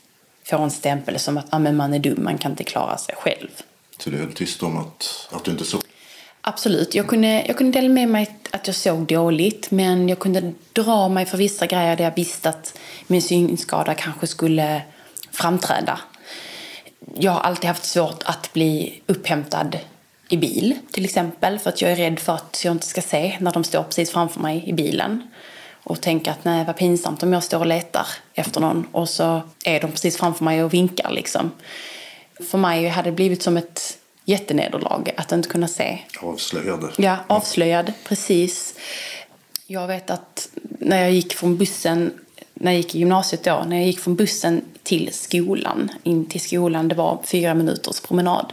få 0.44 0.58
en 0.58 0.70
stämpel 0.70 1.18
som 1.18 1.38
att 1.38 1.46
ah, 1.50 1.58
men 1.58 1.76
man 1.76 1.94
är 1.94 1.98
dum, 1.98 2.24
man 2.24 2.38
kan 2.38 2.50
inte 2.50 2.64
klara 2.64 2.96
sig 2.98 3.14
själv. 3.18 3.48
Så 3.98 4.10
du 4.10 4.16
höll 4.16 4.32
tyst 4.32 4.62
om 4.62 4.78
att, 4.78 5.28
att 5.32 5.44
du 5.44 5.50
inte 5.50 5.64
såg? 5.64 5.80
Absolut. 6.40 6.94
Jag 6.94 7.06
kunde, 7.06 7.44
jag 7.46 7.56
kunde 7.56 7.78
dela 7.78 7.88
med 7.88 8.08
mig 8.08 8.36
att 8.50 8.66
jag 8.66 8.76
såg 8.76 9.06
dåligt 9.06 9.70
men 9.70 10.08
jag 10.08 10.18
kunde 10.18 10.52
dra 10.72 11.08
mig 11.08 11.26
för 11.26 11.38
vissa 11.38 11.66
grejer 11.66 11.96
där 11.96 12.04
jag 12.04 12.14
visste 12.16 12.48
att 12.48 12.78
min 13.06 13.22
synskada 13.22 13.94
kanske 13.94 14.26
skulle 14.26 14.82
framträda. 15.30 16.00
Jag 17.14 17.32
har 17.32 17.40
alltid 17.40 17.68
haft 17.68 17.84
svårt 17.84 18.22
att 18.24 18.52
bli 18.52 19.02
upphämtad 19.06 19.78
i 20.28 20.36
bil 20.36 20.78
till 20.90 21.04
exempel 21.04 21.58
för 21.58 21.70
att 21.70 21.82
jag 21.82 21.92
är 21.92 21.96
rädd 21.96 22.18
för 22.18 22.34
att 22.34 22.62
jag 22.64 22.72
inte 22.72 22.86
ska 22.86 23.02
se 23.02 23.36
när 23.40 23.52
de 23.52 23.64
står 23.64 23.82
precis 23.82 24.10
framför 24.10 24.40
mig 24.40 24.64
i 24.66 24.72
bilen 24.72 25.22
och 25.82 26.00
tänka 26.00 26.30
att 26.30 26.44
nej 26.44 26.64
vad 26.64 26.76
pinsamt 26.76 27.22
om 27.22 27.32
jag 27.32 27.44
står 27.44 27.58
och 27.58 27.66
letar 27.66 28.06
efter 28.34 28.60
någon 28.60 28.86
och 28.92 29.08
så 29.08 29.42
är 29.64 29.80
de 29.80 29.90
precis 29.90 30.16
framför 30.16 30.44
mig 30.44 30.64
och 30.64 30.74
vinkar 30.74 31.10
liksom. 31.10 31.50
För 32.50 32.58
mig 32.58 32.88
hade 32.88 33.10
det 33.10 33.16
blivit 33.16 33.42
som 33.42 33.56
ett 33.56 33.98
jättenederlag 34.24 35.10
att 35.16 35.32
inte 35.32 35.48
kunna 35.48 35.68
se. 35.68 35.98
Avslöjad. 36.22 36.92
Ja, 36.96 37.16
avslöjad, 37.26 37.92
precis. 38.04 38.74
Jag 39.66 39.86
vet 39.86 40.10
att 40.10 40.48
när 40.62 41.02
jag 41.02 41.12
gick 41.12 41.34
från 41.34 41.56
bussen, 41.56 42.12
när 42.54 42.72
jag 42.72 42.80
gick 42.80 42.94
i 42.94 42.98
gymnasiet 42.98 43.44
då, 43.44 43.64
när 43.66 43.76
jag 43.76 43.86
gick 43.86 44.00
från 44.00 44.16
bussen 44.16 44.64
till 44.88 45.12
skolan, 45.12 45.90
in 46.02 46.26
till 46.26 46.40
skolan, 46.40 46.88
det 46.88 46.94
var 46.94 47.18
fyra 47.24 47.54
minuters 47.54 48.00
promenad. 48.00 48.52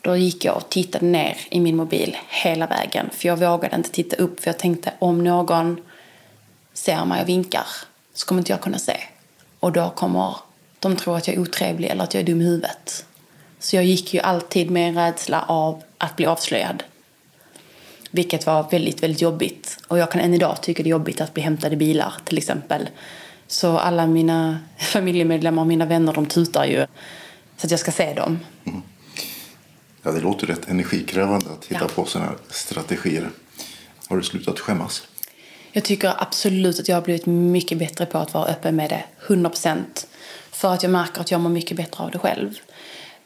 Då 0.00 0.16
gick 0.16 0.44
jag 0.44 0.56
och 0.56 0.68
tittade 0.68 1.06
ner 1.06 1.36
i 1.50 1.60
min 1.60 1.76
mobil 1.76 2.16
hela 2.28 2.66
vägen. 2.66 3.10
För 3.12 3.28
jag 3.28 3.36
vågade 3.36 3.76
inte 3.76 3.90
titta 3.90 4.16
upp 4.16 4.40
för 4.40 4.48
jag 4.48 4.58
tänkte 4.58 4.92
om 4.98 5.24
någon 5.24 5.80
ser 6.72 7.04
mig 7.04 7.22
och 7.22 7.28
vinkar 7.28 7.66
så 8.14 8.26
kommer 8.26 8.40
inte 8.40 8.52
jag 8.52 8.60
kunna 8.60 8.78
se. 8.78 8.96
Och 9.60 9.72
då 9.72 9.90
kommer 9.90 10.36
de 10.80 10.96
tro 10.96 11.14
att 11.14 11.28
jag 11.28 11.36
är 11.36 11.40
otrevlig 11.40 11.88
eller 11.88 12.04
att 12.04 12.14
jag 12.14 12.20
är 12.20 12.26
dum 12.26 12.40
i 12.40 12.44
huvudet. 12.44 13.04
Så 13.58 13.76
jag 13.76 13.84
gick 13.84 14.14
ju 14.14 14.20
alltid 14.20 14.70
med 14.70 14.88
en 14.88 14.94
rädsla 14.94 15.44
av 15.48 15.82
att 15.98 16.16
bli 16.16 16.26
avslöjad. 16.26 16.82
Vilket 18.10 18.46
var 18.46 18.70
väldigt, 18.70 19.02
väldigt 19.02 19.22
jobbigt. 19.22 19.78
Och 19.88 19.98
jag 19.98 20.10
kan 20.10 20.20
än 20.20 20.34
idag 20.34 20.62
tycka 20.62 20.82
det 20.82 20.88
är 20.88 20.90
jobbigt 20.90 21.20
att 21.20 21.34
bli 21.34 21.42
hämtad 21.42 21.72
i 21.72 21.76
bilar 21.76 22.14
till 22.24 22.38
exempel. 22.38 22.88
Så 23.54 23.78
alla 23.78 24.06
mina 24.06 24.58
familjemedlemmar 24.78 25.62
och 25.62 25.66
mina 25.66 25.86
vänner 25.86 26.12
de 26.12 26.26
tutar 26.26 26.64
ju 26.64 26.86
så 27.56 27.66
att 27.66 27.70
jag 27.70 27.80
ska 27.80 27.90
se 27.90 28.14
dem. 28.14 28.38
Mm. 28.64 28.82
Ja, 30.02 30.12
det 30.12 30.20
låter 30.20 30.46
rätt 30.46 30.68
energikrävande 30.68 31.46
att 31.50 31.64
hitta 31.64 31.80
ja. 31.84 31.88
på 31.94 32.04
sådana 32.04 32.30
här 32.30 32.38
strategier. 32.50 33.30
Har 34.08 34.16
du 34.16 34.22
slutat 34.22 34.60
skämmas? 34.60 35.02
Jag 35.72 35.84
tycker 35.84 36.14
absolut 36.18 36.80
att 36.80 36.88
jag 36.88 36.96
har 36.96 37.02
blivit 37.02 37.26
mycket 37.26 37.78
bättre 37.78 38.06
på 38.06 38.18
att 38.18 38.34
vara 38.34 38.46
öppen 38.46 38.76
med 38.76 38.90
det. 38.90 39.04
100 39.26 39.50
procent. 39.50 40.06
För 40.50 40.74
att 40.74 40.82
jag 40.82 40.92
märker 40.92 41.20
att 41.20 41.30
jag 41.30 41.40
mår 41.40 41.50
mycket 41.50 41.76
bättre 41.76 42.04
av 42.04 42.10
det 42.10 42.18
själv. 42.18 42.54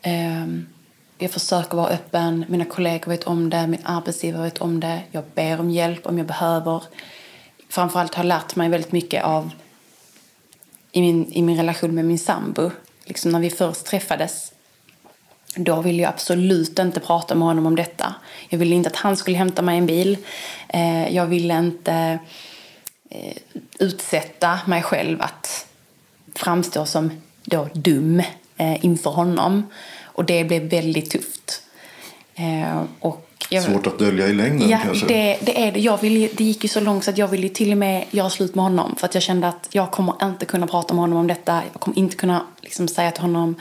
Ehm, 0.02 0.66
jag 1.18 1.30
försöker 1.30 1.76
vara 1.76 1.88
öppen. 1.88 2.44
Mina 2.48 2.64
kollegor 2.64 3.10
vet 3.10 3.24
om 3.24 3.50
det. 3.50 3.66
Min 3.66 3.86
arbetsgivare 3.86 4.42
vet 4.42 4.58
om 4.58 4.80
det. 4.80 5.02
Jag 5.10 5.24
ber 5.34 5.60
om 5.60 5.70
hjälp 5.70 6.06
om 6.06 6.18
jag 6.18 6.26
behöver. 6.26 6.82
Framförallt 7.68 8.14
har 8.14 8.24
jag 8.24 8.28
lärt 8.28 8.56
mig 8.56 8.68
väldigt 8.68 8.92
mycket 8.92 9.24
av 9.24 9.50
i 10.92 11.00
min, 11.00 11.32
i 11.32 11.42
min 11.42 11.56
relation 11.56 11.94
med 11.94 12.04
min 12.04 12.18
sambo. 12.18 12.70
Liksom 13.04 13.30
när 13.32 13.40
vi 13.40 13.50
först 13.50 13.86
träffades 13.86 14.52
då 15.56 15.80
ville 15.80 16.02
jag 16.02 16.08
absolut 16.08 16.78
inte 16.78 17.00
prata 17.00 17.34
med 17.34 17.48
honom 17.48 17.66
om 17.66 17.76
detta. 17.76 18.14
Jag 18.48 18.58
ville 18.58 18.74
inte 18.74 18.88
att 18.88 18.96
han 18.96 19.16
skulle 19.16 19.36
hämta 19.36 19.62
mig 19.62 19.78
en 19.78 19.86
bil. 19.86 20.16
Eh, 20.68 21.14
jag 21.14 21.26
ville 21.26 21.58
inte 21.58 22.18
eh, 23.10 23.36
utsätta 23.78 24.60
mig 24.66 24.82
själv 24.82 25.22
att 25.22 25.66
framstå 26.34 26.86
som 26.86 27.10
då 27.44 27.68
dum 27.72 28.22
eh, 28.56 28.84
inför 28.84 29.10
honom. 29.10 29.70
Och 30.02 30.24
det 30.24 30.44
blev 30.44 30.62
väldigt 30.62 31.10
tufft. 31.10 31.62
Och 33.00 33.27
jag, 33.50 33.64
Svårt 33.64 33.86
att 33.86 33.98
dölja 33.98 34.26
i 34.26 34.32
längden 34.32 34.68
ja, 34.68 34.78
kanske? 34.84 35.06
Det, 35.06 35.38
det 35.40 35.66
är 35.66 35.72
det. 35.72 35.80
Jag 35.80 36.00
ville, 36.00 36.28
det 36.32 36.44
gick 36.44 36.62
ju 36.62 36.68
så 36.68 36.80
långt 36.80 37.04
så 37.04 37.10
att 37.10 37.18
jag 37.18 37.28
ville 37.28 37.48
till 37.48 37.72
och 37.72 37.78
med 37.78 38.04
göra 38.10 38.30
slut 38.30 38.54
med 38.54 38.64
honom. 38.64 38.96
För 38.96 39.06
att 39.06 39.14
jag 39.14 39.22
kände 39.22 39.48
att 39.48 39.68
jag 39.70 39.90
kommer 39.90 40.14
inte 40.22 40.46
kunna 40.46 40.66
prata 40.66 40.94
med 40.94 41.00
honom 41.00 41.18
om 41.18 41.26
detta. 41.26 41.62
Jag 41.72 41.80
kommer 41.80 41.98
inte 41.98 42.16
kunna 42.16 42.46
liksom, 42.60 42.88
säga 42.88 43.10
till 43.10 43.22
honom 43.22 43.56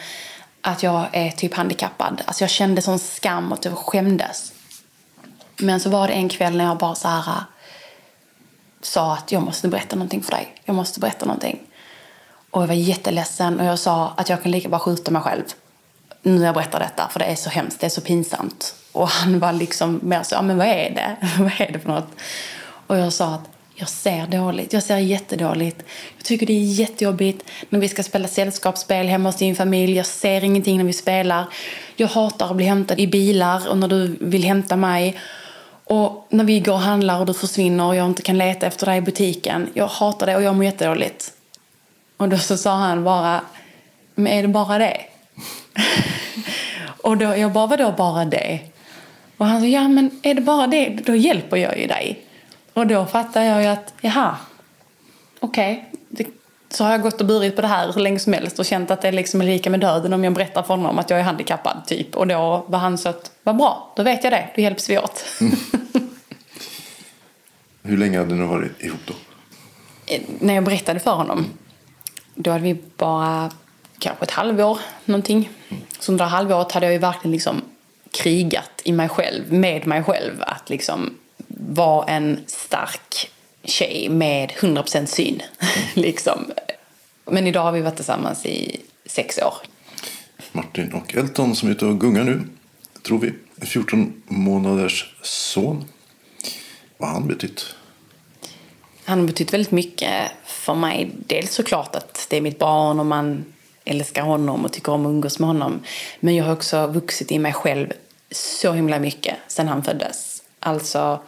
att 0.62 0.84
jag 0.84 1.06
är 1.12 1.32
typ 1.32 1.54
handikappad. 1.54 2.22
Alltså 2.26 2.44
jag 2.44 2.50
kände 2.50 2.82
sån 2.82 3.00
skam 3.00 3.52
och 3.52 3.60
jag 3.62 3.78
skämdes. 3.78 4.54
Men 5.58 5.80
så 5.80 5.90
var 5.90 6.08
det 6.08 6.14
en 6.14 6.30
kväll 6.30 6.58
när 6.58 6.66
jag 6.66 6.78
bara 6.78 6.96
så 6.96 7.08
här 7.08 7.44
sa 8.82 9.14
att 9.14 9.32
jag 9.32 9.44
måste 9.44 9.68
berätta 9.68 9.96
någonting 9.96 10.24
för 10.24 10.32
dig. 10.32 10.56
Jag 10.66 10.76
måste 10.76 11.00
berätta 11.00 11.26
någonting. 11.26 11.60
Och 12.52 12.62
jag 12.62 12.68
var 12.68 12.76
jätteledsen 12.76 13.60
och 13.60 13.66
jag 13.66 13.80
sa 13.80 14.14
att 14.18 14.30
jag 14.30 14.44
kan 14.44 14.52
lika 14.52 14.70
bara 14.70 14.80
skjuta 14.80 15.12
mig 15.12 15.22
själv. 15.22 15.44
Nu 16.22 16.40
när 16.40 16.46
jag 16.46 16.56
berättar 16.56 16.80
detta, 16.80 17.08
för 17.12 17.20
det 17.20 17.26
är 17.26 17.36
så 17.36 17.50
hemskt, 17.50 17.80
det 17.80 17.86
är 17.86 17.90
så 17.90 18.02
pinsamt. 18.02 18.76
Och 18.98 19.08
han 19.08 19.40
var 19.40 19.54
liksom 19.54 20.00
mer 20.04 20.24
så, 20.24 20.36
ja 20.36 20.42
men 20.42 20.58
vad 20.58 20.68
är 20.68 20.90
det? 20.90 21.16
vad 21.40 21.52
är 21.58 21.72
det 21.72 21.80
för 21.80 21.90
något? 21.90 22.10
Och 22.88 22.98
jag 22.98 23.14
sa 23.14 23.26
att 23.26 23.50
jag 23.80 23.90
ser 23.90 24.28
dåligt. 24.28 24.74
Jag 24.74 24.84
ser 24.84 24.98
jättedåligt. 24.98 25.84
Jag 26.18 26.26
tycker 26.26 26.46
det 26.46 26.54
är 26.54 26.64
jättejobbigt 26.64 27.46
när 27.70 27.80
vi 27.80 27.90
ska 27.90 28.04
spela 28.04 28.28
sällskapsspel 28.28 29.08
hemma 29.08 29.30
hos 29.30 29.36
din 29.36 29.56
familj. 29.56 29.98
Jag 29.98 30.06
ser 30.06 30.44
ingenting 30.44 30.78
när 30.78 30.86
vi 30.86 30.94
spelar. 30.94 31.46
Jag 31.96 32.08
hatar 32.08 32.50
att 32.50 32.56
bli 32.56 32.66
hämtad 32.66 33.00
i 33.00 33.08
bilar 33.08 33.70
och 33.70 33.78
när 33.78 33.88
du 33.88 34.18
vill 34.22 34.44
hämta 34.44 34.76
mig. 34.76 35.20
Och 35.84 36.28
när 36.30 36.44
vi 36.44 36.60
går 36.60 36.74
och 36.74 36.80
handlar 36.80 37.20
och 37.20 37.26
du 37.26 37.34
försvinner 37.34 37.86
och 37.86 37.96
jag 37.96 38.06
inte 38.06 38.22
kan 38.22 38.38
leta 38.38 38.66
efter 38.66 38.86
dig 38.86 38.98
i 38.98 39.02
butiken. 39.02 39.70
Jag 39.74 39.88
hatar 39.88 40.26
det 40.26 40.36
och 40.36 40.44
jag 40.44 40.56
mår 40.56 40.66
jättedåligt. 40.66 41.34
Och 42.18 42.30
då 42.30 42.38
så 42.38 42.58
sa 42.58 42.76
han 42.76 43.04
bara, 43.04 43.42
men 44.16 44.34
är 44.34 44.42
det 44.42 44.48
bara 44.48 44.78
det? 44.78 45.02
och 47.04 47.18
då, 47.18 47.26
jag 47.26 47.52
bara, 47.52 47.68
vadå 47.68 47.94
bara 47.98 48.26
det? 48.26 48.60
Och 49.38 49.46
han 49.46 49.62
sa, 49.62 49.68
ja 49.68 49.88
men 49.88 50.12
är 50.24 50.34
det 50.34 50.42
bara 50.42 50.68
det, 50.68 50.90
då 50.90 51.16
hjälper 51.16 51.58
jag 51.58 51.80
ju 51.80 51.88
dig. 51.88 52.24
Och 52.74 52.88
då 52.88 53.06
fattar 53.06 53.44
jag 53.44 53.62
ju 53.62 53.68
att, 53.68 53.94
jaha, 54.02 54.38
okej. 55.40 55.90
Okay. 56.12 56.26
Så 56.70 56.84
har 56.84 56.92
jag 56.92 57.02
gått 57.02 57.22
och 57.22 57.28
burit 57.28 57.56
på 57.56 57.62
det 57.62 57.68
här 57.68 57.94
hur 57.94 58.02
länge 58.02 58.20
som 58.20 58.34
helst 58.34 58.60
och 58.60 58.66
känt 58.66 58.92
att 58.92 59.02
det 59.02 59.12
liksom 59.12 59.42
är 59.42 59.46
lika 59.46 59.70
med 59.70 59.80
döden 59.80 60.14
om 60.14 60.24
jag 60.24 60.34
berättar 60.34 60.64
för 60.64 60.74
honom 60.74 61.00
att 61.00 61.10
jag 61.10 61.20
är 61.20 61.24
handikappad. 61.24 61.82
typ. 61.88 62.16
Och 62.16 62.28
då 62.28 62.66
var 62.68 62.80
han 62.80 62.98
så 62.98 63.10
att, 63.10 63.32
vad 63.44 63.58
bra, 63.58 63.94
då 63.96 64.04
vet 64.04 64.24
jag 64.24 64.34
det, 64.34 64.50
då 64.56 64.62
hjälps 64.62 64.90
vi 64.90 64.98
åt. 64.98 65.26
Mm. 65.42 65.56
Hur 67.84 67.98
länge 67.98 68.20
hade 68.20 68.36
ni 68.36 68.46
varit 68.46 68.84
ihop 68.84 69.00
då? 69.06 69.14
Eh, 70.06 70.22
när 70.40 70.54
jag 70.54 70.64
berättade 70.64 71.00
för 71.00 71.12
honom, 71.12 71.46
då 72.36 72.52
hade 72.52 72.64
vi 72.64 72.78
bara 72.98 73.52
kanske 74.00 74.26
ett 74.26 74.32
halvår 74.32 74.80
någonting. 75.06 75.50
Mm. 75.70 75.84
Så 76.00 76.12
under 76.12 76.26
halvåret 76.26 76.72
hade 76.72 76.86
jag 76.86 76.94
ju 76.94 77.00
verkligen 77.00 77.32
liksom 77.32 77.62
krigat 78.18 78.82
i 78.84 78.92
mig 78.92 79.10
själv, 79.10 79.54
med 79.54 79.88
mig 79.88 80.04
själv. 80.04 80.34
Att 80.40 80.70
liksom 80.70 81.18
var 81.48 82.06
en 82.08 82.40
stark 82.48 83.32
tjej 83.64 84.10
med 84.10 84.52
100% 84.52 85.06
syn. 85.06 85.42
liksom. 85.94 86.52
Men 87.26 87.48
idag 87.48 87.64
har 87.64 87.72
vi 87.72 87.82
varit 87.82 87.96
tillsammans 87.96 88.46
i 88.46 88.82
sex 89.06 89.38
år. 89.38 89.54
Martin 90.52 90.94
och 90.94 91.16
Elton 91.16 91.56
som 91.56 91.70
är 91.70 91.74
ute 91.74 91.86
och 91.86 92.00
gungar 92.00 92.24
nu, 92.24 92.42
tror 93.06 93.20
vi. 93.20 93.34
14 93.66 94.24
månaders 94.28 95.16
son. 95.22 95.86
Vad 96.98 97.10
har 97.10 97.20
han 97.20 97.28
betytt? 97.28 97.76
Han 99.06 99.20
har 99.20 99.28
betytt 99.28 99.54
väldigt 99.54 99.72
mycket 99.72 100.32
för 100.46 100.76
mig. 100.76 101.12
Dels 101.28 101.54
såklart 101.54 101.96
att 101.96 102.28
det 102.30 102.38
är 102.38 102.42
mitt 102.42 102.60
barn 102.60 103.00
och 103.00 103.06
man 103.06 103.46
älskar 103.86 104.22
honom 104.22 104.66
och 104.66 104.74
tycker 104.74 104.92
om 104.92 105.06
att 105.06 105.10
umgås 105.10 105.40
med 105.40 105.48
honom. 105.48 105.80
Men 106.20 106.36
jag 106.36 106.46
har 106.46 106.54
också 106.54 106.88
vuxit 106.88 107.32
i 107.32 107.40
mig 107.40 107.54
själv 107.54 107.94
så 108.32 108.74
himla 108.74 109.00
mycket 109.00 109.36
sedan 109.48 109.68
han 109.68 109.84
föddes. 109.84 110.44
Alltså, 110.60 111.20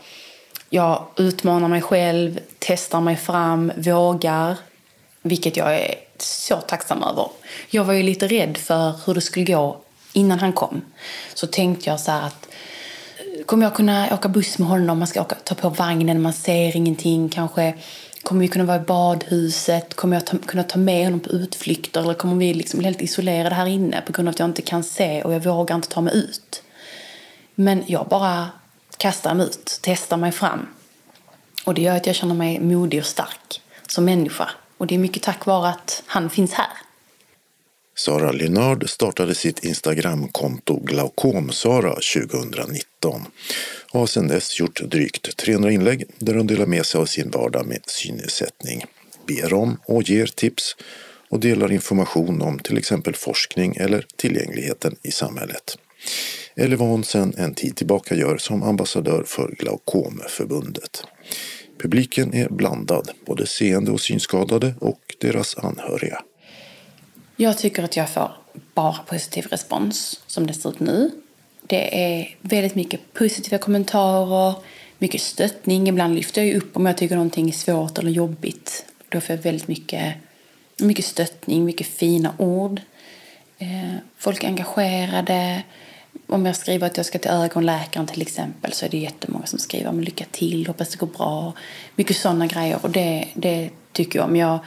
jag 0.70 1.06
utmanar 1.16 1.68
mig 1.68 1.82
själv, 1.82 2.40
testar 2.60 3.02
mig 3.02 3.16
fram, 3.16 3.72
vågar. 3.78 4.58
Vilket 5.22 5.58
jag 5.58 5.76
är 5.76 5.96
så 6.18 6.56
tacksam 6.56 7.04
över. 7.04 7.28
Jag 7.70 7.84
var 7.84 7.94
ju 7.94 8.04
lite 8.04 8.28
rädd 8.28 8.58
för 8.58 8.94
hur 9.06 9.14
det 9.14 9.22
skulle 9.22 9.46
gå 9.46 9.78
innan 10.14 10.40
han 10.40 10.54
kom. 10.54 10.82
Så 11.34 11.48
tänkte 11.48 11.90
jag 11.90 12.00
så 12.00 12.12
att 12.12 12.48
kommer 13.46 13.66
jag 13.66 13.76
kunna 13.76 14.14
åka 14.14 14.30
buss 14.30 14.58
med 14.58 14.68
honom? 14.68 15.00
Man 15.00 15.08
ska 15.08 15.22
åka, 15.22 15.36
ta 15.36 15.56
på 15.56 15.70
vagnen, 15.70 16.22
man 16.22 16.34
ser 16.34 16.76
ingenting. 16.76 17.30
Kanske 17.30 17.74
kommer 18.24 18.42
vi 18.42 18.48
kunna 18.48 18.66
vara 18.66 18.78
i 18.78 18.86
badhuset? 18.86 19.94
Kommer 19.94 20.16
jag 20.16 20.26
ta, 20.26 20.38
kunna 20.38 20.64
ta 20.64 20.80
med 20.80 21.04
honom 21.04 21.20
på 21.20 21.30
utflykter? 21.30 22.02
Eller 22.02 22.14
kommer 22.14 22.36
vi 22.36 22.54
liksom 22.54 22.78
bli 22.78 22.88
helt 22.88 23.02
isolerade 23.02 23.56
här 23.56 23.66
inne 23.66 24.02
på 24.02 24.12
grund 24.12 24.28
av 24.28 24.32
att 24.32 24.40
jag 24.40 24.50
inte 24.50 24.62
kan 24.62 24.84
se 24.84 25.24
och 25.24 25.34
jag 25.34 25.40
vågar 25.40 25.76
inte 25.76 25.90
ta 25.90 26.02
mig 26.02 26.18
ut? 26.18 26.64
Men 27.62 27.84
jag 27.88 28.08
bara 28.08 28.50
kastar 28.98 29.36
mig 29.36 29.46
ut, 29.46 29.80
testar 29.82 30.18
mig 30.18 30.32
fram. 30.32 30.68
Och 31.66 31.74
det 31.74 31.82
gör 31.82 31.96
att 31.96 32.06
jag 32.06 32.16
känner 32.16 32.36
mig 32.36 32.60
modig 32.60 33.00
och 33.00 33.06
stark 33.06 33.62
som 33.88 34.06
människa. 34.06 34.50
Och 34.78 34.88
det 34.88 34.96
är 34.96 35.00
mycket 35.00 35.24
tack 35.24 35.46
vare 35.46 35.70
att 35.70 36.04
han 36.06 36.30
finns 36.30 36.54
här. 36.54 36.68
Sara 37.96 38.32
Lynard 38.32 38.90
startade 38.90 39.36
sitt 39.36 39.64
Instagramkonto 39.64 40.80
Glaukomsara 40.80 41.94
2019 41.94 43.26
och 43.92 44.00
har 44.00 44.08
sedan 44.08 44.28
dess 44.28 44.60
gjort 44.60 44.82
drygt 44.82 45.38
300 45.38 45.72
inlägg 45.72 46.04
där 46.18 46.36
hon 46.36 46.48
delar 46.48 46.66
med 46.66 46.86
sig 46.86 47.02
av 47.02 47.06
sin 47.06 47.32
vardag 47.32 47.66
med 47.66 47.82
synnedsättning, 47.86 48.86
ber 49.28 49.54
om 49.54 49.78
och 49.86 50.04
ger 50.04 50.26
tips 50.26 50.76
och 51.30 51.40
delar 51.40 51.72
information 51.72 52.42
om 52.42 52.60
till 52.60 52.78
exempel 52.78 53.16
forskning 53.16 53.76
eller 53.76 54.06
tillgängligheten 54.16 54.96
i 55.02 55.12
samhället. 55.12 55.78
Eller 56.60 56.76
vad 56.76 56.88
hon 56.88 57.04
sedan 57.04 57.34
en 57.38 57.54
tid 57.54 57.76
tillbaka 57.76 58.16
gör 58.16 58.38
som 58.38 58.64
ambassadör 58.64 59.24
för 59.28 59.56
Glaukomförbundet. 59.60 61.04
Publiken 61.82 62.34
är 62.34 62.50
blandad, 62.50 63.12
både 63.26 63.48
seende 63.48 63.92
och 63.92 64.02
synskadade 64.02 64.74
och 64.80 65.16
deras 65.20 65.58
anhöriga. 65.58 66.22
Jag 67.36 67.58
tycker 67.58 67.84
att 67.84 67.98
jag 67.98 68.10
får 68.10 68.32
bara 68.74 68.94
positiv 68.94 69.46
respons 69.46 70.22
som 70.28 70.48
det 70.48 70.54
ser 70.54 70.70
ut 70.70 70.80
nu. 70.80 71.12
Det 71.68 72.14
är 72.16 72.38
väldigt 72.42 72.76
mycket 72.76 73.14
positiva 73.14 73.58
kommentarer, 73.58 74.54
mycket 74.98 75.22
stöttning. 75.22 75.88
Ibland 75.88 76.16
lyfter 76.16 76.44
jag 76.44 76.56
upp 76.56 76.78
om 76.78 76.86
jag 76.86 76.98
tycker 76.98 77.16
någonting 77.16 77.50
är 77.50 77.54
svårt 77.54 77.98
eller 77.98 78.12
jobbigt. 78.12 78.86
Då 79.10 79.22
får 79.22 79.36
jag 79.36 79.44
väldigt 79.44 79.68
mycket, 79.68 80.16
mycket 80.78 81.06
stöttning, 81.06 81.66
mycket 81.66 81.88
fina 81.88 82.34
ord. 82.38 82.82
Eh, 83.58 83.96
folk 84.18 84.44
är 84.44 84.48
engagerade. 84.48 85.64
Om 86.30 86.46
jag 86.46 86.56
skriver 86.56 86.88
att 86.88 86.98
jag 86.98 87.06
ska 87.06 87.20
till 87.20 87.32
ögonläkaren 87.32 88.08
till 88.08 88.22
exempel 88.22 88.74
så 88.74 88.86
är 88.86 88.90
det 88.90 88.98
jättemånga 88.98 89.46
som 89.46 89.60
skriver 89.60 89.92
men 89.92 90.06
lycka 90.06 90.26
till, 90.32 90.68
hoppas 90.68 90.90
det 90.90 90.98
går 90.98 91.08
bra. 91.08 91.54
Mycket 91.96 92.18
sådana 92.18 92.48
grejer 92.48 92.80
och 92.82 92.90
det, 92.90 93.28
det 93.34 93.70
tycker 93.92 94.20
jag 94.20 94.28
om. 94.28 94.36
Jag 94.36 94.60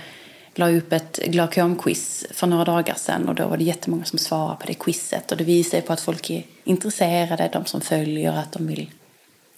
la 0.55 0.71
upp 0.71 0.93
ett 0.93 1.21
glaukomquiz 1.27 2.27
för 2.31 2.47
några 2.47 2.65
dagar 2.65 2.95
sedan 2.95 3.29
och 3.29 3.35
då 3.35 3.47
var 3.47 3.57
det 3.57 3.65
jättemånga 3.65 4.05
som 4.05 4.19
svarade 4.19 4.57
på 4.57 4.67
det 4.67 4.75
quizet 4.75 5.31
och 5.33 5.37
det 5.37 5.45
visar 5.45 5.79
ju 5.79 5.83
på 5.83 5.93
att 5.93 6.01
folk 6.01 6.31
är 6.31 6.45
intresserade, 6.65 7.51
de 7.53 7.65
som 7.67 7.81
följer, 7.81 8.33
att 8.33 8.53
de 8.53 8.67
vill 8.67 8.91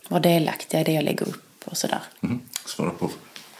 vara 0.09 0.21
delaktiga 0.21 0.81
i 0.81 0.85
det 0.85 0.93
jag 0.93 1.05
lägger 1.05 1.29
upp 1.29 1.63
och 1.65 1.77
sådär. 1.77 2.03
Mm. 2.23 2.41
Svara 2.67 2.91
på 2.91 3.11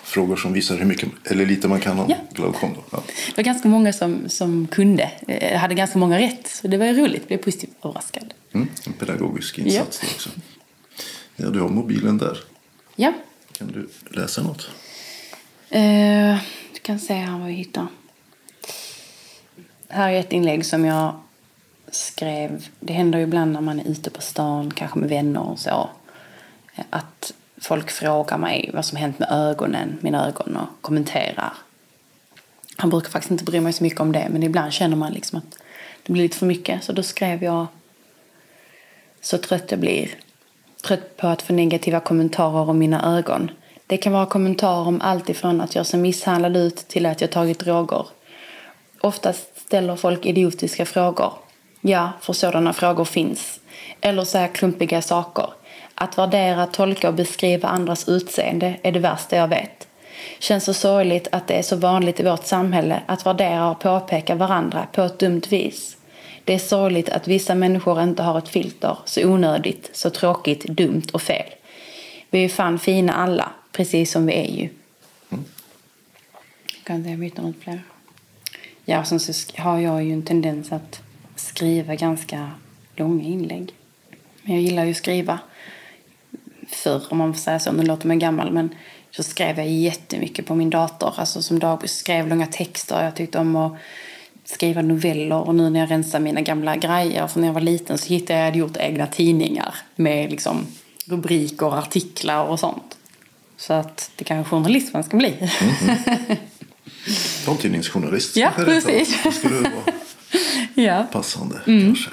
frågor 0.05 0.37
som 0.37 0.53
visar 0.53 0.77
hur 0.77 0.85
mycket 0.85 1.09
eller 1.25 1.47
lite 1.47 1.69
man 1.69 1.81
kan 1.81 1.99
om 1.99 2.11
ja. 2.11 2.17
glaukom. 2.33 2.71
Ja. 2.91 3.03
Det 3.07 3.37
var 3.37 3.45
ganska 3.45 3.69
många 3.69 3.93
som, 3.93 4.29
som 4.29 4.67
kunde, 4.67 5.11
eh, 5.29 5.59
hade 5.59 5.75
ganska 5.75 5.99
många 5.99 6.19
rätt. 6.19 6.47
Så 6.47 6.69
det 6.69 6.77
var 6.77 6.87
roligt, 6.87 7.21
jag 7.21 7.27
blev 7.27 7.39
positivt 7.39 7.71
överraskad. 7.85 8.35
Mm. 8.53 8.69
En 8.87 8.93
pedagogisk 8.93 9.59
insats 9.59 10.01
ja. 10.03 10.09
också. 10.15 10.31
Ja, 11.37 11.51
du 11.51 11.61
har 11.61 11.69
mobilen 11.69 12.19
där. 12.19 12.39
Ja. 12.97 13.13
Kan 13.59 13.69
du 13.69 13.89
läsa 14.21 14.43
något? 14.43 14.69
Uh, 15.75 16.37
du 16.73 16.81
kan 16.83 16.99
se 16.99 17.15
här 17.15 17.39
vad 17.39 17.49
vi 17.49 17.55
hittar. 17.55 17.87
Här 19.89 20.11
är 20.11 20.21
ett 20.21 20.33
inlägg 20.33 20.67
som 20.67 20.85
jag 20.85 21.21
skrev. 21.91 22.67
Det 22.81 22.93
händer 22.93 23.19
ju 23.19 23.25
ibland 23.25 23.53
när 23.53 23.61
man 23.61 23.81
är 23.81 23.89
ute 23.89 24.11
på 24.11 24.23
stan, 24.23 24.71
kanske 24.71 24.99
med 24.99 25.09
vänner 25.09 25.41
och 25.41 25.59
så. 25.59 25.91
Att 26.91 27.35
folk 27.65 27.91
frågar 27.91 28.39
mig 28.39 28.71
vad 28.75 28.85
som 28.85 28.99
hänt 28.99 29.19
med 29.19 29.29
ögonen, 29.31 29.99
mina 30.01 30.29
ögon 30.29 30.57
och 30.57 30.83
kommenterar. 30.83 31.53
Han 32.77 32.91
brukar 32.91 33.11
faktiskt 33.11 33.31
inte 33.31 33.45
bry 33.45 33.61
mig 33.61 33.73
så 33.73 33.83
mycket 33.85 34.01
om 34.01 34.13
det 34.13 34.29
men 34.31 34.43
ibland 34.43 34.73
känner 34.73 34.97
man 34.97 35.13
liksom 35.13 35.39
att 35.39 35.59
det 36.03 36.13
blir 36.13 36.23
lite 36.23 36.37
för 36.37 36.47
mycket. 36.47 36.85
Så 36.85 36.93
då 36.93 37.03
skrev 37.03 37.45
jag 37.45 37.67
så 39.21 39.39
trött 39.39 39.71
jag 39.71 39.81
blir. 39.81 40.11
Trött 40.83 41.17
på 41.17 41.27
att 41.27 41.43
få 41.43 41.53
negativa 41.53 42.01
kommentarer 42.01 42.71
om 42.71 42.79
mina 42.79 43.17
ögon. 43.19 43.51
Det 43.87 43.97
kan 43.97 44.13
vara 44.13 44.27
kommentarer 44.27 44.89
om 44.89 45.01
allt 45.01 45.29
ifrån 45.29 45.61
att 45.61 45.75
jag 45.75 45.87
ser 45.87 45.99
misshandlad 45.99 46.57
ut 46.57 46.77
till 46.77 47.07
att 47.07 47.21
jag 47.21 47.31
tagit 47.31 47.59
droger. 47.59 48.07
Oftast 49.01 49.61
ställer 49.61 49.97
folk 49.97 50.27
idiotiska 50.27 50.87
frågor. 50.87 51.33
Ja, 51.81 52.13
för 52.21 52.33
sådana 52.33 52.73
frågor 52.73 53.05
finns. 53.05 53.61
Eller 54.01 54.25
säger 54.25 54.49
klumpiga 54.49 55.03
saker. 55.03 55.47
Att 55.95 56.19
värdera, 56.19 56.67
tolka 56.67 57.09
och 57.09 57.15
beskriva 57.15 57.69
andras 57.69 58.09
utseende 58.09 58.77
är 58.83 58.93
det 58.93 58.99
värsta 59.01 59.37
jag 59.37 59.49
vet. 59.49 59.89
Känns 60.39 60.65
så 60.65 60.75
sorgligt 60.75 61.29
att 61.33 61.49
det 61.49 61.55
är 61.55 61.63
så 61.63 61.77
vanligt 61.77 62.21
i 62.21 62.23
vårt 62.23 62.47
samhälle 62.47 63.03
att 63.07 63.27
värdera 63.27 63.71
och 63.71 63.81
påpeka 63.81 64.35
varandra 64.35 64.87
på 64.93 65.03
ett 65.03 65.19
dumt 65.19 65.43
vis. 65.51 65.97
Det 66.45 66.55
är 66.55 66.59
sorgligt 66.59 67.09
att 67.09 67.29
vissa 67.29 67.55
människor 67.55 68.03
inte 68.03 68.23
har 68.23 68.39
ett 68.39 68.49
filter, 68.49 68.99
så 69.05 69.29
onödigt, 69.29 69.91
så 69.93 70.11
tråkigt, 70.11 70.65
dumt 70.65 71.07
och 71.13 71.23
fel. 71.23 71.47
Vi 72.31 72.39
är 72.39 72.43
ju 72.43 72.49
fan 72.49 72.79
fina 72.79 73.13
alla, 73.13 73.51
precis 73.73 74.13
som 74.13 74.27
vi 74.27 74.33
är 74.33 74.51
ju. 74.51 74.69
Mm. 75.31 75.45
Kan 76.83 77.11
jag 77.11 77.19
byta 77.19 77.43
något 77.43 77.57
fler? 77.61 77.83
Ja, 78.85 79.05
sen 79.05 79.21
så 79.21 79.33
har 79.63 79.79
jag 79.79 80.05
ju 80.05 80.13
en 80.13 80.23
tendens 80.23 80.73
att 80.73 81.03
skriva 81.37 81.95
ganska 81.95 82.51
långa 82.97 83.25
inlägg. 83.25 83.73
Men 84.43 84.55
jag 84.55 84.63
gillar 84.63 84.85
ju 84.85 84.91
att 84.91 84.97
skriva 84.97 85.39
förr, 86.69 87.03
om 87.09 87.19
man 87.19 87.35
får 87.35 87.41
säga 87.41 87.59
så. 87.59 87.73
Nu 87.73 87.83
låter 87.83 88.09
man 88.09 88.19
gammal, 88.19 88.53
men 88.53 88.75
så 89.11 89.23
skrev 89.23 89.59
jag 89.59 89.69
jättemycket 89.69 90.47
på 90.47 90.55
min 90.55 90.71
dator. 90.71 91.15
Alltså 91.17 91.43
som 91.43 91.59
dag 91.59 91.89
skrev 91.89 92.29
långa 92.29 92.47
texter. 92.47 93.05
Jag 93.05 93.17
tyckte 93.17 93.39
om 93.39 93.57
att 93.57 93.73
skriva 94.45 94.83
noveller 94.83 95.49
och 95.49 95.55
nu 95.55 95.71
när 95.71 95.81
jag 95.81 95.91
rensar 95.91 96.21
mina 96.21 96.41
gamla 96.41 96.77
grejer, 96.77 97.27
för 97.27 97.41
när 97.41 97.47
jag 97.47 97.55
var 97.55 97.61
liten 97.61 97.99
så 97.99 98.09
hittade 98.09 98.39
jag, 98.39 98.49
jag 98.49 98.57
gjort 98.57 98.77
egna 98.77 99.07
tidningar 99.07 99.75
med 99.97 100.31
liksom 100.31 100.67
rubriker 101.07 101.67
och 101.67 101.79
artiklar 101.79 102.45
och 102.45 102.61
sånt. 102.61 102.97
Så 103.57 103.73
att 103.73 104.11
det 104.17 104.25
kanske 104.25 104.51
journalist 104.51 104.93
man 104.93 105.05
ska 105.05 105.17
bli. 105.17 105.37
Mm 105.39 105.49
-hmm. 105.49 106.37
Taltidningsjournalist 107.45 108.37
Ja, 108.37 108.53
precis. 108.57 109.23
Det 109.23 109.33
skulle 109.33 109.55
vara 109.55 109.71
ja. 110.75 111.07
passande 111.13 111.61
mm. 111.67 111.87
kanske. 111.87 112.11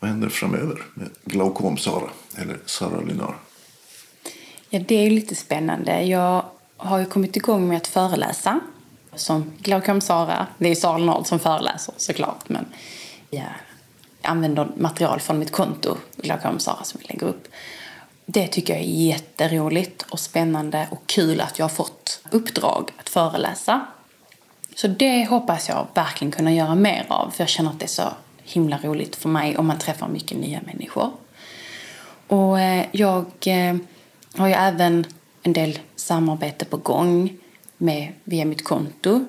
Vad 0.00 0.10
händer 0.10 0.28
framöver 0.28 0.82
med 0.94 1.08
Glaukom-Sara 1.24 2.10
eller 2.36 2.58
Sara 2.66 3.00
Linar? 3.00 3.34
Ja, 4.70 4.80
det 4.86 4.94
är 4.94 5.02
ju 5.02 5.10
lite 5.10 5.34
spännande. 5.34 6.02
Jag 6.02 6.44
har 6.76 6.98
ju 6.98 7.04
kommit 7.04 7.36
igång 7.36 7.68
med 7.68 7.76
att 7.76 7.86
föreläsa 7.86 8.60
som 9.14 9.52
Glaukom-Sara. 9.58 10.46
Det 10.58 10.64
är 10.64 10.68
ju 10.68 10.76
Sara 10.76 10.98
Linar 10.98 11.24
som 11.24 11.38
föreläser 11.38 11.94
såklart, 11.96 12.48
men 12.48 12.66
jag 13.30 13.44
använder 14.22 14.68
material 14.76 15.20
från 15.20 15.38
mitt 15.38 15.52
konto 15.52 15.96
Glaukom-Sara 16.16 16.84
som 16.84 17.00
jag 17.02 17.10
lägger 17.10 17.26
upp. 17.26 17.48
Det 18.26 18.46
tycker 18.46 18.72
jag 18.72 18.82
är 18.82 18.86
jätteroligt 18.86 20.02
och 20.02 20.20
spännande 20.20 20.88
och 20.90 21.02
kul 21.06 21.40
att 21.40 21.58
jag 21.58 21.64
har 21.64 21.74
fått 21.74 22.20
uppdrag 22.30 22.90
att 22.96 23.08
föreläsa. 23.08 23.86
Så 24.74 24.88
det 24.88 25.24
hoppas 25.24 25.68
jag 25.68 25.86
verkligen 25.94 26.32
kunna 26.32 26.52
göra 26.52 26.74
mer 26.74 27.06
av 27.08 27.30
för 27.30 27.42
jag 27.42 27.48
känner 27.48 27.70
att 27.70 27.78
det 27.78 27.84
är 27.84 27.88
så 27.88 28.08
himla 28.42 28.78
roligt 28.82 29.16
för 29.16 29.28
mig 29.28 29.56
om 29.56 29.66
man 29.66 29.78
träffar 29.78 30.08
mycket 30.08 30.38
nya 30.38 30.60
människor. 30.66 31.10
Och 32.26 32.60
eh, 32.60 32.86
jag 32.92 33.26
eh, 33.46 33.76
har 34.36 34.48
jag 34.48 34.68
även 34.68 35.06
en 35.42 35.52
del 35.52 35.78
samarbete 35.96 36.64
på 36.64 36.76
gång 36.76 37.36
med, 37.78 38.12
via 38.24 38.44
mitt 38.44 38.64
konto 38.64 39.24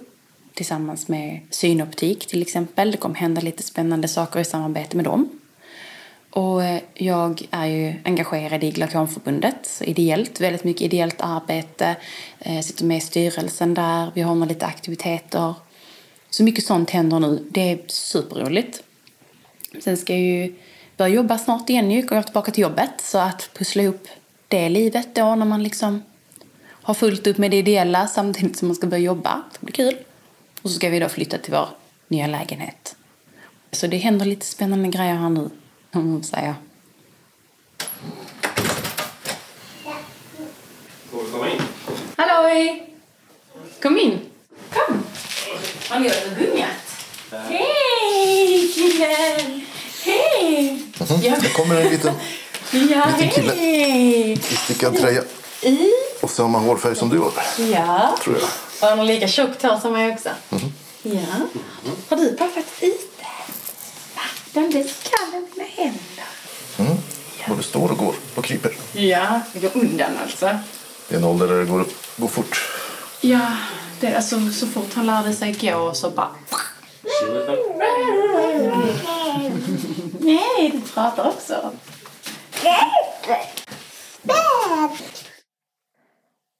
tillsammans 0.53 1.07
med 1.07 1.39
Synoptik 1.49 2.27
till 2.27 2.41
exempel. 2.41 2.91
Det 2.91 2.97
kommer 2.97 3.15
hända 3.15 3.41
lite 3.41 3.63
spännande 3.63 4.07
saker 4.07 4.39
i 4.39 4.45
samarbete 4.45 4.95
med 4.97 5.05
dem. 5.05 5.29
Och 6.29 6.63
eh, 6.63 6.81
jag 6.93 7.47
är 7.51 7.65
ju 7.65 7.93
engagerad 8.05 8.63
i 8.63 8.71
Glaukomförbundet, 8.71 9.81
ideellt, 9.85 10.41
väldigt 10.41 10.63
mycket 10.63 10.81
ideellt 10.81 11.21
arbete. 11.21 11.95
Jag 12.39 12.65
sitter 12.65 12.85
med 12.85 12.97
i 12.97 13.01
styrelsen 13.01 13.73
där, 13.73 14.11
vi 14.13 14.21
har 14.21 14.35
några 14.35 14.49
lite 14.49 14.65
aktiviteter. 14.65 15.53
Så 16.29 16.43
mycket 16.43 16.65
sånt 16.65 16.89
händer 16.89 17.19
nu. 17.19 17.47
Det 17.49 17.71
är 17.71 17.79
superroligt. 17.87 18.83
Sen 19.79 19.97
ska 19.97 20.13
jag 20.13 20.21
ju 20.21 20.55
börja 20.97 21.13
jobba 21.13 21.37
snart 21.37 21.69
igen 21.69 21.89
nu, 21.89 22.03
kommer 22.03 22.23
tillbaka 22.23 22.51
till 22.51 22.61
jobbet. 22.61 22.91
Så 23.01 23.17
att 23.17 23.49
pussla 23.53 23.83
ihop 23.83 24.07
det 24.47 24.69
livet 24.69 25.15
då 25.15 25.35
när 25.35 25.45
man 25.45 25.63
liksom 25.63 26.03
har 26.69 26.93
fullt 26.93 27.27
upp 27.27 27.37
med 27.37 27.51
det 27.51 27.57
ideella 27.57 28.07
samtidigt 28.07 28.57
som 28.57 28.67
man 28.67 28.75
ska 28.75 28.87
börja 28.87 29.03
jobba. 29.03 29.43
Det 29.51 29.65
blir 29.65 29.73
kul. 29.73 29.97
Och 30.61 30.69
så 30.69 30.75
ska 30.75 30.89
vi 30.89 30.99
då 30.99 31.09
flytta 31.09 31.37
till 31.37 31.53
vår 31.53 31.69
nya 32.07 32.27
lägenhet. 32.27 32.95
Så 33.71 33.87
det 33.87 33.97
händer 33.97 34.25
lite 34.25 34.45
spännande 34.45 34.89
grejer 34.89 35.15
här 35.15 35.29
nu, 35.29 35.49
om 35.91 36.11
man 36.11 36.23
säga. 36.23 36.55
Får 41.11 41.23
vi 41.23 41.31
komma 41.31 41.49
in? 41.49 41.61
Halloj! 42.17 42.89
Kom 43.81 43.99
in! 43.99 44.19
Kom! 44.73 45.03
Har 45.89 45.99
ni 45.99 46.07
varit 46.07 46.27
och 46.31 46.37
gungat? 46.37 46.69
Hej 47.49 48.71
killen! 48.75 49.61
Hej! 50.05 50.83
Mm. 50.99 51.39
Det 51.41 51.53
kommer 51.53 51.81
en 51.81 51.89
liten, 51.89 52.13
ja, 52.71 53.05
liten 53.17 53.29
kille 53.29 53.53
hej. 53.53 54.31
i 54.31 54.37
stickad 54.37 54.97
tröja. 54.97 55.21
I? 55.61 55.91
Och 56.21 56.29
samma 56.29 56.59
hårfärg 56.59 56.95
som 56.95 57.09
du 57.09 57.19
har. 57.19 57.31
Ja. 57.57 58.17
Tror 58.23 58.35
jag. 58.35 58.49
Och 58.81 58.87
han 58.87 58.99
har 58.99 59.05
lika 59.05 59.27
tjockt 59.27 59.61
hår 59.61 59.79
som 59.81 59.93
mig 59.93 60.13
också. 60.13 60.29
Mm 60.49 60.63
-hmm. 60.63 60.71
Ja. 61.01 61.61
Har 62.09 62.17
du 62.17 62.31
badat 62.31 62.65
ute? 62.81 63.25
Vatten, 64.15 64.71
det 64.71 64.83
skall 64.83 65.41
med 65.55 65.67
händer. 65.67 66.25
Mm. 66.77 66.97
Både 67.47 67.63
står 67.63 67.91
och 67.91 67.97
går 67.97 68.15
och 68.35 68.45
kryper. 68.45 68.71
Ja, 68.93 69.41
det 69.53 69.59
går 69.59 69.71
undan 69.73 70.11
alltså. 70.23 70.59
Det 71.07 71.15
är 71.15 71.19
en 71.19 71.25
ålder 71.25 71.47
där 71.47 71.59
det 71.59 71.65
går, 71.65 71.85
går 72.17 72.27
fort. 72.27 72.69
Ja, 73.21 73.51
det 73.99 74.07
är 74.07 74.15
alltså, 74.15 74.51
så 74.51 74.67
fort 74.67 74.93
han 74.93 75.05
lärde 75.05 75.33
sig 75.33 75.53
gå 75.53 75.93
så 75.93 76.09
bara... 76.09 76.29
Nej, 80.19 80.71
du 80.73 80.81
pratar 80.93 81.27
också. 81.27 81.71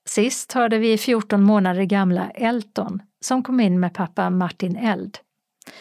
Sist 0.05 0.53
hörde 0.53 0.77
vi 0.77 0.97
14 0.97 1.43
månader 1.43 1.83
gamla 1.83 2.29
Elton 2.29 3.01
som 3.19 3.43
kom 3.43 3.59
in 3.59 3.79
med 3.79 3.93
pappa 3.93 4.29
Martin 4.29 4.75
Eld. 4.75 5.17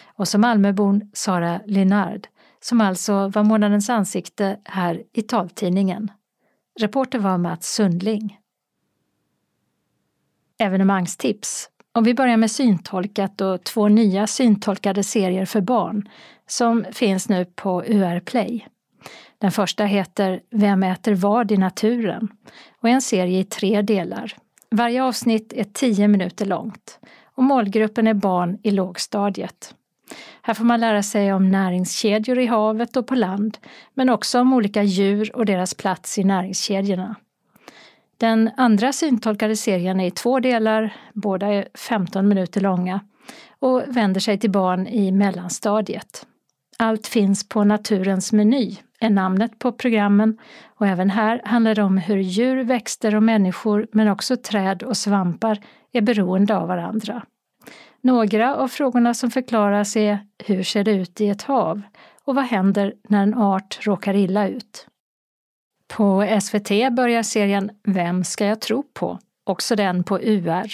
Och 0.05 0.29
så 0.29 0.39
Malmöbon 0.39 1.11
Sara 1.13 1.61
Linard 1.67 2.27
som 2.61 2.81
alltså 2.81 3.29
var 3.29 3.43
månadens 3.43 3.91
ansikte 3.91 4.59
här 4.65 5.03
i 5.13 5.23
taltidningen. 5.23 6.11
Reporter 6.81 7.19
var 7.19 7.39
Mats 7.39 7.75
Sundling. 7.75 8.39
Evenemangstips. 10.59 11.71
Om 11.93 12.05
vi 12.05 12.15
börjar 12.15 12.37
med 12.37 12.51
syntolkat 12.51 13.41
och 13.41 13.65
två 13.65 13.89
nya 13.89 14.27
syntolkade 14.27 15.05
serier 15.05 15.45
för 15.45 15.61
barn 15.61 16.09
som 16.47 16.85
finns 16.93 17.29
nu 17.29 17.45
på 17.45 17.85
UR 17.85 18.21
Play. 18.21 18.67
Den 19.39 19.53
första 19.53 19.85
heter 19.85 20.41
Vem 20.51 20.83
äter 20.83 21.15
vad 21.15 21.53
i 21.53 21.57
naturen 21.57 22.29
och 22.81 22.89
är 22.89 22.93
en 22.93 23.03
serie 23.03 23.41
i 23.41 23.45
tre 23.45 23.83
delar. 23.83 24.37
Varje 24.71 25.03
avsnitt 25.03 25.53
är 25.53 25.65
tio 25.65 26.09
minuter 26.09 26.47
långt 26.47 26.99
och 27.35 27.43
målgruppen 27.43 28.07
är 28.07 28.15
barn 28.15 28.59
i 28.63 28.71
lågstadiet. 28.71 29.75
Här 30.43 30.55
får 30.55 30.65
man 30.65 30.81
lära 30.81 31.03
sig 31.03 31.33
om 31.33 31.51
näringskedjor 31.51 32.39
i 32.39 32.47
havet 32.47 32.97
och 32.97 33.07
på 33.07 33.15
land, 33.15 33.59
men 33.95 34.09
också 34.09 34.41
om 34.41 34.53
olika 34.53 34.83
djur 34.83 35.37
och 35.37 35.47
deras 35.47 35.75
plats 35.75 36.19
i 36.19 36.25
näringskedjorna. 36.25 37.15
Den 38.19 38.51
andra 38.57 38.93
syntolkade 38.93 39.57
serien 39.57 40.01
är 40.01 40.07
i 40.07 40.11
två 40.11 40.41
delar, 40.41 40.97
båda 41.13 41.47
är 41.47 41.69
15 41.75 42.29
minuter 42.29 42.61
långa 42.61 43.01
och 43.59 43.83
vänder 43.87 44.21
sig 44.21 44.39
till 44.39 44.51
barn 44.51 44.87
i 44.87 45.13
mellanstadiet. 45.13 46.27
Allt 46.79 47.07
finns 47.07 47.49
på 47.49 47.65
Naturens 47.65 48.33
meny, 48.33 48.77
är 49.01 49.11
namnet 49.11 49.59
på 49.59 49.73
programmen 49.73 50.39
och 50.67 50.87
även 50.87 51.11
här 51.11 51.43
handlar 51.45 51.75
det 51.75 51.83
om 51.83 51.99
hur 51.99 52.17
djur, 52.17 52.65
växter 52.65 53.15
och 53.15 53.23
människor, 53.23 53.87
men 53.93 54.09
också 54.09 54.37
träd 54.37 54.83
och 54.83 54.97
svampar, 54.97 55.59
är 55.93 56.01
beroende 56.01 56.57
av 56.57 56.69
varandra. 56.69 57.23
Några 58.01 58.57
av 58.57 58.69
frågorna 58.69 59.15
som 59.15 59.31
förklaras 59.31 59.97
är 59.97 60.19
hur 60.45 60.63
ser 60.63 60.85
det 60.85 60.91
ut 60.91 61.21
i 61.21 61.29
ett 61.29 61.43
hav 61.43 61.83
och 62.25 62.35
vad 62.35 62.45
händer 62.45 62.95
när 63.09 63.23
en 63.23 63.35
art 63.35 63.79
råkar 63.83 64.15
illa 64.15 64.49
ut? 64.49 64.87
På 65.89 66.39
SVT 66.43 66.69
börjar 66.97 67.23
serien 67.23 67.71
Vem 67.85 68.25
ska 68.25 68.47
jag 68.47 68.61
tro 68.61 68.83
på? 68.83 69.19
Också 69.45 69.77
den 69.77 70.05
på 70.05 70.19
UR 70.21 70.73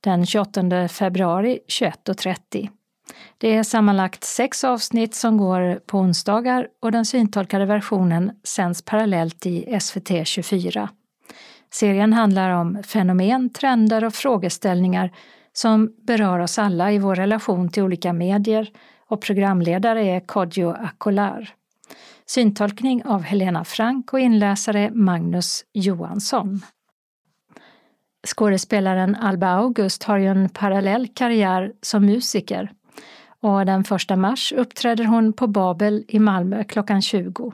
den 0.00 0.26
28 0.26 0.88
februari 0.88 1.58
21.30. 1.68 2.68
Det 3.38 3.54
är 3.54 3.62
sammanlagt 3.62 4.24
sex 4.24 4.64
avsnitt 4.64 5.14
som 5.14 5.36
går 5.36 5.80
på 5.86 5.98
onsdagar 5.98 6.68
och 6.82 6.92
den 6.92 7.04
syntolkade 7.04 7.64
versionen 7.64 8.32
sänds 8.44 8.82
parallellt 8.82 9.46
i 9.46 9.78
SVT 9.80 10.26
24. 10.26 10.88
Serien 11.72 12.12
handlar 12.12 12.50
om 12.50 12.82
fenomen, 12.82 13.50
trender 13.50 14.04
och 14.04 14.14
frågeställningar 14.14 15.10
som 15.52 15.94
berör 16.06 16.38
oss 16.38 16.58
alla 16.58 16.92
i 16.92 16.98
vår 16.98 17.14
relation 17.14 17.68
till 17.68 17.82
olika 17.82 18.12
medier 18.12 18.70
och 19.08 19.22
programledare 19.22 20.04
är 20.04 20.20
Kodjo 20.20 20.70
Akolar. 20.70 21.50
Syntolkning 22.26 23.04
av 23.04 23.22
Helena 23.22 23.64
Frank 23.64 24.12
och 24.12 24.20
inläsare 24.20 24.90
Magnus 24.90 25.64
Johansson. 25.72 26.60
Skådespelaren 28.26 29.14
Alba 29.14 29.46
August 29.46 30.02
har 30.02 30.18
ju 30.18 30.26
en 30.26 30.48
parallell 30.48 31.08
karriär 31.08 31.72
som 31.82 32.06
musiker 32.06 32.72
och 33.42 33.66
den 33.66 33.84
1 34.10 34.18
mars 34.18 34.52
uppträder 34.52 35.04
hon 35.04 35.32
på 35.32 35.46
Babel 35.46 36.04
i 36.08 36.18
Malmö 36.18 36.64
klockan 36.64 37.02
20. 37.02 37.52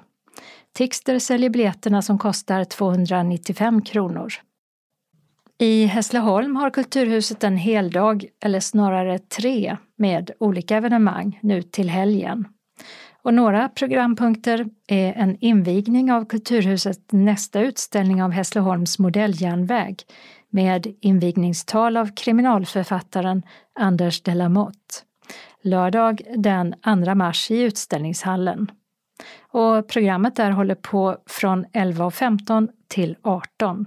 Tixter 0.73 1.19
säljer 1.19 1.51
biljetterna 1.51 2.03
som 2.03 2.19
kostar 2.19 2.65
295 2.65 3.83
kronor. 3.83 4.33
I 5.59 5.87
Hässleholm 5.87 6.57
har 6.57 6.71
Kulturhuset 6.71 7.45
en 7.45 7.57
heldag, 7.57 8.25
eller 8.41 8.61
snarare 8.61 9.19
tre, 9.19 9.77
med 9.97 10.31
olika 10.39 10.77
evenemang 10.77 11.39
nu 11.43 11.63
till 11.63 11.91
helgen. 11.91 12.45
Och 13.23 13.35
några 13.35 13.69
programpunkter 13.69 14.67
är 14.89 15.13
en 15.13 15.37
invigning 15.41 16.13
av 16.13 16.25
Kulturhusets 16.25 17.13
nästa 17.13 17.61
utställning 17.61 18.23
av 18.23 18.31
Hässleholms 18.31 18.99
modelljärnväg 18.99 20.03
med 20.51 20.95
invigningstal 21.01 21.97
av 21.97 22.15
kriminalförfattaren 22.17 23.43
Anders 23.81 24.23
de 24.23 24.35
la 24.35 24.49
Motte. 24.49 25.08
Lördag 25.69 26.23
den 26.37 26.75
2 27.05 27.15
mars 27.15 27.51
i 27.51 27.61
utställningshallen. 27.61 28.71
Och 29.41 29.89
programmet 29.89 30.37
där 30.37 30.51
håller 30.51 30.75
på 30.75 31.17
från 31.27 31.67
11.15 31.67 32.69
till 32.89 33.17
18. 33.23 33.87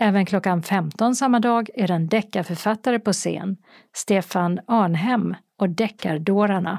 Även 0.00 0.26
klockan 0.26 0.62
15 0.62 1.14
samma 1.14 1.40
dag 1.40 1.70
är 1.74 1.88
det 1.88 1.94
en 1.94 2.08
deckarförfattare 2.08 2.98
på 2.98 3.12
scen, 3.12 3.56
Stefan 3.94 4.60
Arnhem 4.66 5.34
och 5.58 5.68
Deckardårarna. 5.68 6.78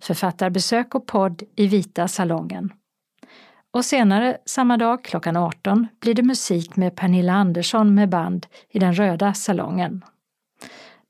Författarbesök 0.00 0.94
och 0.94 1.06
podd 1.06 1.42
i 1.56 1.66
Vita 1.66 2.08
salongen. 2.08 2.72
Och 3.72 3.84
senare 3.84 4.38
samma 4.46 4.76
dag 4.76 5.04
klockan 5.04 5.36
18 5.36 5.86
blir 6.00 6.14
det 6.14 6.22
musik 6.22 6.76
med 6.76 6.96
Pernilla 6.96 7.32
Andersson 7.32 7.94
med 7.94 8.08
band 8.08 8.46
i 8.68 8.78
den 8.78 8.94
röda 8.94 9.34
salongen. 9.34 10.04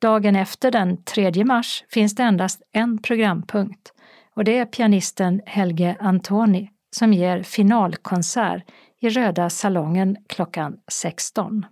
Dagen 0.00 0.36
efter 0.36 0.70
den 0.70 1.02
3 1.04 1.44
mars 1.44 1.84
finns 1.88 2.14
det 2.14 2.22
endast 2.22 2.62
en 2.72 3.02
programpunkt 3.02 3.92
och 4.34 4.44
det 4.44 4.58
är 4.58 4.64
pianisten 4.64 5.40
Helge 5.46 5.96
Antoni 6.00 6.70
som 6.96 7.12
ger 7.12 7.42
finalkonsert 7.42 8.62
i 9.00 9.08
Röda 9.08 9.50
salongen 9.50 10.16
klockan 10.28 10.76
16. 10.92 11.66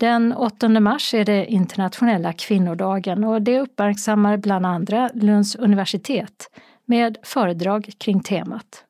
Den 0.00 0.32
8 0.32 0.68
mars 0.68 1.14
är 1.14 1.24
det 1.24 1.46
internationella 1.46 2.32
kvinnodagen 2.32 3.24
och 3.24 3.42
det 3.42 3.60
uppmärksammar 3.60 4.36
bland 4.36 4.66
andra 4.66 5.10
Lunds 5.14 5.56
universitet 5.56 6.50
med 6.84 7.18
föredrag 7.22 7.90
kring 7.98 8.20
temat. 8.20 8.84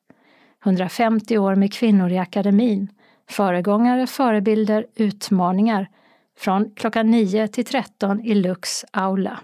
150 0.64 1.38
år 1.38 1.55
med 1.55 1.72
kvinnor 1.72 2.11
i 2.11 2.18
akademin, 2.18 2.88
föregångare, 3.30 4.07
förebilder, 4.07 4.86
utmaningar 4.95 5.88
från 6.39 6.70
klockan 6.76 7.11
9 7.11 7.49
till 7.49 7.64
13 7.64 8.20
i 8.20 8.35
Lux 8.35 8.85
aula. 8.91 9.41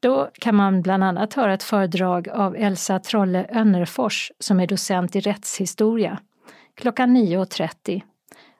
Då 0.00 0.30
kan 0.32 0.54
man 0.54 0.82
bland 0.82 1.04
annat 1.04 1.34
höra 1.34 1.54
ett 1.54 1.62
föredrag 1.62 2.28
av 2.28 2.56
Elsa 2.56 2.98
Trolle 2.98 3.46
Önnerfors 3.50 4.32
som 4.38 4.60
är 4.60 4.66
docent 4.66 5.16
i 5.16 5.20
rättshistoria 5.20 6.18
klockan 6.74 7.16
9.30 7.16 8.02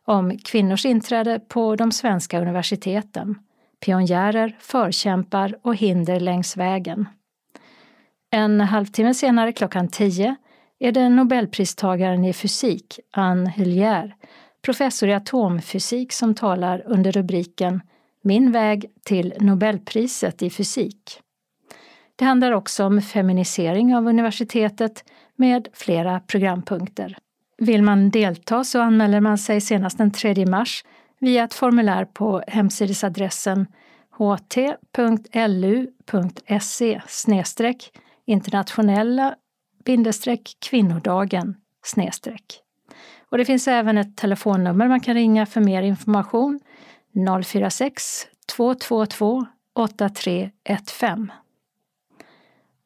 om 0.04 0.38
kvinnors 0.38 0.84
inträde 0.84 1.40
på 1.48 1.76
de 1.76 1.92
svenska 1.92 2.40
universiteten, 2.40 3.38
pionjärer, 3.84 4.56
förkämpar 4.60 5.58
och 5.62 5.76
hinder 5.76 6.20
längs 6.20 6.56
vägen. 6.56 7.08
En 8.30 8.60
halvtimme 8.60 9.14
senare 9.14 9.52
klockan 9.52 9.88
10 9.88 10.36
är 10.78 10.92
det 10.92 11.08
nobelpristagaren 11.08 12.24
i 12.24 12.32
fysik, 12.32 13.00
Anne 13.10 13.50
Hyllier, 13.50 14.14
professor 14.64 15.08
i 15.08 15.12
atomfysik 15.12 16.12
som 16.12 16.34
talar 16.34 16.82
under 16.86 17.12
rubriken 17.12 17.80
Min 18.22 18.52
väg 18.52 18.86
till 19.04 19.34
Nobelpriset 19.40 20.42
i 20.42 20.50
fysik. 20.50 21.20
Det 22.16 22.24
handlar 22.24 22.52
också 22.52 22.84
om 22.84 23.02
feminisering 23.02 23.96
av 23.96 24.06
universitetet 24.06 25.04
med 25.36 25.68
flera 25.72 26.20
programpunkter. 26.20 27.16
Vill 27.58 27.82
man 27.82 28.10
delta 28.10 28.64
så 28.64 28.80
anmäler 28.80 29.20
man 29.20 29.38
sig 29.38 29.60
senast 29.60 29.98
den 29.98 30.10
3 30.10 30.46
mars 30.46 30.84
via 31.20 31.44
ett 31.44 31.54
formulär 31.54 32.04
på 32.04 32.42
hemsidesadressen 32.46 33.66
ht.lu.se 34.18 35.90
internationella 38.26 39.34
kvinnodagen 40.60 41.56
snedstreck. 41.84 42.63
Och 43.34 43.38
det 43.38 43.44
finns 43.44 43.68
även 43.68 43.98
ett 43.98 44.16
telefonnummer 44.16 44.88
man 44.88 45.00
kan 45.00 45.14
ringa 45.14 45.46
för 45.46 45.60
mer 45.60 45.82
information 45.82 46.60
046 47.44 48.26
222 48.56 49.46
8315. 49.74 51.32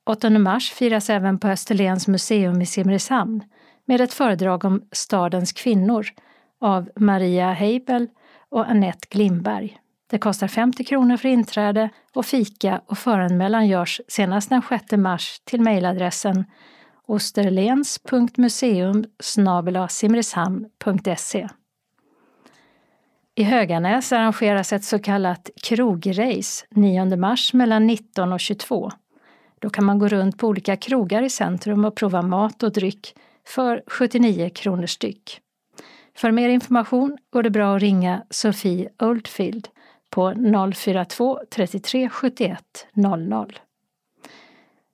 8 0.06 0.30
mars 0.30 0.70
firas 0.70 1.10
även 1.10 1.38
på 1.38 1.48
Österlens 1.48 2.08
museum 2.08 2.62
i 2.62 2.66
Simrishamn 2.66 3.42
med 3.84 4.00
ett 4.00 4.14
föredrag 4.14 4.64
om 4.64 4.82
stadens 4.92 5.52
kvinnor 5.52 6.06
av 6.60 6.90
Maria 6.96 7.52
Heibel 7.52 8.08
och 8.48 8.70
Annette 8.70 9.06
Glimberg. 9.10 9.78
Det 10.10 10.18
kostar 10.18 10.48
50 10.48 10.84
kronor 10.84 11.16
för 11.16 11.28
inträde 11.28 11.90
och 12.14 12.26
fika 12.26 12.80
och 12.86 12.98
föranmälan 12.98 13.66
görs 13.68 14.00
senast 14.08 14.48
den 14.48 14.62
6 14.68 14.92
mars 14.92 15.40
till 15.44 15.60
mejladressen 15.60 16.44
osterlens.museum 17.08 19.04
simrishamn.se. 19.88 21.48
I 23.34 23.42
Höganäs 23.42 24.12
arrangeras 24.12 24.72
ett 24.72 24.84
så 24.84 24.98
kallat 24.98 25.50
krograce 25.62 26.66
9 26.70 27.16
mars 27.16 27.52
mellan 27.52 27.86
19 27.86 28.32
och 28.32 28.40
22. 28.40 28.90
Då 29.58 29.70
kan 29.70 29.84
man 29.84 29.98
gå 29.98 30.08
runt 30.08 30.38
på 30.38 30.46
olika 30.46 30.76
krogar 30.76 31.22
i 31.22 31.30
centrum 31.30 31.84
och 31.84 31.94
prova 31.96 32.22
mat 32.22 32.62
och 32.62 32.72
dryck 32.72 33.14
för 33.46 33.82
79 33.86 34.50
kronor 34.50 34.86
styck. 34.86 35.40
För 36.16 36.30
mer 36.30 36.48
information 36.48 37.18
går 37.30 37.42
det 37.42 37.50
bra 37.50 37.76
att 37.76 37.82
ringa 37.82 38.22
Sofie 38.30 38.88
Oldfield 38.98 39.68
på 40.10 40.34
042 40.74 41.40
33 41.50 42.08
71 42.08 42.86
00. 42.92 43.58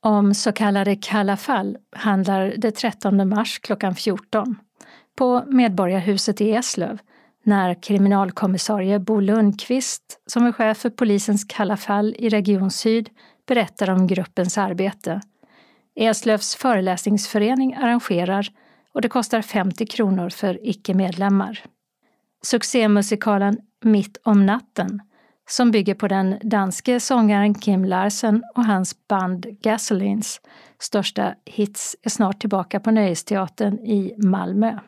Om 0.02 0.34
så 0.34 0.52
kallade 0.52 0.96
kalla 0.96 1.38
fall 1.38 1.78
handlar 1.96 2.54
det 2.58 2.72
13 2.72 3.30
mars 3.30 3.60
klockan 3.60 3.96
14 3.96 4.56
på 5.18 5.44
Medborgarhuset 5.48 6.42
i 6.42 6.52
Eslöv 6.52 7.00
när 7.44 7.82
kriminalkommissarie 7.82 9.00
Bo 9.00 9.20
Lundqvist, 9.20 10.22
som 10.26 10.46
är 10.46 10.52
chef 10.52 10.78
för 10.78 10.90
polisens 10.90 11.44
Kalla 11.44 11.78
fall 11.78 12.16
i 12.20 12.30
Region 12.30 12.72
Syd, 12.72 13.10
berättar 13.48 13.90
om 13.90 14.08
gruppens 14.08 14.58
arbete. 14.58 15.22
Eslövs 15.96 16.56
föreläsningsförening 16.56 17.76
arrangerar 17.76 18.50
och 18.94 19.02
det 19.02 19.10
kostar 19.10 19.42
50 19.42 19.86
kronor 19.86 20.30
för 20.30 20.68
icke-medlemmar. 20.68 21.60
Succémusikalen 22.42 23.58
Mitt 23.84 24.18
om 24.24 24.46
natten, 24.46 25.02
som 25.50 25.72
bygger 25.72 25.96
på 25.96 26.08
den 26.08 26.40
danske 26.42 27.00
sångaren 27.00 27.54
Kim 27.54 27.86
Larsen 27.86 28.44
och 28.56 28.66
hans 28.66 29.08
band 29.08 29.46
Gasolines 29.62 30.42
största 30.80 31.36
hits, 31.46 31.96
är 32.04 32.10
snart 32.10 32.40
tillbaka 32.40 32.80
på 32.80 32.92
Nöjesteatern 32.92 33.80
i 33.80 34.14
Malmö. 34.18 34.80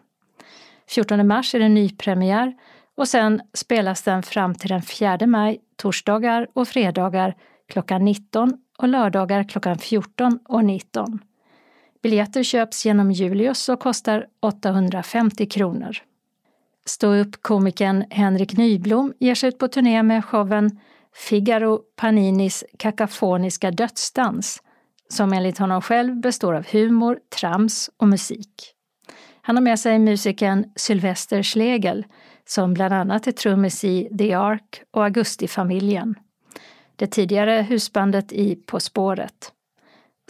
14 0.89 1.27
mars 1.27 1.55
är 1.55 1.59
det 1.59 1.69
nypremiär 1.69 2.53
och 2.97 3.07
sen 3.07 3.41
spelas 3.53 4.03
den 4.03 4.23
fram 4.23 4.55
till 4.55 4.69
den 4.69 4.81
4 4.81 5.17
maj 5.27 5.59
torsdagar 5.75 6.47
och 6.53 6.67
fredagar 6.67 7.35
klockan 7.69 8.05
19 8.05 8.53
och 8.77 8.87
lördagar 8.87 9.43
klockan 9.43 9.77
14 9.77 10.39
och 10.45 10.65
19. 10.65 11.19
Biljetter 12.03 12.43
köps 12.43 12.85
genom 12.85 13.11
Julius 13.11 13.69
och 13.69 13.79
kostar 13.79 14.27
850 14.41 15.45
kronor. 15.45 15.97
Stå 16.85 17.15
upp 17.15 17.41
komikern 17.41 18.05
Henrik 18.09 18.57
Nyblom 18.57 19.13
ger 19.19 19.35
sig 19.35 19.49
ut 19.49 19.57
på 19.57 19.67
turné 19.67 20.03
med 20.03 20.25
showen 20.25 20.79
Figaro 21.15 21.81
Paninis 21.95 22.63
kakafoniska 22.79 23.71
dödsdans 23.71 24.61
som 25.09 25.33
enligt 25.33 25.57
honom 25.57 25.81
själv 25.81 26.21
består 26.21 26.53
av 26.53 26.65
humor, 26.71 27.19
trams 27.39 27.89
och 27.97 28.07
musik. 28.07 28.73
Han 29.41 29.55
har 29.55 29.63
med 29.63 29.79
sig 29.79 29.99
musikern 29.99 30.65
Sylvester 30.75 31.43
Schlegel 31.43 32.05
som 32.45 32.73
bland 32.73 32.93
annat 32.93 33.27
är 33.27 33.31
trummis 33.31 33.83
i 33.83 34.17
The 34.17 34.33
Ark 34.33 34.83
och 34.91 35.03
Augustifamiljen. 35.03 36.15
Det 36.95 37.07
tidigare 37.07 37.65
husbandet 37.69 38.31
i 38.31 38.55
På 38.55 38.79
spåret. 38.79 39.51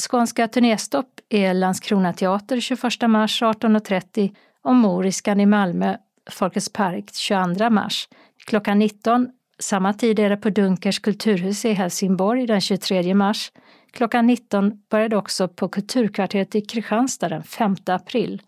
Skånska 0.10 0.48
turnéstopp 0.48 1.20
är 1.30 1.54
Landskrona 1.54 2.14
teater 2.14 2.60
21 2.60 2.82
mars 3.08 3.42
18.30 3.42 4.36
och 4.64 4.76
Moriskan 4.76 5.40
i 5.40 5.46
Malmö, 5.46 5.98
Folkets 6.30 6.70
park 6.74 7.14
22 7.14 7.70
mars. 7.70 8.10
Klockan 8.46 8.80
19, 8.80 9.32
samma 9.60 9.94
tid 9.94 10.20
är 10.20 10.30
det 10.30 10.38
på 10.38 10.50
Dunkers 10.50 11.00
kulturhus 11.00 11.66
i 11.66 11.74
Helsingborg 11.74 12.48
den 12.48 12.62
23 12.62 13.14
mars. 13.14 13.52
Klockan 13.92 14.28
19 14.28 14.84
börjar 14.90 15.10
det 15.10 15.18
också 15.18 15.48
på 15.48 15.70
Kulturkvarteret 15.70 16.56
i 16.56 16.62
Kristianstad 16.62 17.30
den 17.30 17.44
5 17.44 17.76
april 17.86 18.42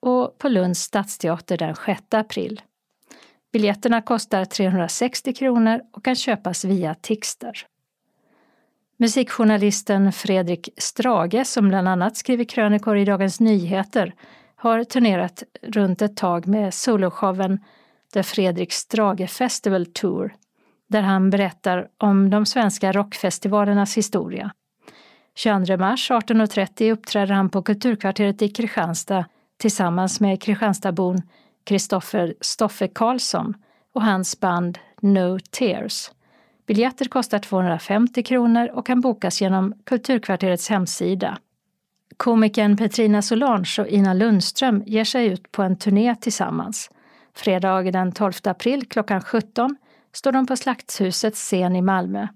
och 0.00 0.38
på 0.38 0.48
Lunds 0.48 0.80
stadsteater 0.80 1.56
den 1.56 1.74
6 1.86 2.02
april. 2.10 2.60
Biljetterna 3.52 4.02
kostar 4.02 4.44
360 4.44 5.32
kronor 5.32 5.80
och 5.92 6.04
kan 6.04 6.16
köpas 6.16 6.64
via 6.64 6.94
Tixter. 6.94 7.66
Musikjournalisten 8.98 10.12
Fredrik 10.12 10.68
Strage, 10.76 11.46
som 11.46 11.68
bland 11.68 11.88
annat 11.88 12.16
skriver 12.16 12.44
krönikor 12.44 12.96
i 12.96 13.04
Dagens 13.04 13.40
Nyheter, 13.40 14.14
har 14.56 14.84
turnerat 14.84 15.42
runt 15.62 16.02
ett 16.02 16.16
tag 16.16 16.46
med 16.46 16.74
soloshowen 16.74 17.58
The 18.12 18.22
Fredrik 18.22 18.72
Strage 18.72 19.30
Festival 19.30 19.86
Tour, 19.86 20.34
där 20.88 21.02
han 21.02 21.30
berättar 21.30 21.88
om 21.98 22.30
de 22.30 22.46
svenska 22.46 22.92
rockfestivalernas 22.92 23.96
historia. 23.96 24.50
22 25.34 25.76
mars 25.76 26.10
18.30 26.10 26.92
uppträder 26.92 27.34
han 27.34 27.50
på 27.50 27.62
Kulturkvarteret 27.62 28.42
i 28.42 28.48
Kristianstad 28.48 29.24
tillsammans 29.56 30.20
med 30.20 30.42
Kristianstadsbon 30.42 31.22
Kristoffer 31.64 32.34
Stoffe 32.40 32.88
Karlsson 32.88 33.54
och 33.94 34.02
hans 34.02 34.40
band 34.40 34.78
No 35.02 35.38
Tears. 35.38 36.10
Biljetter 36.66 37.04
kostar 37.04 37.38
250 37.38 38.22
kronor 38.22 38.70
och 38.72 38.86
kan 38.86 39.00
bokas 39.00 39.40
genom 39.40 39.74
Kulturkvarterets 39.84 40.68
hemsida. 40.68 41.38
Komikern 42.16 42.76
Petrina 42.76 43.22
Solange 43.22 43.76
och 43.78 43.88
Ina 43.88 44.14
Lundström 44.14 44.82
ger 44.86 45.04
sig 45.04 45.26
ut 45.26 45.52
på 45.52 45.62
en 45.62 45.76
turné 45.76 46.14
tillsammans. 46.14 46.90
Fredag 47.34 47.82
den 47.82 48.12
12 48.12 48.32
april 48.44 48.86
klockan 48.88 49.20
17 49.20 49.76
står 50.12 50.32
de 50.32 50.46
på 50.46 50.56
Slaktshusets 50.56 51.40
scen 51.40 51.76
i 51.76 51.82
Malmö. 51.82 52.28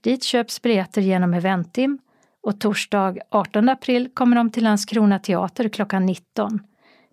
Dit 0.00 0.24
köps 0.24 0.62
biljetter 0.62 1.00
genom 1.00 1.34
Eventim 1.34 1.98
och 2.42 2.60
torsdag 2.60 3.16
18 3.30 3.68
april 3.68 4.08
kommer 4.14 4.36
de 4.36 4.50
till 4.50 4.64
Landskrona 4.64 5.18
teater 5.18 5.68
klockan 5.68 6.06
19. 6.06 6.60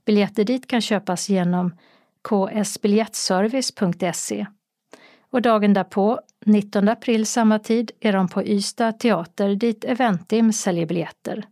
Biljetter 0.05 0.43
dit 0.43 0.67
kan 0.67 0.81
köpas 0.81 1.29
genom 1.29 1.75
ksbiljettservice.se. 2.63 4.45
Och 5.29 5.41
dagen 5.41 5.73
därpå, 5.73 6.19
19 6.45 6.89
april 6.89 7.25
samma 7.25 7.59
tid, 7.59 7.91
är 7.99 8.13
de 8.13 8.27
på 8.27 8.43
Ystad 8.43 8.91
teater 8.91 9.55
dit 9.55 9.83
Eventim 9.83 10.53
säljer 10.53 10.85
biljetter. 10.85 11.45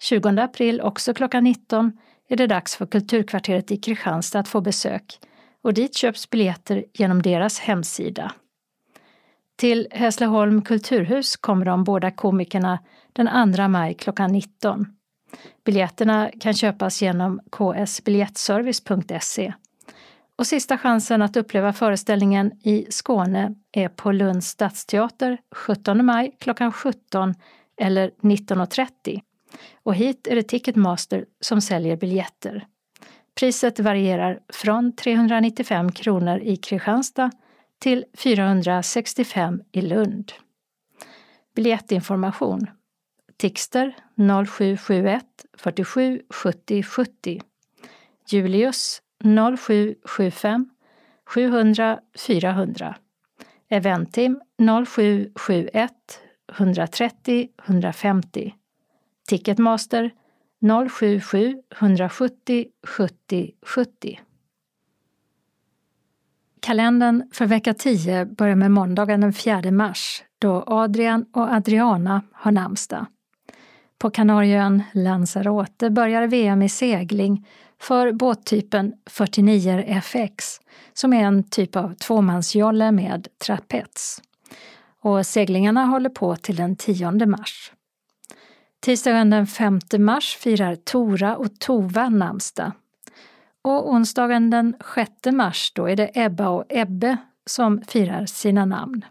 20 0.00 0.40
april, 0.40 0.80
också 0.80 1.14
klockan 1.14 1.44
19, 1.44 1.92
är 2.28 2.36
det 2.36 2.46
dags 2.46 2.76
för 2.76 2.86
Kulturkvarteret 2.86 3.70
i 3.70 3.76
Kristianstad 3.76 4.38
att 4.38 4.48
få 4.48 4.60
besök 4.60 5.18
och 5.62 5.74
dit 5.74 5.96
köps 5.96 6.30
biljetter 6.30 6.84
genom 6.92 7.22
deras 7.22 7.58
hemsida. 7.58 8.32
Till 9.56 9.88
Hässleholm 9.90 10.62
kulturhus 10.62 11.36
kommer 11.36 11.64
de 11.64 11.84
båda 11.84 12.10
komikerna 12.10 12.78
den 13.12 13.54
2 13.54 13.68
maj 13.68 13.94
klockan 13.94 14.32
19. 14.32 14.86
Biljetterna 15.64 16.30
kan 16.40 16.54
köpas 16.54 17.02
genom 17.02 17.40
ksbiljettservice.se. 17.50 19.52
Och 20.36 20.46
sista 20.46 20.78
chansen 20.78 21.22
att 21.22 21.36
uppleva 21.36 21.72
föreställningen 21.72 22.52
i 22.62 22.86
Skåne 22.90 23.54
är 23.72 23.88
på 23.88 24.12
Lunds 24.12 24.46
stadsteater 24.46 25.38
17 25.54 26.06
maj 26.06 26.36
klockan 26.40 26.72
17 26.72 27.34
eller 27.80 28.10
19.30. 28.10 29.20
Och 29.82 29.94
hit 29.94 30.26
är 30.26 30.36
det 30.36 30.42
Ticketmaster 30.42 31.24
som 31.40 31.60
säljer 31.60 31.96
biljetter. 31.96 32.66
Priset 33.34 33.80
varierar 33.80 34.40
från 34.48 34.92
395 34.96 35.92
kronor 35.92 36.38
i 36.38 36.56
Kristianstad 36.56 37.30
till 37.78 38.04
465 38.14 39.62
i 39.72 39.80
Lund. 39.80 40.32
Biljettinformation 41.54 42.66
Tixter 43.36 43.96
0771 44.46 45.24
47 45.58 46.22
70 46.30 46.82
70 46.82 47.40
Julius 48.28 49.02
0775 49.24 50.68
700 51.26 52.00
400 52.26 52.96
Eventim 53.68 54.40
0771 54.86 55.90
130 56.52 57.48
150 57.66 58.54
Ticketmaster 59.26 60.10
077 60.90 61.62
170 61.78 62.66
70 62.86 63.50
70 63.62 64.20
Kalendern 66.60 67.30
för 67.32 67.46
vecka 67.46 67.74
10 67.74 68.24
börjar 68.24 68.56
med 68.56 68.70
måndagen 68.70 69.20
den 69.20 69.32
4 69.32 69.70
mars 69.70 70.22
då 70.38 70.64
Adrian 70.66 71.26
och 71.32 71.52
Adriana 71.52 72.22
har 72.32 72.52
namnsdag. 72.52 73.06
På 73.98 74.10
Kanarieön 74.10 74.82
Lanzarote 74.92 75.90
börjar 75.90 76.26
VM 76.26 76.62
i 76.62 76.68
segling 76.68 77.46
för 77.80 78.12
båttypen 78.12 78.92
49 79.06 79.84
FX 79.86 80.60
som 80.92 81.12
är 81.12 81.24
en 81.24 81.44
typ 81.44 81.76
av 81.76 81.94
tvåmansjolle 81.94 82.92
med 82.92 83.28
trapets. 83.46 84.22
Och 85.00 85.26
seglingarna 85.26 85.84
håller 85.84 86.10
på 86.10 86.36
till 86.36 86.56
den 86.56 86.76
10 86.76 87.26
mars. 87.26 87.72
Tisdagen 88.86 89.30
den 89.30 89.46
5 89.46 89.80
mars 89.98 90.36
firar 90.36 90.74
Tora 90.74 91.36
och 91.36 91.58
Tova 91.58 92.08
namnsdag. 92.08 92.72
Och 93.62 93.90
onsdagen 93.90 94.50
den 94.50 94.74
6 94.94 95.10
mars 95.32 95.72
då 95.74 95.88
är 95.88 95.96
det 95.96 96.10
Ebba 96.14 96.48
och 96.48 96.64
Ebbe 96.68 97.16
som 97.46 97.82
firar 97.88 98.26
sina 98.26 98.64
namn. 98.64 99.04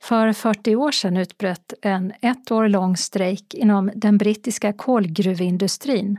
För 0.00 0.32
40 0.32 0.76
år 0.76 0.90
sedan 0.90 1.16
utbröt 1.16 1.72
en 1.82 2.12
ett 2.20 2.50
år 2.50 2.68
lång 2.68 2.96
strejk 2.96 3.54
inom 3.54 3.90
den 3.94 4.18
brittiska 4.18 4.72
kolgruvindustrin 4.72 6.18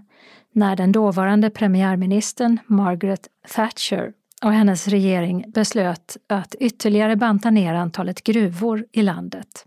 när 0.52 0.76
den 0.76 0.92
dåvarande 0.92 1.50
premiärministern 1.50 2.60
Margaret 2.66 3.28
Thatcher 3.56 4.14
och 4.44 4.54
hennes 4.54 4.88
regering 4.88 5.46
beslöt 5.48 6.18
att 6.28 6.56
ytterligare 6.60 7.16
banta 7.16 7.50
ner 7.50 7.74
antalet 7.74 8.24
gruvor 8.24 8.86
i 8.92 9.02
landet. 9.02 9.66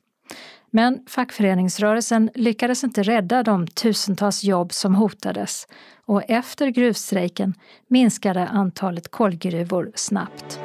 Men 0.75 1.03
fackföreningsrörelsen 1.07 2.31
lyckades 2.35 2.85
inte 2.85 3.03
rädda 3.03 3.43
de 3.43 3.67
tusentals 3.67 4.45
jobb 4.45 4.73
som 4.73 4.95
hotades 4.95 5.67
och 6.05 6.23
efter 6.29 6.69
gruvstrejken 6.69 7.55
minskade 7.89 8.47
antalet 8.47 9.11
kolgruvor 9.11 9.93
snabbt. 9.95 10.61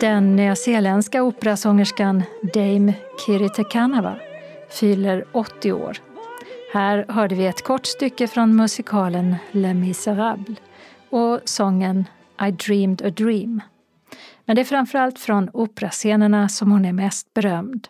Den 0.00 0.36
nyzeeländska 0.36 1.22
operasångerskan 1.22 2.22
Dame 2.54 2.94
Kirite 3.26 3.64
Kanava 3.64 4.16
fyller 4.70 5.24
80 5.32 5.72
år. 5.72 5.98
Här 6.72 7.06
hörde 7.08 7.34
vi 7.34 7.46
ett 7.46 7.64
kort 7.64 7.86
stycke 7.86 8.28
från 8.28 8.56
musikalen 8.56 9.36
Les 9.50 9.74
Misérables 9.74 10.58
och 11.10 11.40
sången 11.44 12.04
I 12.48 12.50
dreamed 12.50 13.02
a 13.02 13.10
dream. 13.10 13.60
Men 14.44 14.56
det 14.56 14.62
är 14.62 14.64
framförallt 14.64 15.18
från 15.18 15.50
operascenerna 15.52 16.48
som 16.48 16.72
hon 16.72 16.84
är 16.84 16.92
mest 16.92 17.34
berömd. 17.34 17.88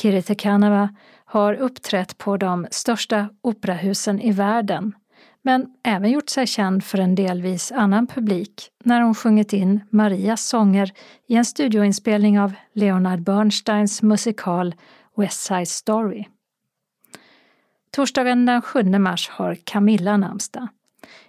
Kirite 0.00 0.34
Kanava 0.34 0.94
har 1.24 1.54
uppträtt 1.54 2.18
på 2.18 2.36
de 2.36 2.66
största 2.70 3.28
operahusen 3.42 4.20
i 4.20 4.32
världen 4.32 4.92
men 5.42 5.66
även 5.84 6.10
gjort 6.10 6.28
sig 6.28 6.46
känd 6.46 6.84
för 6.84 6.98
en 6.98 7.14
delvis 7.14 7.72
annan 7.72 8.06
publik 8.06 8.70
när 8.84 9.00
hon 9.00 9.14
sjungit 9.14 9.52
in 9.52 9.80
Marias 9.90 10.46
sånger 10.46 10.92
i 11.26 11.34
en 11.34 11.44
studioinspelning 11.44 12.40
av 12.40 12.52
Leonard 12.72 13.22
Bernsteins 13.22 14.02
musikal 14.02 14.74
West 15.16 15.40
Side 15.40 15.68
Story. 15.68 16.24
Torsdagen 17.90 18.46
den 18.46 18.62
7 18.62 18.82
mars 18.82 19.28
har 19.28 19.54
Camilla 19.54 20.16
namnsdag. 20.16 20.68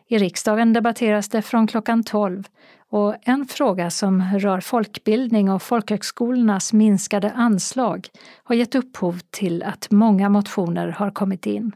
I 0.08 0.18
riksdagen 0.18 0.74
debatteras 0.74 1.30
det 1.30 1.42
från 1.42 1.68
klockan 1.68 2.04
12 2.04 2.44
och 2.90 3.16
en 3.22 3.46
fråga 3.46 3.90
som 3.90 4.24
rör 4.24 4.60
folkbildning 4.60 5.52
och 5.52 5.62
folkhögskolornas 5.62 6.74
minskade 6.74 7.32
anslag 7.32 8.08
har 8.44 8.56
gett 8.56 8.76
upphov 8.76 9.20
till 9.30 9.64
att 9.64 9.92
många 9.92 10.30
motioner 10.30 10.88
har 10.88 11.12
kommit 11.12 11.46
in. 11.46 11.72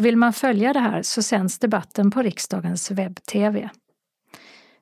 Och 0.00 0.06
vill 0.06 0.16
man 0.16 0.32
följa 0.32 0.72
det 0.72 0.80
här 0.80 1.02
så 1.02 1.22
sänds 1.22 1.58
debatten 1.58 2.10
på 2.10 2.22
riksdagens 2.22 2.90
webb-tv. 2.90 3.70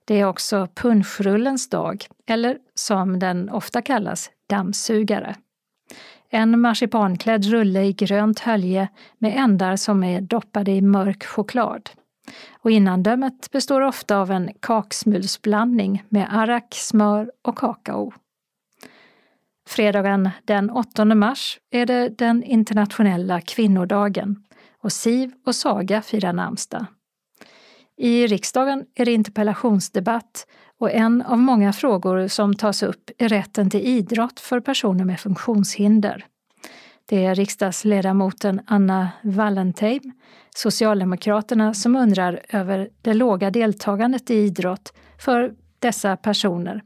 Det 0.05 0.21
är 0.21 0.25
också 0.25 0.69
punschrullens 0.75 1.69
dag, 1.69 2.07
eller 2.27 2.59
som 2.75 3.19
den 3.19 3.51
ofta 3.51 3.83
kallas, 3.83 4.31
dammsugare. 4.49 5.35
En 6.31 6.61
marsipanklädd 6.61 7.45
rulle 7.45 7.85
i 7.85 7.93
grönt 7.93 8.39
hölje 8.39 8.89
med 9.19 9.37
ändar 9.37 9.77
som 9.77 10.05
är 10.05 10.21
doppade 10.21 10.71
i 10.71 10.83
mörk 10.83 11.25
choklad. 11.25 11.91
Och 12.53 12.71
innandömet 12.71 13.51
består 13.53 13.81
ofta 13.81 14.17
av 14.17 14.31
en 14.31 14.51
kaksmulsblandning 14.61 16.03
med 16.09 16.29
arrak, 16.31 16.75
smör 16.75 17.33
och 17.43 17.59
kakao. 17.59 18.13
Fredagen 19.69 20.31
den 20.45 20.71
8 20.71 21.05
mars 21.05 21.59
är 21.71 21.87
det 21.87 22.09
den 22.09 22.43
internationella 22.43 23.41
kvinnodagen 23.41 24.45
och 24.83 24.93
Siv 24.93 25.33
och 25.47 25.55
Saga 25.55 26.03
firar 26.03 26.33
namnsdag. 26.33 26.87
I 27.97 28.27
riksdagen 28.27 28.85
är 28.95 29.05
det 29.05 29.13
interpellationsdebatt 29.13 30.47
och 30.79 30.93
en 30.93 31.23
av 31.23 31.39
många 31.39 31.73
frågor 31.73 32.29
som 32.29 32.55
tas 32.55 32.83
upp 32.83 33.11
är 33.19 33.29
rätten 33.29 33.71
till 33.71 33.81
idrott 33.81 34.41
för 34.41 34.61
personer 34.61 35.05
med 35.05 35.21
funktionshinder. 35.21 36.27
Det 37.09 37.25
är 37.25 37.35
riksdagsledamoten 37.35 38.61
Anna 38.67 39.09
Wallentheim, 39.23 40.13
Socialdemokraterna, 40.55 41.75
som 41.75 41.97
undrar 41.97 42.41
över 42.49 42.89
det 43.03 43.15
låga 43.15 43.51
deltagandet 43.51 44.31
i 44.31 44.35
idrott 44.35 44.93
för 45.19 45.55
dessa 45.79 46.17
personer, 46.17 46.83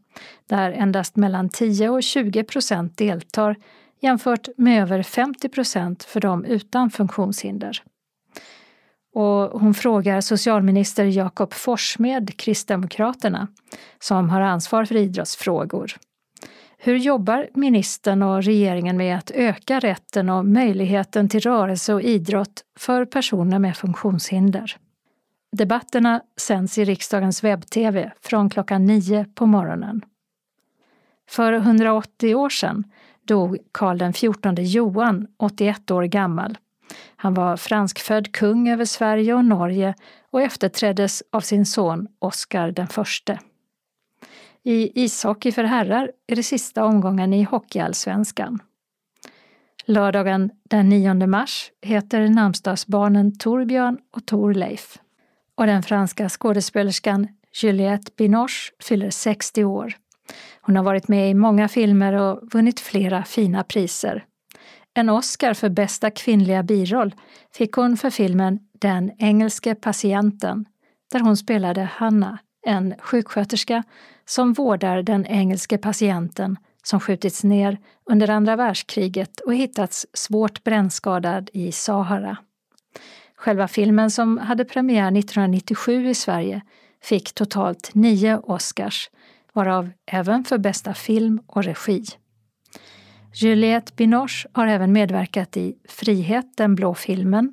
där 0.47 0.71
endast 0.71 1.17
mellan 1.17 1.49
10 1.49 1.89
och 1.89 2.03
20 2.03 2.45
procent 2.45 2.99
deltar 2.99 3.57
jämfört 4.03 4.49
med 4.57 4.83
över 4.83 5.03
50 5.03 5.49
procent 5.49 6.03
för 6.03 6.21
de 6.21 6.45
utan 6.45 6.91
funktionshinder. 6.91 7.83
Och 9.15 9.61
hon 9.61 9.75
frågar 9.75 10.21
socialminister 10.21 11.05
Jakob 11.05 11.53
Forssmed, 11.53 12.37
Kristdemokraterna, 12.37 13.49
som 13.99 14.31
har 14.31 14.41
ansvar 14.41 14.85
för 14.85 14.97
idrottsfrågor. 14.97 15.93
Hur 16.79 16.97
jobbar 16.97 17.49
ministern 17.55 18.23
och 18.23 18.43
regeringen 18.43 18.97
med 18.97 19.19
att 19.19 19.31
öka 19.31 19.81
rätten 19.81 20.29
och 20.29 20.47
möjligheten 20.47 21.29
till 21.29 21.41
rörelse 21.41 21.95
och 21.95 22.03
idrott 22.03 22.65
för 22.79 23.05
personer 23.05 23.59
med 23.59 23.77
funktionshinder? 23.77 24.77
Debatterna 25.57 26.23
sänds 26.37 26.79
i 26.79 26.85
riksdagens 26.85 27.45
webb-tv 27.45 28.13
från 28.21 28.51
klockan 28.51 28.87
9 28.87 29.27
på 29.35 29.47
morgonen. 29.47 30.05
För 31.29 31.53
180 31.53 32.35
år 32.35 32.49
sedan 32.49 32.85
dog 33.27 33.59
Karl 33.73 34.13
XIV 34.13 34.65
Johan, 34.65 35.27
81 35.37 35.91
år 35.91 36.03
gammal. 36.03 36.59
Han 37.17 37.35
var 37.35 37.57
franskfödd 37.57 38.33
kung 38.33 38.69
över 38.69 38.85
Sverige 38.85 39.35
och 39.35 39.45
Norge 39.45 39.95
och 40.31 40.43
efterträddes 40.43 41.23
av 41.31 41.41
sin 41.41 41.67
son 41.67 42.09
Oscar 42.19 42.71
den 42.71 42.87
förste. 42.87 43.39
I 44.63 45.05
ishockey 45.05 45.53
för 45.53 45.65
herrar 45.65 46.13
är 46.27 46.37
det 46.37 46.43
sista 46.43 46.85
omgången 46.85 47.33
i 47.33 47.43
Hockeyallsvenskan. 47.43 48.59
Lördagen 49.85 50.51
den 50.71 50.89
9 50.89 51.15
mars 51.27 51.71
heter 51.83 52.29
namnsdagsbarnen 52.29 53.39
Torbjörn 53.39 53.99
och 54.11 54.27
Torleif. 54.27 54.99
Och 55.55 55.67
den 55.67 55.83
franska 55.83 56.29
skådespelerskan 56.29 57.29
Juliette 57.63 58.13
Binoche 58.17 58.73
fyller 58.81 59.11
60 59.11 59.65
år. 59.65 59.95
Hon 60.67 60.77
har 60.77 60.83
varit 60.83 61.09
med 61.09 61.31
i 61.31 61.35
många 61.35 61.69
filmer 61.69 62.13
och 62.13 62.53
vunnit 62.53 62.81
flera 62.81 63.25
fina 63.25 63.65
priser. 63.65 64.25
En 64.95 65.09
Oscar 65.09 65.55
för 65.55 65.69
bästa 65.69 66.11
kvinnliga 66.11 66.63
biroll 66.63 67.15
fick 67.55 67.73
hon 67.73 67.97
för 67.97 68.11
filmen 68.11 68.59
Den 68.73 69.13
engelske 69.19 69.75
patienten, 69.75 70.65
där 71.13 71.21
hon 71.21 71.37
spelade 71.37 71.83
Hanna, 71.83 72.39
en 72.67 72.95
sjuksköterska 72.99 73.83
som 74.25 74.53
vårdar 74.53 75.03
den 75.03 75.27
engelske 75.27 75.79
patienten 75.79 76.57
som 76.83 77.01
skjutits 77.01 77.45
ner 77.45 77.79
under 78.11 78.31
andra 78.31 78.57
världskriget 78.57 79.41
och 79.41 79.55
hittats 79.55 80.07
svårt 80.13 80.65
brännskadad 80.65 81.51
i 81.53 81.73
Sahara. 81.73 82.37
Själva 83.37 83.69
filmen 83.69 84.11
som 84.11 84.39
hade 84.39 84.65
premiär 84.65 85.19
1997 85.19 86.09
i 86.09 86.15
Sverige 86.15 86.63
fick 87.03 87.33
totalt 87.33 87.91
nio 87.95 88.39
Oscars, 88.39 89.11
varav 89.53 89.91
även 90.07 90.45
för 90.45 90.59
bästa 90.59 90.95
film 90.95 91.41
och 91.47 91.65
regi. 91.65 92.05
Juliette 93.35 93.93
Binoche 93.97 94.49
har 94.53 94.67
även 94.67 94.93
medverkat 94.93 95.57
i 95.57 95.75
Frihet, 95.89 96.57
den 96.57 96.75
blå 96.75 96.95
filmen, 96.95 97.53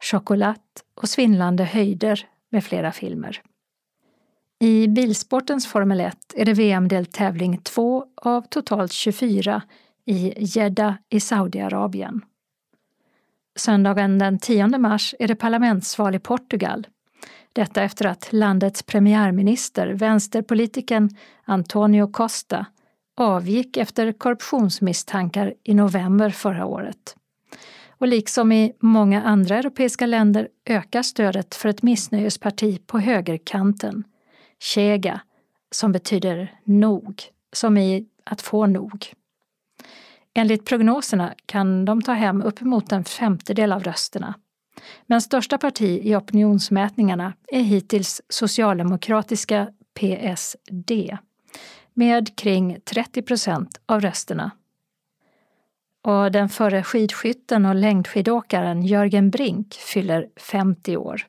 Chocolat 0.00 0.84
och 0.94 1.08
Svindlande 1.08 1.64
höjder 1.64 2.28
med 2.50 2.64
flera 2.64 2.92
filmer. 2.92 3.42
I 4.60 4.88
bilsportens 4.88 5.66
Formel 5.66 6.00
1 6.00 6.16
är 6.36 6.44
det 6.44 6.52
VM-deltävling 6.52 7.58
2 7.58 8.06
av 8.16 8.42
totalt 8.42 8.92
24 8.92 9.62
i 10.04 10.32
Jeddah 10.36 10.94
i 11.10 11.20
Saudiarabien. 11.20 12.20
Söndagen 13.58 14.18
den 14.18 14.38
10 14.38 14.78
mars 14.78 15.14
är 15.18 15.28
det 15.28 15.34
parlamentsval 15.34 16.14
i 16.14 16.18
Portugal. 16.18 16.86
Detta 17.56 17.82
efter 17.82 18.06
att 18.06 18.32
landets 18.32 18.82
premiärminister, 18.82 19.88
vänsterpolitiken 19.88 21.10
Antonio 21.44 22.06
Costa, 22.12 22.66
avgick 23.16 23.76
efter 23.76 24.12
korruptionsmisstankar 24.12 25.54
i 25.64 25.74
november 25.74 26.30
förra 26.30 26.66
året. 26.66 27.16
Och 27.98 28.08
liksom 28.08 28.52
i 28.52 28.72
många 28.80 29.22
andra 29.22 29.58
europeiska 29.58 30.06
länder 30.06 30.48
ökar 30.64 31.02
stödet 31.02 31.54
för 31.54 31.68
ett 31.68 31.82
missnöjesparti 31.82 32.86
på 32.86 32.98
högerkanten, 32.98 34.04
Chega, 34.60 35.20
som 35.70 35.92
betyder 35.92 36.54
nog, 36.64 37.22
som 37.52 37.76
i 37.76 38.06
att 38.24 38.42
få 38.42 38.66
nog. 38.66 39.12
Enligt 40.34 40.64
prognoserna 40.66 41.34
kan 41.46 41.84
de 41.84 42.02
ta 42.02 42.12
hem 42.12 42.42
uppemot 42.42 42.92
en 42.92 43.04
femtedel 43.04 43.72
av 43.72 43.84
rösterna. 43.84 44.34
Men 45.06 45.20
största 45.20 45.58
parti 45.58 46.00
i 46.02 46.14
opinionsmätningarna 46.14 47.32
är 47.48 47.62
hittills 47.62 48.22
socialdemokratiska 48.28 49.68
PSD 50.00 51.16
med 51.94 52.36
kring 52.36 52.78
30 52.84 53.22
procent 53.22 53.80
av 53.86 54.00
rösterna. 54.00 54.50
Och 56.02 56.32
den 56.32 56.48
förre 56.48 56.82
skidskytten 56.82 57.66
och 57.66 57.74
längdskidåkaren 57.74 58.82
Jörgen 58.82 59.30
Brink 59.30 59.74
fyller 59.74 60.28
50 60.36 60.96
år. 60.96 61.26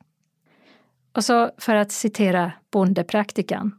Och 1.12 1.24
så 1.24 1.50
för 1.58 1.74
att 1.74 1.92
citera 1.92 2.52
bondepraktikan. 2.72 3.78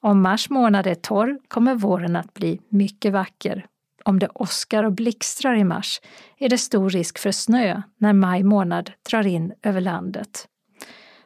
Om 0.00 0.22
mars 0.22 0.50
månad 0.50 0.86
är 0.86 0.94
torr 0.94 1.38
kommer 1.48 1.74
våren 1.74 2.16
att 2.16 2.34
bli 2.34 2.60
mycket 2.68 3.12
vacker. 3.12 3.66
Om 4.06 4.18
det 4.18 4.28
åskar 4.34 4.84
och 4.84 4.92
blixtrar 4.92 5.54
i 5.54 5.64
mars 5.64 6.00
är 6.38 6.48
det 6.48 6.58
stor 6.58 6.90
risk 6.90 7.18
för 7.18 7.30
snö 7.30 7.82
när 7.98 8.12
maj 8.12 8.42
månad 8.42 8.90
drar 9.10 9.26
in 9.26 9.52
över 9.62 9.80
landet. 9.80 10.48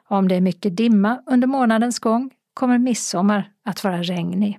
Om 0.09 0.29
det 0.29 0.35
är 0.35 0.41
mycket 0.41 0.77
dimma 0.77 1.23
under 1.27 1.47
månadens 1.47 1.99
gång 1.99 2.31
kommer 2.55 2.79
midsommar 2.79 3.53
att 3.65 3.85
vara 3.85 4.03
regnig. 4.03 4.59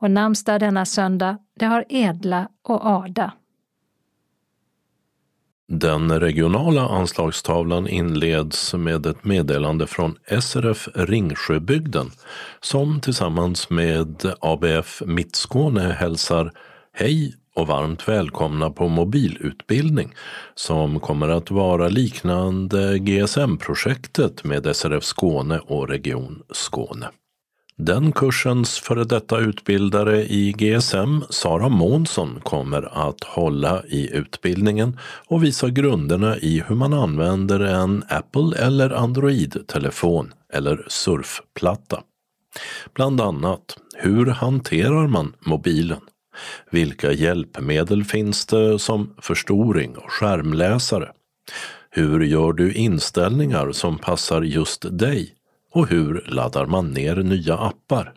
Och 0.00 0.10
namnsdag 0.10 0.60
denna 0.60 0.84
söndag, 0.84 1.38
det 1.58 1.66
har 1.66 1.84
Edla 1.88 2.48
och 2.62 2.86
Ada. 2.86 3.32
Den 5.68 6.20
regionala 6.20 6.88
anslagstavlan 6.88 7.88
inleds 7.88 8.74
med 8.74 9.06
ett 9.06 9.24
meddelande 9.24 9.86
från 9.86 10.16
SRF 10.40 10.88
Ringsjöbygden 10.94 12.10
som 12.60 13.00
tillsammans 13.00 13.70
med 13.70 14.34
ABF 14.40 15.02
Mittskåne 15.06 15.80
hälsar 15.80 16.52
Hej 17.00 17.34
och 17.54 17.66
varmt 17.66 18.08
välkomna 18.08 18.70
på 18.70 18.88
mobilutbildning 18.88 20.14
som 20.54 21.00
kommer 21.00 21.28
att 21.28 21.50
vara 21.50 21.88
liknande 21.88 22.98
GSM-projektet 22.98 24.44
med 24.44 24.76
SRF 24.76 25.04
Skåne 25.04 25.58
och 25.58 25.88
Region 25.88 26.42
Skåne. 26.50 27.08
Den 27.76 28.12
kursens 28.12 28.78
före 28.78 29.04
detta 29.04 29.38
utbildare 29.38 30.24
i 30.24 30.52
GSM, 30.52 31.20
Sara 31.30 31.68
Månsson, 31.68 32.40
kommer 32.42 33.08
att 33.08 33.24
hålla 33.24 33.82
i 33.84 34.10
utbildningen 34.12 34.98
och 35.26 35.44
visa 35.44 35.68
grunderna 35.68 36.38
i 36.38 36.62
hur 36.68 36.74
man 36.74 36.92
använder 36.92 37.60
en 37.60 38.04
Apple 38.08 38.58
eller 38.58 38.90
Android-telefon 38.90 40.32
eller 40.52 40.84
surfplatta. 40.88 42.02
Bland 42.94 43.20
annat, 43.20 43.76
hur 43.94 44.26
hanterar 44.26 45.06
man 45.06 45.32
mobilen? 45.40 46.00
Vilka 46.70 47.12
hjälpmedel 47.12 48.04
finns 48.04 48.46
det 48.46 48.78
som 48.78 49.14
förstoring 49.18 49.96
och 49.96 50.12
skärmläsare? 50.12 51.12
Hur 51.90 52.20
gör 52.20 52.52
du 52.52 52.72
inställningar 52.72 53.72
som 53.72 53.98
passar 53.98 54.42
just 54.42 54.98
dig? 54.98 55.34
Och 55.72 55.88
hur 55.88 56.24
laddar 56.26 56.66
man 56.66 56.90
ner 56.90 57.16
nya 57.16 57.56
appar? 57.56 58.12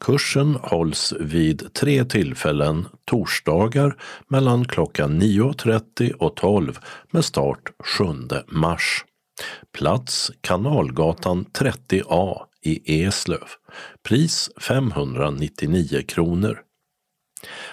Kursen 0.00 0.54
hålls 0.62 1.14
vid 1.20 1.74
tre 1.74 2.04
tillfällen 2.04 2.86
torsdagar 3.04 3.96
mellan 4.28 4.64
klockan 4.64 5.22
9.30 5.22 6.12
och 6.12 6.36
12 6.36 6.78
med 7.10 7.24
start 7.24 7.72
7 7.98 8.04
mars. 8.48 9.04
Plats 9.72 10.32
Kanalgatan 10.40 11.44
30A 11.44 12.36
i 12.62 13.02
Eslöv. 13.02 13.48
Pris 14.02 14.50
599 14.60 16.02
kronor. 16.08 16.60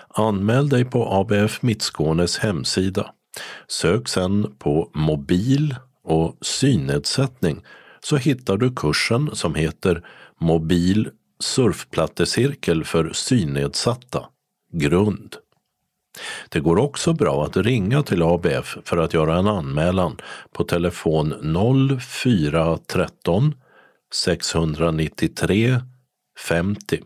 Anmäl 0.07 0.69
dig 0.69 0.85
på 0.85 1.13
ABF 1.13 1.61
Mittskånes 1.61 2.37
hemsida. 2.37 3.13
Sök 3.67 4.07
sen 4.07 4.55
på 4.59 4.91
mobil 4.93 5.75
och 6.03 6.37
synnedsättning 6.41 7.61
så 7.99 8.17
hittar 8.17 8.57
du 8.57 8.75
kursen 8.75 9.29
som 9.33 9.55
heter 9.55 10.05
Mobil 10.41 11.09
surfplattecirkel 11.39 12.83
för 12.83 13.11
synnedsatta, 13.13 14.25
grund. 14.73 15.35
Det 16.49 16.59
går 16.59 16.77
också 16.77 17.13
bra 17.13 17.45
att 17.45 17.57
ringa 17.57 18.03
till 18.03 18.23
ABF 18.23 18.77
för 18.85 18.97
att 18.97 19.13
göra 19.13 19.37
en 19.37 19.47
anmälan 19.47 20.17
på 20.51 20.63
telefon 20.63 21.33
0413 21.99 23.55
693 24.13 25.81
50 26.47 27.03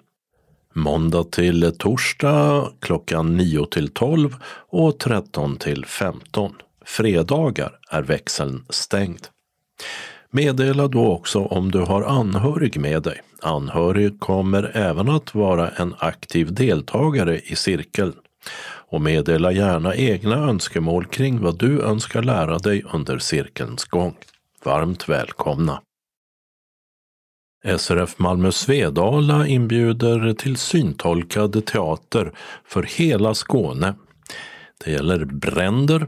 Måndag 0.75 1.31
till 1.31 1.75
torsdag 1.77 2.71
klockan 2.79 3.37
9 3.37 3.65
till 3.65 3.89
12 3.89 4.35
och 4.69 4.99
13 4.99 5.57
till 5.57 5.85
15. 5.85 6.53
Fredagar 6.85 7.79
är 7.89 8.01
växeln 8.01 8.65
stängd. 8.69 9.27
Meddela 10.31 10.87
då 10.87 11.11
också 11.11 11.39
om 11.39 11.71
du 11.71 11.79
har 11.79 12.01
anhörig 12.03 12.79
med 12.79 13.03
dig. 13.03 13.21
Anhörig 13.41 14.19
kommer 14.19 14.71
även 14.77 15.09
att 15.09 15.35
vara 15.35 15.69
en 15.69 15.95
aktiv 15.97 16.53
deltagare 16.53 17.39
i 17.39 17.55
cirkeln. 17.55 18.13
Och 18.89 19.01
meddela 19.01 19.51
gärna 19.51 19.95
egna 19.95 20.35
önskemål 20.35 21.05
kring 21.05 21.41
vad 21.41 21.57
du 21.57 21.81
önskar 21.81 22.23
lära 22.23 22.57
dig 22.57 22.83
under 22.93 23.17
cirkelns 23.17 23.85
gång. 23.85 24.15
Varmt 24.63 25.09
välkomna! 25.09 25.81
SRF 27.65 28.19
Malmö 28.19 28.51
Svedala 28.51 29.47
inbjuder 29.47 30.33
till 30.33 30.57
syntolkad 30.57 31.65
teater 31.65 32.31
för 32.67 32.83
hela 32.83 33.33
Skåne. 33.33 33.93
Det 34.85 34.91
gäller 34.91 35.25
Bränder, 35.25 36.07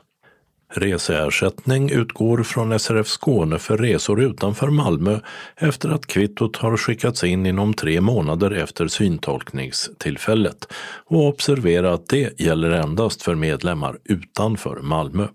Reseersättning 0.74 1.90
utgår 1.90 2.42
från 2.42 2.78
SRF 2.78 3.06
Skåne 3.06 3.58
för 3.58 3.78
resor 3.78 4.22
utanför 4.22 4.70
Malmö 4.70 5.20
efter 5.56 5.88
att 5.88 6.06
kvittot 6.06 6.56
har 6.56 6.76
skickats 6.76 7.24
in 7.24 7.46
inom 7.46 7.74
tre 7.74 8.00
månader 8.00 8.50
efter 8.50 8.88
syntolkningstillfället. 8.88 10.72
Och 11.06 11.28
observera 11.28 11.92
att 11.92 12.08
det 12.08 12.40
gäller 12.40 12.70
endast 12.70 13.22
för 13.22 13.34
medlemmar 13.34 13.98
utanför 14.04 14.80
Malmö. 14.82 15.28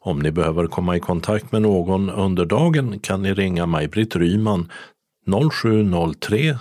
Om 0.00 0.18
ni 0.18 0.30
behöver 0.30 0.66
komma 0.66 0.96
i 0.96 1.00
kontakt 1.00 1.52
med 1.52 1.62
någon 1.62 2.10
under 2.10 2.44
dagen 2.44 2.98
kan 2.98 3.22
ni 3.22 3.34
ringa 3.34 3.66
Maj-Britt 3.66 4.16
Ryman 4.16 4.72
0703 5.52 6.58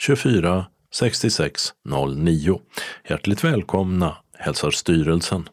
24 0.00 0.66
66 0.94 1.62
09. 2.16 2.60
Hjärtligt 3.08 3.44
välkomna 3.44 4.16
hälsar 4.38 4.70
styrelsen. 4.70 5.48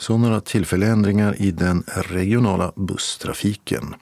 Så 0.00 0.18
några 0.18 0.40
tillfälliga 0.40 0.90
ändringar 0.90 1.42
i 1.42 1.50
den 1.50 1.84
regionala 1.86 2.72
busstrafiken. 2.76 3.94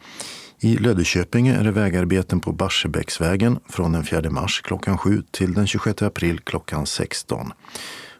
I 0.60 0.76
Löddeköpinge 0.76 1.54
är 1.54 1.64
det 1.64 1.70
vägarbeten 1.70 2.40
på 2.40 2.52
Barsebäcksvägen 2.52 3.58
från 3.68 3.92
den 3.92 4.04
4 4.04 4.30
mars 4.30 4.60
klockan 4.60 4.98
7 4.98 5.22
till 5.30 5.54
den 5.54 5.66
26 5.66 6.02
april 6.02 6.40
klockan 6.40 6.86
16. 6.86 7.52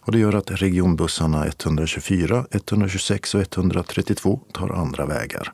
Och 0.01 0.13
det 0.13 0.19
gör 0.19 0.35
att 0.35 0.51
regionbussarna 0.51 1.47
124, 1.47 2.47
126 2.51 3.35
och 3.35 3.41
132 3.41 4.41
tar 4.53 4.69
andra 4.69 5.07
vägar. 5.07 5.53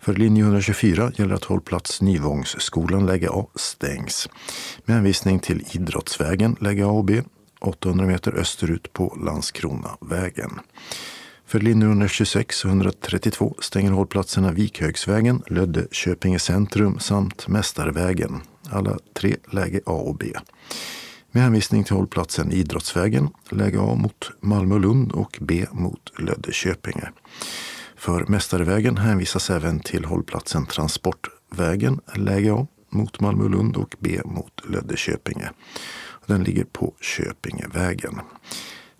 För 0.00 0.14
linje 0.14 0.42
124 0.42 1.12
gäller 1.16 1.34
att 1.34 1.44
hållplats 1.44 2.02
Nyvångsskolan 2.02 3.06
läge 3.06 3.28
A 3.30 3.46
stängs 3.54 4.28
med 4.84 4.96
hänvisning 4.96 5.38
till 5.38 5.64
Idrottsvägen 5.72 6.56
läge 6.60 6.86
A 6.86 6.90
och 6.90 7.04
B 7.04 7.22
800 7.60 8.06
meter 8.06 8.32
österut 8.32 8.92
på 8.92 9.18
Landskronavägen. 9.24 10.60
För 11.52 11.60
linje 11.60 11.86
126 11.86 12.64
och 12.64 12.70
132 12.70 13.56
stänger 13.60 13.90
hållplatserna 13.90 14.52
Vikhögsvägen, 14.52 15.42
Lödde, 15.46 15.86
Köpinge 15.90 16.38
centrum 16.38 16.98
samt 16.98 17.48
Mästarvägen. 17.48 18.40
Alla 18.70 18.98
tre 19.14 19.36
läge 19.50 19.80
A 19.86 19.92
och 19.92 20.16
B. 20.16 20.32
Med 21.30 21.42
hänvisning 21.42 21.84
till 21.84 21.96
hållplatsen 21.96 22.52
Idrottsvägen, 22.52 23.28
läge 23.50 23.80
A 23.80 23.94
mot 23.94 24.30
Malmö-Lund 24.40 25.12
och 25.12 25.38
B 25.40 25.66
mot 25.72 26.12
Lödde-Köpinge. 26.18 27.08
För 27.96 28.26
Mästarvägen 28.26 28.96
hänvisas 28.96 29.50
även 29.50 29.80
till 29.80 30.04
hållplatsen 30.04 30.66
Transportvägen, 30.66 32.00
läge 32.14 32.52
A 32.52 32.66
mot 32.90 33.20
Malmö-Lund 33.20 33.76
och 33.76 33.96
B 33.98 34.20
mot 34.24 34.60
Lödde-Köpinge. 34.64 35.50
Den 36.26 36.44
ligger 36.44 36.64
på 36.64 36.94
Köpingevägen 37.00 38.20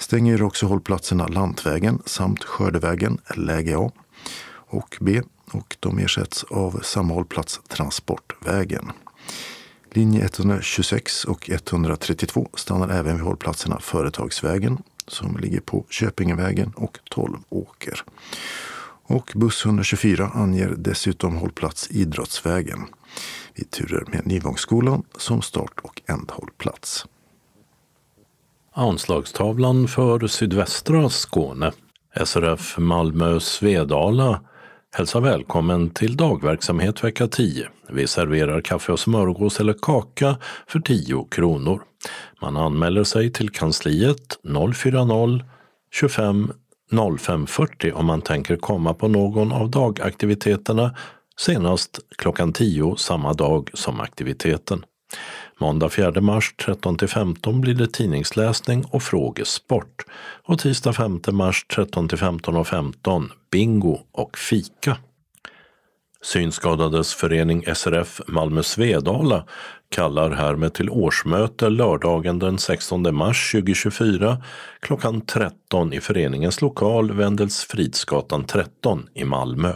stänger 0.02 0.42
också 0.42 0.66
hållplatserna 0.66 1.26
Lantvägen 1.26 2.02
samt 2.06 2.44
Skördevägen, 2.44 3.18
läge 3.36 3.78
A 3.78 3.90
och 4.54 4.96
B 5.00 5.22
och 5.52 5.76
de 5.80 5.98
ersätts 5.98 6.44
av 6.44 6.80
samma 6.82 7.14
hållplats 7.14 7.60
Transportvägen. 7.68 8.92
Linje 9.90 10.24
126 10.24 11.24
och 11.24 11.50
132 11.50 12.48
stannar 12.54 12.88
även 12.88 13.16
vid 13.16 13.24
hållplatserna 13.24 13.80
Företagsvägen 13.80 14.78
som 15.06 15.36
ligger 15.36 15.60
på 15.60 15.86
Köpingevägen 15.90 16.72
och 16.76 16.98
12 17.10 17.38
Åker. 17.48 18.04
Och 19.04 19.32
buss 19.34 19.64
124 19.64 20.30
anger 20.34 20.74
dessutom 20.78 21.36
hållplats 21.36 21.90
Idrottsvägen 21.90 22.80
vid 23.54 23.70
turer 23.70 24.04
med 24.12 24.26
Nyvångsskolan 24.26 25.02
som 25.16 25.42
start 25.42 25.80
och 25.82 26.02
ändhållplats. 26.06 27.06
Anslagstavlan 28.74 29.88
för 29.88 30.26
sydvästra 30.26 31.08
Skåne. 31.08 31.72
SRF 32.24 32.78
Malmö 32.78 33.40
Svedala 33.40 34.40
hälsar 34.94 35.20
välkommen 35.20 35.90
till 35.90 36.16
dagverksamhet 36.16 37.04
vecka 37.04 37.28
10. 37.28 37.68
Vi 37.88 38.06
serverar 38.06 38.60
kaffe 38.60 38.92
och 38.92 39.00
smörgås 39.00 39.60
eller 39.60 39.72
kaka 39.82 40.36
för 40.66 40.80
10 40.80 41.26
kronor. 41.30 41.82
Man 42.40 42.56
anmäler 42.56 43.04
sig 43.04 43.32
till 43.32 43.50
kansliet 43.50 44.38
040 44.74 45.40
25 45.90 46.52
0540 46.90 47.92
om 47.94 48.06
man 48.06 48.22
tänker 48.22 48.56
komma 48.56 48.94
på 48.94 49.08
någon 49.08 49.52
av 49.52 49.70
dagaktiviteterna 49.70 50.96
senast 51.36 51.98
klockan 52.18 52.52
10 52.52 52.96
samma 52.96 53.32
dag 53.32 53.70
som 53.74 54.00
aktiviteten. 54.00 54.84
Måndag 55.60 55.88
4 55.88 56.20
mars 56.20 56.54
13 56.64 56.98
15 56.98 57.60
blir 57.60 57.74
det 57.74 57.92
tidningsläsning 57.92 58.84
och 58.90 59.02
frågesport. 59.02 60.04
Och 60.44 60.58
tisdag 60.58 60.92
5 60.92 61.20
mars 61.32 61.66
13 61.74 62.08
15 62.08 62.64
15 62.64 63.30
bingo 63.50 63.98
och 64.12 64.38
fika. 64.38 64.96
Synskadades 66.22 67.14
förening 67.14 67.64
SRF 67.74 68.20
Malmö 68.26 68.62
Svedala 68.62 69.46
kallar 69.88 70.30
härmed 70.30 70.74
till 70.74 70.90
årsmöte 70.90 71.68
lördagen 71.68 72.38
den 72.38 72.58
16 72.58 73.14
mars 73.14 73.52
2024 73.52 74.42
klockan 74.80 75.20
13 75.20 75.92
i 75.92 76.00
föreningens 76.00 76.60
lokal 76.60 77.12
Wendelsfridsgatan 77.12 78.44
13 78.44 79.08
i 79.14 79.24
Malmö. 79.24 79.72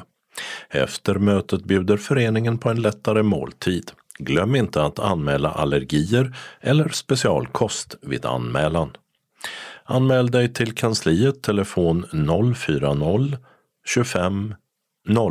Efter 0.70 1.14
mötet 1.14 1.64
bjuder 1.64 1.96
föreningen 1.96 2.58
på 2.58 2.70
en 2.70 2.82
lättare 2.82 3.22
måltid. 3.22 3.90
Glöm 4.18 4.56
inte 4.56 4.82
att 4.82 4.98
anmäla 4.98 5.50
allergier 5.50 6.36
eller 6.60 6.88
specialkost 6.88 7.94
vid 8.02 8.26
anmälan. 8.26 8.90
Anmäl 9.84 10.30
dig 10.30 10.52
till 10.52 10.74
kansliet 10.74 11.42
telefon 11.42 12.06
040 12.54 13.36
25 13.86 14.54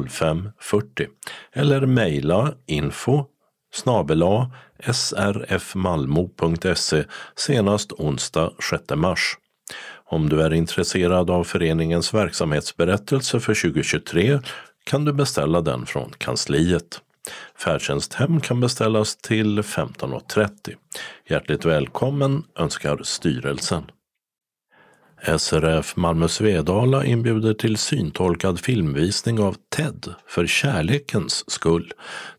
05 0.10 0.50
40 0.60 1.08
eller 1.54 1.86
mejla 1.86 2.54
info 2.66 3.26
snabela 3.74 4.52
srfmalmo.se 4.94 6.24
senast 7.36 7.92
onsdag 7.92 8.52
6 8.70 8.84
mars. 8.96 9.38
Om 10.06 10.30
du 10.30 10.42
är 10.42 10.54
intresserad 10.54 11.30
av 11.30 11.44
föreningens 11.44 12.14
verksamhetsberättelse 12.14 13.40
för 13.40 13.54
2023 13.54 14.40
kan 14.84 15.06
du 15.06 15.14
beställa 15.14 15.62
den 15.62 15.86
från 15.86 16.12
kansliet. 16.18 17.02
Färdtjänsthem 17.58 18.42
kan 18.42 18.60
beställas 18.60 19.16
till 19.16 19.62
15.30. 19.62 20.50
Hjärtligt 21.30 21.66
välkommen 21.66 22.44
önskar 22.56 23.00
styrelsen. 23.04 23.84
SRF 25.38 25.96
Malmö 25.96 26.28
Svedala 26.28 27.06
inbjuder 27.06 27.54
till 27.54 27.78
syntolkad 27.78 28.60
filmvisning 28.60 29.40
av 29.40 29.56
TED 29.76 30.14
för 30.28 30.48
kärlekens 30.48 31.52
skull. 31.52 31.92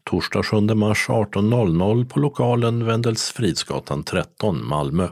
Torsdag 0.04 0.42
7 0.42 0.60
mars 0.60 1.06
18.00 1.08 2.08
på 2.08 2.20
lokalen 2.20 2.84
Wendelsfridsgatan 2.84 4.04
13, 4.04 4.66
Malmö. 4.66 5.08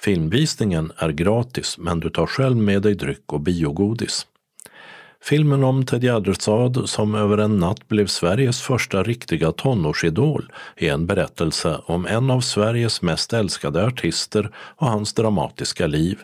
Filmvisningen 0.00 0.92
är 0.96 1.10
gratis 1.10 1.78
men 1.78 2.00
du 2.00 2.10
tar 2.10 2.26
själv 2.26 2.56
med 2.56 2.82
dig 2.82 2.94
dryck 2.94 3.32
och 3.32 3.40
biogodis. 3.40 4.26
Filmen 5.28 5.64
om 5.64 5.86
Ted 5.86 6.04
Gärdestad 6.04 6.88
som 6.88 7.14
över 7.14 7.38
en 7.38 7.56
natt 7.56 7.88
blev 7.88 8.06
Sveriges 8.06 8.60
första 8.60 9.02
riktiga 9.02 9.52
tonårsidol 9.52 10.52
är 10.76 10.92
en 10.92 11.06
berättelse 11.06 11.80
om 11.86 12.06
en 12.06 12.30
av 12.30 12.40
Sveriges 12.40 13.02
mest 13.02 13.32
älskade 13.32 13.86
artister 13.86 14.50
och 14.56 14.86
hans 14.86 15.12
dramatiska 15.12 15.86
liv. 15.86 16.18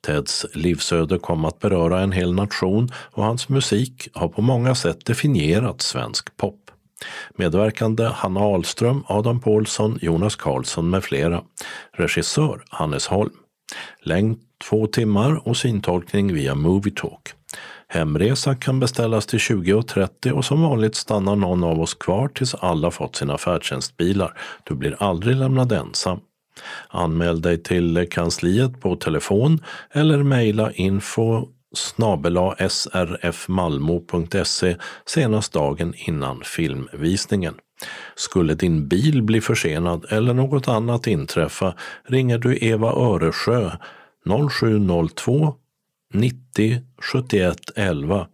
Teds 0.00 0.46
livsöde 0.54 1.18
kom 1.18 1.44
att 1.44 1.58
beröra 1.58 2.00
en 2.00 2.12
hel 2.12 2.32
nation 2.34 2.88
och 2.94 3.24
hans 3.24 3.48
musik 3.48 4.08
har 4.12 4.28
på 4.28 4.42
många 4.42 4.74
sätt 4.74 5.06
definierat 5.06 5.82
svensk 5.82 6.36
pop. 6.36 6.70
Medverkande 7.36 8.04
Hanna 8.04 8.40
Ahlström, 8.40 9.04
Adam 9.06 9.40
Paulsson, 9.40 9.98
Jonas 10.02 10.36
Karlsson 10.36 10.90
med 10.90 11.04
flera. 11.04 11.42
Regissör 11.92 12.64
Hannes 12.68 13.06
Holm. 13.06 13.36
Längd 14.02 14.38
två 14.68 14.86
timmar 14.86 15.48
och 15.48 15.56
syntolkning 15.56 16.34
via 16.34 16.54
Movietalk. 16.54 17.34
Hemresa 17.92 18.54
kan 18.54 18.80
beställas 18.80 19.26
till 19.26 19.38
20.30 19.38 20.30
och 20.30 20.44
som 20.44 20.62
vanligt 20.62 20.94
stannar 20.94 21.36
någon 21.36 21.64
av 21.64 21.80
oss 21.80 21.94
kvar 21.94 22.28
tills 22.28 22.54
alla 22.54 22.90
fått 22.90 23.16
sina 23.16 23.38
färdtjänstbilar. 23.38 24.38
Du 24.64 24.74
blir 24.74 24.96
aldrig 24.98 25.36
lämnad 25.36 25.72
ensam. 25.72 26.20
Anmäl 26.88 27.42
dig 27.42 27.62
till 27.62 28.08
kansliet 28.10 28.80
på 28.80 28.96
telefon 28.96 29.60
eller 29.90 30.22
mejla 30.22 30.72
info 30.72 31.48
srfmalmo.se 32.68 34.76
senast 35.06 35.52
dagen 35.52 35.94
innan 35.96 36.40
filmvisningen. 36.44 37.54
Skulle 38.14 38.54
din 38.54 38.88
bil 38.88 39.22
bli 39.22 39.40
försenad 39.40 40.06
eller 40.08 40.34
något 40.34 40.68
annat 40.68 41.06
inträffa 41.06 41.74
ringer 42.08 42.38
du 42.38 42.58
Eva 42.60 42.92
Öresjö 42.92 43.70
0702 44.50 45.54
90 46.12 46.80
71 47.02 47.58
11 47.76 48.26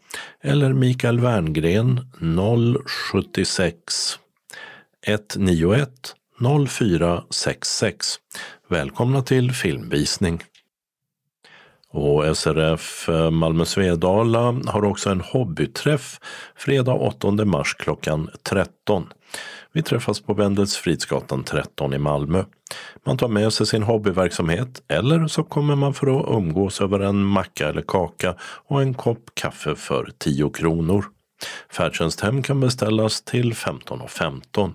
eller 0.42 0.72
Mikael 0.72 1.20
Werngren 1.20 2.00
076 3.32 4.18
191 5.06 6.14
0466. 6.68 8.06
Välkomna 8.68 9.22
till 9.22 9.52
filmvisning. 9.52 10.42
Och 11.90 12.36
SRF 12.36 13.08
eh, 13.08 13.30
Malmö 13.30 13.64
Svedala 13.64 14.60
har 14.66 14.84
också 14.84 15.10
en 15.10 15.20
hobbyträff 15.20 16.20
fredag 16.56 16.94
8 16.94 17.30
mars 17.30 17.74
klockan 17.74 18.30
13. 18.42 19.06
Vi 19.72 19.82
träffas 19.82 20.20
på 20.20 20.34
Wendels 20.34 20.76
Fridsgatan 20.76 21.44
13 21.44 21.94
i 21.94 21.98
Malmö. 21.98 22.44
Man 23.06 23.16
tar 23.16 23.28
med 23.28 23.52
sig 23.52 23.66
sin 23.66 23.82
hobbyverksamhet 23.82 24.82
eller 24.88 25.26
så 25.26 25.42
kommer 25.42 25.76
man 25.76 25.94
för 25.94 26.20
att 26.20 26.36
umgås 26.36 26.80
över 26.80 27.00
en 27.00 27.24
macka 27.24 27.68
eller 27.68 27.82
kaka 27.82 28.34
och 28.40 28.82
en 28.82 28.94
kopp 28.94 29.30
kaffe 29.34 29.74
för 29.74 30.10
10 30.18 30.50
kronor. 30.50 31.04
Färdtjänsthem 31.72 32.42
kan 32.42 32.60
beställas 32.60 33.22
till 33.22 33.52
15.15. 33.52 34.08
15. 34.08 34.74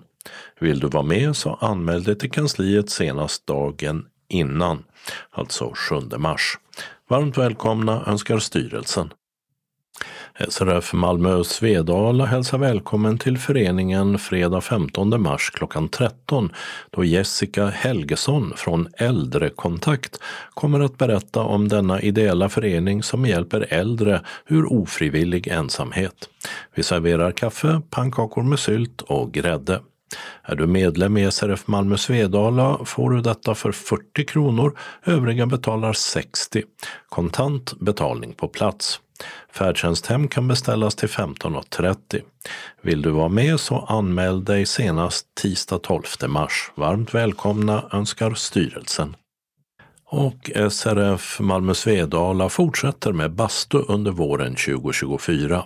Vill 0.60 0.80
du 0.80 0.86
vara 0.86 1.02
med 1.02 1.36
så 1.36 1.54
anmäl 1.54 2.02
dig 2.02 2.18
till 2.18 2.30
kansliet 2.30 2.90
senast 2.90 3.46
dagen 3.46 4.06
innan, 4.28 4.84
alltså 5.30 5.72
7 5.74 6.18
mars. 6.18 6.58
Varmt 7.08 7.38
välkomna 7.38 8.04
önskar 8.06 8.38
styrelsen. 8.38 9.12
SRF 10.38 10.92
Malmö 10.92 11.44
Svedala 11.44 12.24
hälsar 12.24 12.58
välkommen 12.58 13.18
till 13.18 13.38
föreningen 13.38 14.18
fredag 14.18 14.60
15 14.60 15.22
mars 15.22 15.50
klockan 15.50 15.88
13 15.88 16.52
då 16.90 17.04
Jessica 17.04 17.66
Helgesson 17.66 18.52
från 18.56 18.88
Äldrekontakt 18.98 20.18
kommer 20.54 20.80
att 20.80 20.98
berätta 20.98 21.42
om 21.42 21.68
denna 21.68 22.00
ideella 22.00 22.48
förening 22.48 23.02
som 23.02 23.26
hjälper 23.26 23.66
äldre 23.70 24.20
ur 24.48 24.72
ofrivillig 24.72 25.48
ensamhet. 25.48 26.28
Vi 26.74 26.82
serverar 26.82 27.32
kaffe, 27.32 27.80
pannkakor 27.90 28.42
med 28.42 28.58
sylt 28.58 29.02
och 29.02 29.32
grädde. 29.32 29.80
Är 30.42 30.56
du 30.56 30.66
medlem 30.66 31.16
i 31.16 31.30
SRF 31.30 31.66
Malmö 31.66 31.96
Svedala 31.96 32.78
får 32.84 33.10
du 33.10 33.20
detta 33.20 33.54
för 33.54 33.72
40 33.72 34.24
kronor, 34.24 34.78
övriga 35.04 35.46
betalar 35.46 35.92
60. 35.92 36.62
Kontant 37.08 37.80
betalning 37.80 38.32
på 38.32 38.48
plats. 38.48 39.00
Färdtjänsthem 39.52 40.28
kan 40.28 40.48
beställas 40.48 40.94
till 40.94 41.08
15.30. 41.08 42.22
Vill 42.82 43.02
du 43.02 43.10
vara 43.10 43.28
med 43.28 43.60
så 43.60 43.78
anmäl 43.78 44.44
dig 44.44 44.66
senast 44.66 45.26
tisdag 45.34 45.78
12 45.78 46.02
mars. 46.28 46.72
Varmt 46.74 47.14
välkomna 47.14 47.84
önskar 47.92 48.34
styrelsen. 48.34 49.16
Och 50.06 50.50
SRF 50.70 51.40
Malmö 51.40 51.74
Svedala 51.74 52.48
fortsätter 52.48 53.12
med 53.12 53.32
bastu 53.32 53.78
under 53.88 54.10
våren 54.10 54.54
2024. 54.54 55.64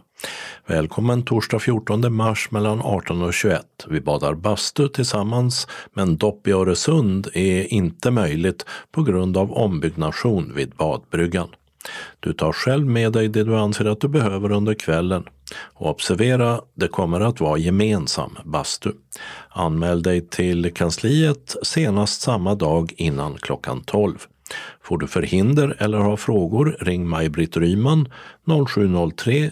Välkommen 0.66 1.23
torsdag 1.23 1.59
14 1.59 2.15
mars 2.15 2.51
mellan 2.51 2.81
18 2.83 3.23
och 3.23 3.35
21. 3.35 3.62
Vi 3.89 4.01
badar 4.01 4.35
bastu 4.35 4.89
tillsammans 4.89 5.69
men 5.95 6.16
dopp 6.16 6.49
i 6.49 6.53
Öresund 6.53 7.29
är 7.35 7.73
inte 7.73 8.11
möjligt 8.11 8.66
på 8.93 9.03
grund 9.03 9.37
av 9.37 9.53
ombyggnation 9.53 10.53
vid 10.55 10.70
badbryggan. 10.70 11.49
Du 12.21 12.33
tar 12.33 12.53
själv 12.53 12.87
med 12.87 13.13
dig 13.13 13.29
det 13.29 13.45
du 13.45 13.57
anser 13.57 13.85
att 13.85 14.01
du 14.01 14.09
behöver 14.09 14.53
under 14.53 14.75
kvällen. 14.75 15.25
Och 15.75 15.91
observera, 15.91 16.61
det 16.75 16.89
kommer 16.89 17.21
att 17.21 17.41
vara 17.41 17.59
gemensam 17.59 18.39
bastu. 18.45 18.93
Anmäl 19.49 20.03
dig 20.03 20.29
till 20.29 20.75
kansliet 20.75 21.57
senast 21.63 22.21
samma 22.21 22.55
dag 22.55 22.93
innan 22.97 23.35
klockan 23.35 23.83
12. 23.85 24.19
Får 24.83 24.99
du 24.99 25.07
förhinder 25.07 25.77
eller 25.79 25.99
har 25.99 26.17
frågor 26.17 26.77
ring 26.81 27.09
Maj-Britt 27.09 27.57
Ryman 27.57 28.09
0703 28.69 29.51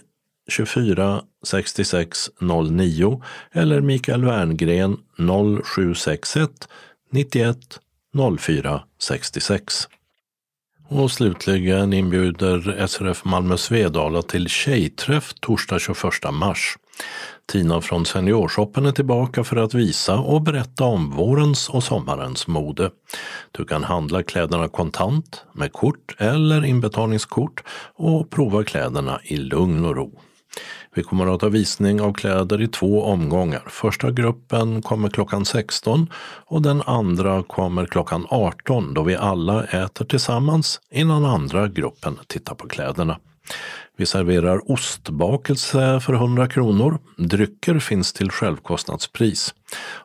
24 0.48 1.22
66 1.46 2.18
09 2.70 3.22
eller 3.52 3.80
Mikael 3.80 4.24
Werngren 4.24 4.96
0761 5.64 6.50
91 7.12 7.58
04 8.38 8.82
66. 8.98 9.88
Och 10.88 11.10
slutligen 11.10 11.92
inbjuder 11.92 12.86
SRF 12.86 13.24
Malmö 13.24 13.56
Svedala 13.56 14.22
till 14.22 14.48
tjejträff 14.48 15.34
torsdag 15.40 15.78
21 15.78 16.02
mars. 16.32 16.76
Tina 17.46 17.80
från 17.80 18.06
Seniorshoppen 18.06 18.86
är 18.86 18.92
tillbaka 18.92 19.44
för 19.44 19.56
att 19.56 19.74
visa 19.74 20.18
och 20.18 20.42
berätta 20.42 20.84
om 20.84 21.10
vårens 21.10 21.68
och 21.68 21.84
sommarens 21.84 22.46
mode. 22.46 22.90
Du 23.50 23.64
kan 23.64 23.84
handla 23.84 24.22
kläderna 24.22 24.68
kontant, 24.68 25.44
med 25.52 25.72
kort 25.72 26.16
eller 26.18 26.64
inbetalningskort 26.64 27.62
och 27.94 28.30
prova 28.30 28.64
kläderna 28.64 29.20
i 29.24 29.36
lugn 29.36 29.84
och 29.84 29.96
ro. 29.96 30.20
Vi 30.96 31.02
kommer 31.02 31.34
att 31.34 31.42
ha 31.42 31.48
visning 31.48 32.00
av 32.00 32.12
kläder 32.12 32.62
i 32.62 32.68
två 32.68 33.02
omgångar. 33.02 33.62
Första 33.66 34.10
gruppen 34.10 34.82
kommer 34.82 35.08
klockan 35.08 35.44
16 35.44 36.06
och 36.46 36.62
den 36.62 36.82
andra 36.82 37.42
kommer 37.42 37.86
klockan 37.86 38.26
18 38.30 38.94
då 38.94 39.02
vi 39.02 39.16
alla 39.16 39.64
äter 39.64 40.04
tillsammans 40.04 40.80
innan 40.90 41.24
andra 41.24 41.68
gruppen 41.68 42.18
tittar 42.26 42.54
på 42.54 42.68
kläderna. 42.68 43.18
Vi 43.96 44.06
serverar 44.06 44.70
ostbakelse 44.72 46.00
för 46.00 46.12
100 46.12 46.48
kronor. 46.48 46.98
Drycker 47.16 47.78
finns 47.78 48.12
till 48.12 48.30
självkostnadspris. 48.30 49.54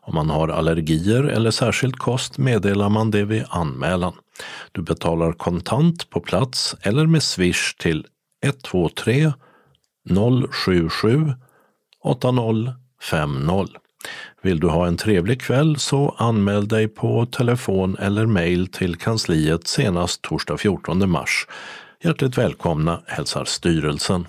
Om 0.02 0.16
man 0.16 0.30
har 0.30 0.48
allergier 0.48 1.24
eller 1.24 1.52
särskild 1.52 1.98
kost 1.98 2.38
meddelar 2.38 2.90
man 2.90 3.12
det 3.12 3.26
vid 3.26 3.46
anmälan. 3.50 4.14
Du 4.72 4.82
betalar 4.82 5.34
kontant 5.34 6.10
på 6.10 6.20
plats 6.20 6.76
eller 6.82 7.06
med 7.06 7.24
swish 7.24 7.76
till 7.78 8.06
123 8.44 9.32
077 10.10 11.34
8050. 12.04 13.68
Vill 14.42 14.60
du 14.60 14.68
ha 14.68 14.88
en 14.88 14.98
trevlig 14.98 15.42
kväll 15.42 15.80
så 15.80 16.16
anmäl 16.18 16.68
dig 16.68 16.88
på 16.88 17.26
telefon 17.26 17.98
eller 18.00 18.26
mejl 18.26 18.68
till 18.68 18.96
kansliet 18.96 19.68
senast 19.68 20.22
torsdag 20.22 20.58
14 20.58 21.10
mars. 21.10 21.48
Hjärtligt 22.04 22.38
välkomna 22.38 23.04
hälsar 23.08 23.46
styrelsen. 23.46 24.28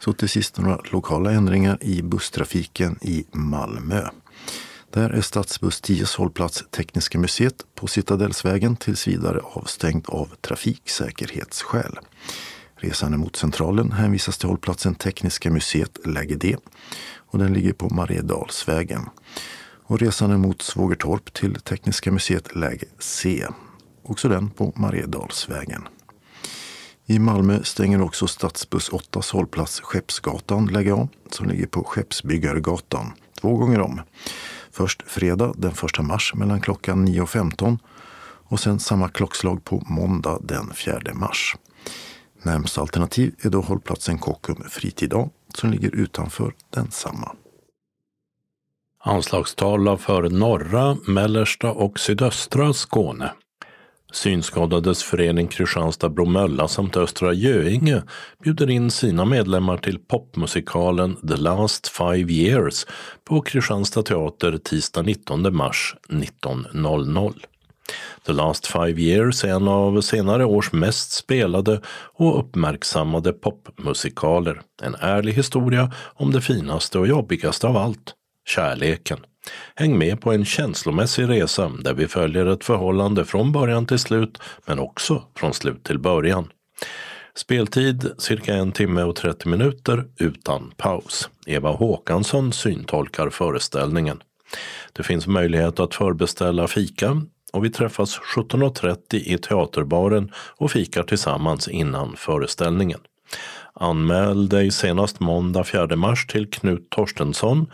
Så 0.00 0.12
till 0.12 0.28
sist 0.28 0.58
några 0.58 0.80
lokala 0.92 1.32
ändringar 1.32 1.78
i 1.80 2.02
busstrafiken 2.02 2.98
i 3.02 3.26
Malmö. 3.32 4.08
Där 4.90 5.10
är 5.10 5.20
stadsbuss 5.20 5.80
10 5.80 6.06
hållplats 6.18 6.64
Tekniska 6.70 7.18
museet 7.18 7.66
på 7.74 7.86
Citadellsvägen 7.86 8.76
tills 8.76 9.08
vidare 9.08 9.40
avstängd 9.42 10.04
av 10.08 10.34
trafiksäkerhetsskäl. 10.40 11.98
Resande 12.80 13.18
mot 13.18 13.36
Centralen 13.36 13.92
hänvisas 13.92 14.38
till 14.38 14.48
hållplatsen 14.48 14.94
Tekniska 14.94 15.50
museet 15.50 16.06
läge 16.06 16.34
D 16.34 16.56
och 17.16 17.38
den 17.38 17.52
ligger 17.52 17.72
på 17.72 17.88
Mariedalsvägen. 17.88 19.08
Och 19.84 19.98
resande 19.98 20.36
mot 20.36 20.62
Svågertorp 20.62 21.32
till 21.34 21.54
Tekniska 21.54 22.12
museet 22.12 22.56
läge 22.56 22.86
C, 22.98 23.46
också 24.02 24.28
den 24.28 24.50
på 24.50 24.72
Mariedalsvägen. 24.76 25.88
I 27.06 27.18
Malmö 27.18 27.62
stänger 27.62 28.00
också 28.00 28.26
stadsbuss 28.26 28.88
8 28.88 29.20
hållplats 29.32 29.80
Skeppsgatan 29.80 30.66
läge 30.66 30.94
A 30.94 31.08
som 31.30 31.48
ligger 31.48 31.66
på 31.66 31.84
Skeppsbyggargatan 31.84 33.12
två 33.40 33.56
gånger 33.56 33.80
om. 33.80 34.00
Först 34.70 35.02
fredag 35.06 35.52
den 35.56 35.72
1 35.72 36.04
mars 36.04 36.34
mellan 36.34 36.60
klockan 36.60 37.04
9 37.04 37.20
och 37.20 37.30
15 37.30 37.78
och 38.50 38.60
sen 38.60 38.80
samma 38.80 39.08
klockslag 39.08 39.64
på 39.64 39.82
måndag 39.86 40.38
den 40.42 40.74
4 40.74 41.00
mars. 41.14 41.56
Närmsta 42.42 42.80
alternativ 42.80 43.34
är 43.42 43.50
då 43.50 43.60
hållplatsen 43.60 44.18
Kockum 44.18 44.64
Fritid 44.68 45.14
A 45.14 45.30
som 45.54 45.70
ligger 45.70 45.94
utanför 45.94 46.54
densamma. 46.70 47.36
Anslagstavla 49.00 49.96
för 49.96 50.30
norra, 50.30 50.96
mellersta 51.06 51.72
och 51.72 51.98
sydöstra 52.00 52.72
Skåne. 52.72 53.32
Synskadades 54.12 55.02
förening 55.02 55.48
Kristianstad-Bromölla 55.48 56.68
samt 56.68 56.96
Östra 56.96 57.32
Göinge 57.32 58.02
bjuder 58.42 58.70
in 58.70 58.90
sina 58.90 59.24
medlemmar 59.24 59.76
till 59.76 59.98
popmusikalen 59.98 61.16
The 61.16 61.36
Last 61.36 61.88
Five 61.88 62.32
Years 62.32 62.86
på 63.24 63.40
Kristianstad 63.40 64.02
teater 64.02 64.58
tisdag 64.58 65.02
19 65.02 65.56
mars 65.56 65.96
19.00. 66.08 67.34
The 68.26 68.32
Last 68.32 68.66
Five 68.66 69.00
Years 69.00 69.44
är 69.44 69.48
en 69.48 69.68
av 69.68 70.00
senare 70.00 70.44
års 70.44 70.72
mest 70.72 71.12
spelade 71.12 71.80
och 72.14 72.38
uppmärksammade 72.38 73.32
popmusikaler. 73.32 74.60
En 74.82 74.94
ärlig 74.94 75.32
historia 75.32 75.92
om 76.14 76.32
det 76.32 76.40
finaste 76.40 76.98
och 76.98 77.06
jobbigaste 77.06 77.66
av 77.66 77.76
allt, 77.76 78.14
kärleken. 78.46 79.18
Häng 79.74 79.98
med 79.98 80.20
på 80.20 80.32
en 80.32 80.44
känslomässig 80.44 81.28
resa 81.28 81.72
där 81.80 81.94
vi 81.94 82.08
följer 82.08 82.46
ett 82.46 82.64
förhållande 82.64 83.24
från 83.24 83.52
början 83.52 83.86
till 83.86 83.98
slut 83.98 84.38
men 84.66 84.78
också 84.78 85.22
från 85.36 85.54
slut 85.54 85.84
till 85.84 85.98
början. 85.98 86.48
Speltid 87.34 88.10
cirka 88.18 88.54
en 88.54 88.72
timme 88.72 89.02
och 89.02 89.16
30 89.16 89.48
minuter 89.48 90.04
utan 90.18 90.72
paus. 90.76 91.30
Eva 91.46 91.70
Håkansson 91.70 92.52
syntolkar 92.52 93.30
föreställningen. 93.30 94.22
Det 94.92 95.02
finns 95.02 95.26
möjlighet 95.26 95.80
att 95.80 95.94
förbeställa 95.94 96.68
fika 96.68 97.22
och 97.52 97.64
vi 97.64 97.70
träffas 97.70 98.20
17.30 98.36 99.14
i 99.14 99.38
Teaterbaren 99.38 100.32
och 100.36 100.70
fikar 100.70 101.02
tillsammans 101.02 101.68
innan 101.68 102.16
föreställningen. 102.16 103.00
Anmäl 103.74 104.48
dig 104.48 104.70
senast 104.70 105.20
måndag 105.20 105.64
4 105.64 105.96
mars 105.96 106.26
till 106.26 106.50
Knut 106.50 106.90
Torstensson 106.90 107.66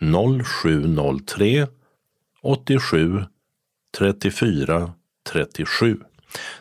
0703 0.00 1.66
87 2.42 3.24
34 3.98 4.92
37. 5.32 6.00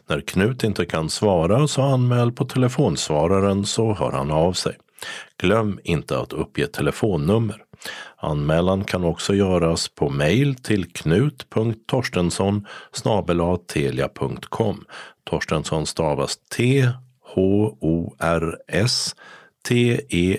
När 0.08 0.22
Knut 0.22 0.64
inte 0.64 0.86
kan 0.86 1.10
svara 1.10 1.68
så 1.68 1.82
anmäl 1.82 2.32
på 2.32 2.46
telefonsvararen 2.46 3.66
så 3.66 3.94
hör 3.94 4.12
han 4.12 4.32
av 4.32 4.54
sig. 4.54 4.78
Glöm 5.38 5.80
inte 5.84 6.20
att 6.20 6.34
uppge 6.34 6.68
telefonnummer. 6.68 7.64
Anmälan 8.18 8.84
kan 8.84 9.04
också 9.04 9.34
göras 9.34 9.88
på 9.90 10.10
mejl 10.10 10.56
till 10.56 10.92
knut.torstensson 10.94 12.68
telia.com. 13.68 14.86
Torstensson 15.24 15.86
stavas 15.86 16.38
T 16.38 16.88
H-O-R-S 17.36 19.16
T-E-N-S-S-O-N. 19.68 20.38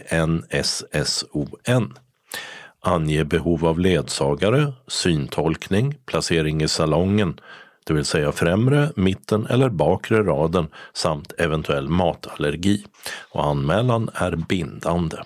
Ange 2.81 3.25
behov 3.25 3.67
av 3.67 3.79
ledsagare, 3.79 4.73
syntolkning, 4.87 5.95
placering 6.07 6.63
i 6.63 6.69
salongen, 6.69 7.41
det 7.85 7.95
vill 7.95 8.05
säga 8.05 8.33
främre, 8.33 8.93
mitten 8.97 9.47
eller 9.47 9.69
bakre 9.69 10.23
raden 10.23 10.69
samt 10.93 11.33
eventuell 11.39 11.89
matallergi. 11.89 12.85
Och 13.31 13.47
anmälan 13.47 14.11
är 14.15 14.37
bindande. 14.37 15.17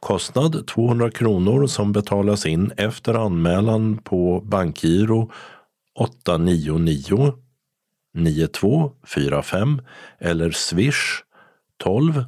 Kostnad 0.00 0.66
200 0.66 1.10
kronor 1.10 1.66
som 1.66 1.92
betalas 1.92 2.46
in 2.46 2.72
efter 2.76 3.14
anmälan 3.14 3.98
på 3.98 4.40
bankgiro 4.44 5.32
899 5.94 7.32
9245 8.14 9.82
eller 10.18 10.50
swish 10.50 11.22
12 11.76 12.24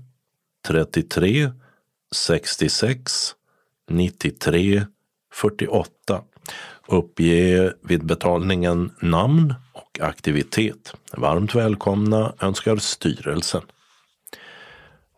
33 0.69 1.51
66 2.15 3.35
93 3.91 4.87
48. 5.33 6.23
Uppge 6.89 7.73
vid 7.83 8.05
betalningen 8.07 8.93
namn 9.01 9.55
och 9.73 10.01
aktivitet. 10.01 10.95
Varmt 11.13 11.55
välkomna 11.55 12.33
önskar 12.41 12.77
styrelsen. 12.77 13.63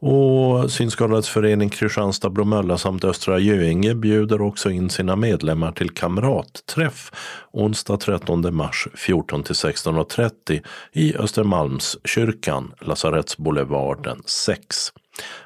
Och 0.01 0.71
Synskadades 0.71 1.29
förening 1.29 1.69
Kristianstad 1.69 2.31
Bromölla 2.31 2.79
samt 2.79 3.05
Östra 3.05 3.39
Göinge 3.39 3.95
bjuder 3.95 4.41
också 4.41 4.71
in 4.71 4.91
sina 4.91 5.17
medlemmar 5.17 5.73
till 5.73 5.91
kamratträff 5.91 7.11
onsdag 7.53 7.97
13 7.97 8.55
mars 8.55 8.89
14 8.95 9.43
till 9.43 9.55
16.30 9.55 10.63
i 10.93 11.17
Östermalmskyrkan, 11.17 12.73
Lasarettsboulevarden 12.81 14.23
6. 14.27 14.93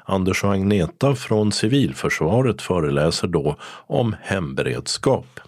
Anders 0.05 0.43
och 0.43 0.53
Agneta 0.53 1.15
från 1.15 1.51
Civilförsvaret 1.51 2.61
föreläser 2.61 3.27
då 3.27 3.55
om 3.87 4.15
hemberedskap. 4.21 5.39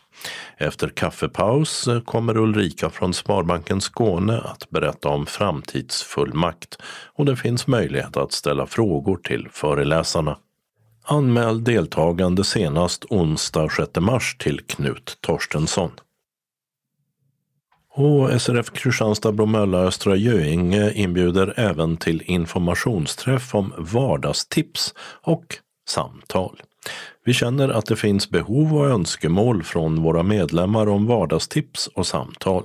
Efter 0.58 0.90
kaffepaus 0.90 1.88
kommer 2.06 2.38
Ulrika 2.38 2.90
från 2.90 3.14
Sparbanken 3.14 3.82
Skåne 3.82 4.42
att 4.42 4.70
berätta 4.70 5.10
om 5.10 5.26
framtidsfullmakt 5.26 6.78
och 7.14 7.26
det 7.26 7.36
finns 7.36 7.68
möjlighet 7.68 8.18
att 8.18 8.32
ställa 8.32 8.68
frågor 8.68 9.18
till 9.18 9.48
föreläsarna. 9.52 10.38
Anmäl 11.04 11.64
deltagande 11.64 12.44
senast 12.44 13.06
onsdag 13.10 13.70
6 13.70 13.90
mars 14.00 14.36
till 14.40 14.60
Knut 14.60 15.18
Torstensson. 15.22 15.92
Och 17.98 18.42
SRF 18.42 18.72
Kristianstad 18.72 19.32
Bromölla 19.32 19.78
Östra 19.78 20.16
Göinge 20.16 20.92
inbjuder 20.92 21.54
även 21.58 21.98
till 21.98 22.22
informationsträff 22.22 23.56
om 23.56 23.74
vardagstips 23.78 24.94
och 25.22 25.46
samtal. 25.88 26.62
Vi 27.28 27.34
känner 27.34 27.70
att 27.70 27.86
det 27.86 27.96
finns 27.96 28.30
behov 28.30 28.76
och 28.76 28.90
önskemål 28.90 29.64
från 29.64 30.04
våra 30.04 30.24
medlemmar 30.24 30.88
om 30.88 31.06
vardagstips 31.06 31.88
och 31.88 32.08
samtal. 32.08 32.64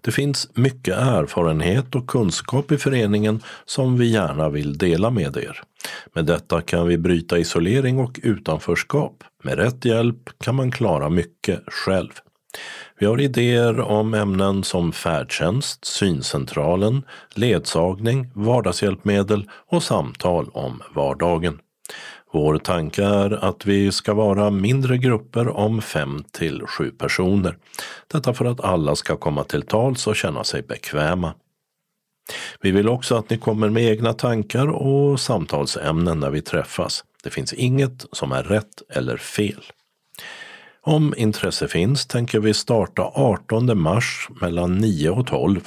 Det 0.00 0.10
finns 0.10 0.50
mycket 0.54 0.96
erfarenhet 0.96 1.94
och 1.94 2.06
kunskap 2.06 2.72
i 2.72 2.78
föreningen 2.78 3.42
som 3.64 3.98
vi 3.98 4.06
gärna 4.06 4.48
vill 4.48 4.78
dela 4.78 5.10
med 5.10 5.36
er. 5.36 5.60
Med 6.14 6.24
detta 6.24 6.60
kan 6.60 6.86
vi 6.86 6.98
bryta 6.98 7.38
isolering 7.38 7.98
och 7.98 8.20
utanförskap. 8.22 9.24
Med 9.44 9.58
rätt 9.58 9.84
hjälp 9.84 10.30
kan 10.44 10.54
man 10.54 10.70
klara 10.70 11.08
mycket 11.08 11.60
själv. 11.66 12.10
Vi 12.98 13.06
har 13.06 13.20
idéer 13.20 13.80
om 13.80 14.14
ämnen 14.14 14.64
som 14.64 14.92
färdtjänst, 14.92 15.84
syncentralen, 15.84 17.02
ledsagning, 17.34 18.30
vardagshjälpmedel 18.34 19.50
och 19.66 19.82
samtal 19.82 20.48
om 20.52 20.82
vardagen. 20.94 21.58
Vår 22.32 22.58
tanke 22.58 23.04
är 23.04 23.44
att 23.44 23.66
vi 23.66 23.92
ska 23.92 24.14
vara 24.14 24.50
mindre 24.50 24.98
grupper 24.98 25.48
om 25.48 25.82
fem 25.82 26.24
till 26.32 26.62
sju 26.66 26.90
personer. 26.90 27.56
Detta 28.12 28.34
för 28.34 28.44
att 28.44 28.60
alla 28.60 28.96
ska 28.96 29.16
komma 29.16 29.44
till 29.44 29.62
tals 29.62 30.06
och 30.06 30.16
känna 30.16 30.44
sig 30.44 30.62
bekväma. 30.62 31.34
Vi 32.60 32.70
vill 32.70 32.88
också 32.88 33.16
att 33.16 33.30
ni 33.30 33.38
kommer 33.38 33.68
med 33.68 33.82
egna 33.82 34.12
tankar 34.12 34.66
och 34.66 35.20
samtalsämnen 35.20 36.20
när 36.20 36.30
vi 36.30 36.42
träffas. 36.42 37.04
Det 37.22 37.30
finns 37.30 37.52
inget 37.52 38.06
som 38.12 38.32
är 38.32 38.42
rätt 38.42 38.82
eller 38.90 39.16
fel. 39.16 39.62
Om 40.80 41.14
intresse 41.16 41.68
finns 41.68 42.06
tänker 42.06 42.40
vi 42.40 42.54
starta 42.54 43.02
18 43.02 43.80
mars 43.80 44.28
mellan 44.40 44.78
9 44.78 45.10
och 45.10 45.26
12. 45.26 45.60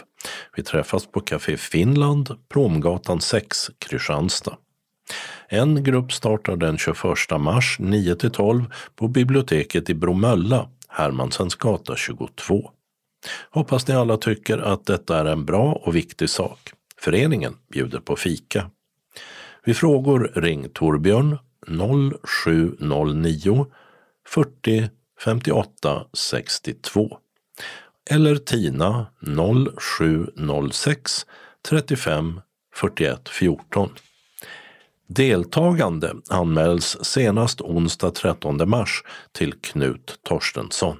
Vi 0.55 0.63
träffas 0.63 1.05
på 1.05 1.19
Café 1.19 1.57
Finland, 1.57 2.29
Promgatan 2.53 3.21
6, 3.21 3.71
Kristianstad. 3.79 4.57
En 5.53 5.83
grupp 5.83 6.11
startar 6.11 6.55
den 6.55 6.77
21 6.77 6.95
mars 7.39 7.77
9 7.79 8.15
till 8.15 8.31
12 8.31 8.63
på 8.95 9.07
biblioteket 9.07 9.89
i 9.89 9.93
Bromölla, 9.93 10.69
Hermansens 10.87 11.55
gata 11.55 11.95
22. 11.95 12.71
Hoppas 13.49 13.87
ni 13.87 13.93
alla 13.93 14.17
tycker 14.17 14.57
att 14.57 14.85
detta 14.85 15.19
är 15.19 15.25
en 15.25 15.45
bra 15.45 15.73
och 15.73 15.95
viktig 15.95 16.29
sak. 16.29 16.71
Föreningen 16.97 17.53
bjuder 17.71 17.99
på 17.99 18.15
fika. 18.15 18.69
Vid 19.63 19.77
frågor 19.77 20.31
ring 20.35 20.69
Torbjörn 20.69 21.37
0709 22.27 23.65
40 24.27 24.89
58 25.23 26.05
62 26.13 27.17
eller 28.09 28.35
Tina 28.35 29.05
0706 30.35 31.25
35 31.69 32.41
41 32.75 33.29
14. 33.29 33.89
Deltagande 35.15 36.15
anmäls 36.29 36.97
senast 37.01 37.61
onsdag 37.61 38.11
13 38.11 38.69
mars 38.69 39.03
till 39.31 39.53
Knut 39.53 40.19
Torstensson. 40.23 40.97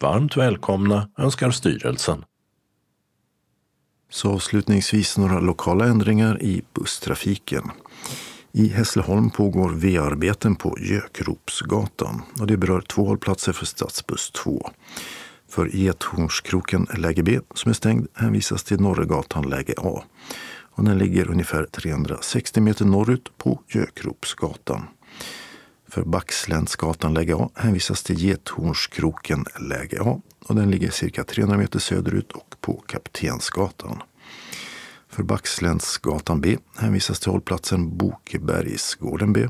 Varmt 0.00 0.36
välkomna 0.36 1.10
önskar 1.18 1.50
styrelsen. 1.50 2.24
Så 4.10 4.32
avslutningsvis 4.32 5.18
några 5.18 5.40
lokala 5.40 5.84
ändringar 5.84 6.42
i 6.42 6.62
busstrafiken. 6.74 7.70
I 8.52 8.68
Hässleholm 8.68 9.30
pågår 9.30 9.70
V-arbeten 9.70 10.56
på 10.56 10.76
Gökropsgatan 10.80 12.22
och 12.40 12.46
det 12.46 12.56
berör 12.56 12.80
två 12.80 13.04
hållplatser 13.04 13.52
för 13.52 13.66
stadsbuss 13.66 14.30
2. 14.30 14.70
För 15.48 15.66
Gethornskroken 15.66 16.86
läge 16.98 17.22
B 17.22 17.40
som 17.54 17.70
är 17.70 17.74
stängd 17.74 18.08
hänvisas 18.14 18.64
till 18.64 18.80
Norregatan 18.80 19.50
läge 19.50 19.74
A 19.78 20.02
och 20.70 20.84
den 20.84 20.98
ligger 20.98 21.30
ungefär 21.30 21.64
360 21.64 22.60
meter 22.60 22.84
norrut 22.84 23.38
på 23.38 23.62
Gökropsgatan. 23.68 24.82
För 25.88 26.02
Backsländsgatan 26.02 27.14
läge 27.14 27.36
A 27.36 27.50
hänvisas 27.54 28.02
till 28.02 28.18
Gethornskroken 28.18 29.44
läge 29.60 30.00
A 30.02 30.20
och 30.46 30.54
den 30.54 30.70
ligger 30.70 30.90
cirka 30.90 31.24
300 31.24 31.56
meter 31.56 31.78
söderut 31.78 32.32
och 32.32 32.56
på 32.60 32.82
Kaptensgatan. 32.86 34.02
För 35.08 35.22
Backsländsgatan 35.22 36.40
B 36.40 36.58
hänvisas 36.76 37.20
till 37.20 37.30
hållplatsen 37.30 37.96
Bokebergsgården 37.96 39.32
B 39.32 39.48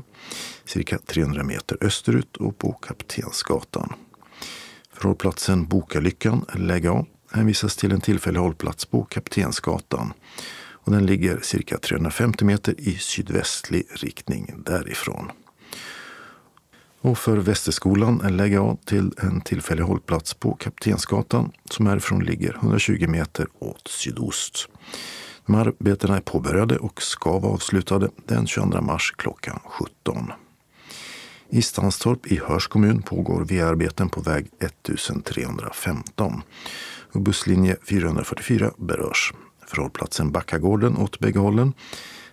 cirka 0.65 0.97
300 0.97 1.43
meter 1.43 1.77
österut 1.81 2.37
och 2.37 2.57
på 2.57 2.73
Kaptensgatan. 2.73 3.93
För 4.93 5.03
hållplatsen 5.03 5.67
Bokalyckan 5.67 6.45
läge 6.53 6.91
A 6.91 7.05
hänvisas 7.31 7.75
till 7.75 7.91
en 7.91 8.01
tillfällig 8.01 8.39
hållplats 8.39 8.85
på 8.85 9.03
Kaptensgatan 9.03 10.13
och 10.83 10.91
den 10.91 11.05
ligger 11.05 11.39
cirka 11.41 11.77
350 11.77 12.45
meter 12.45 12.75
i 12.77 12.97
sydvästlig 12.97 13.87
riktning 13.89 14.53
därifrån. 14.65 15.31
Och 17.01 17.17
för 17.17 17.37
Västerskolan 17.37 18.17
lägger 18.37 18.55
jag 18.55 18.77
till 18.85 19.13
en 19.17 19.41
tillfällig 19.41 19.83
hållplats 19.83 20.33
på 20.33 20.53
Kaptensgatan 20.53 21.51
som 21.69 21.87
härifrån 21.87 22.23
ligger 22.23 22.55
120 22.55 23.07
meter 23.07 23.47
åt 23.59 23.87
sydost. 23.87 24.67
De 25.45 25.55
här 25.55 25.67
arbetena 25.67 26.17
är 26.17 26.21
påbörjade 26.21 26.77
och 26.77 27.01
ska 27.01 27.39
vara 27.39 27.53
avslutade 27.53 28.09
den 28.27 28.47
22 28.47 28.81
mars 28.81 29.13
klockan 29.17 29.59
17. 29.65 30.31
I 31.49 31.61
Stanstorp 31.61 32.27
i 32.27 32.39
Hörs 32.47 32.67
kommun 32.67 33.01
pågår 33.01 33.41
VR-arbeten 33.41 34.09
på 34.09 34.21
väg 34.21 34.47
1315 34.59 36.41
och 37.13 37.21
busslinje 37.21 37.77
444 37.89 38.71
berörs. 38.77 39.33
För 39.71 39.81
hållplatsen 39.81 40.31
Backagården 40.31 40.97
åt 40.97 41.19
bägge 41.19 41.39
hållen 41.39 41.73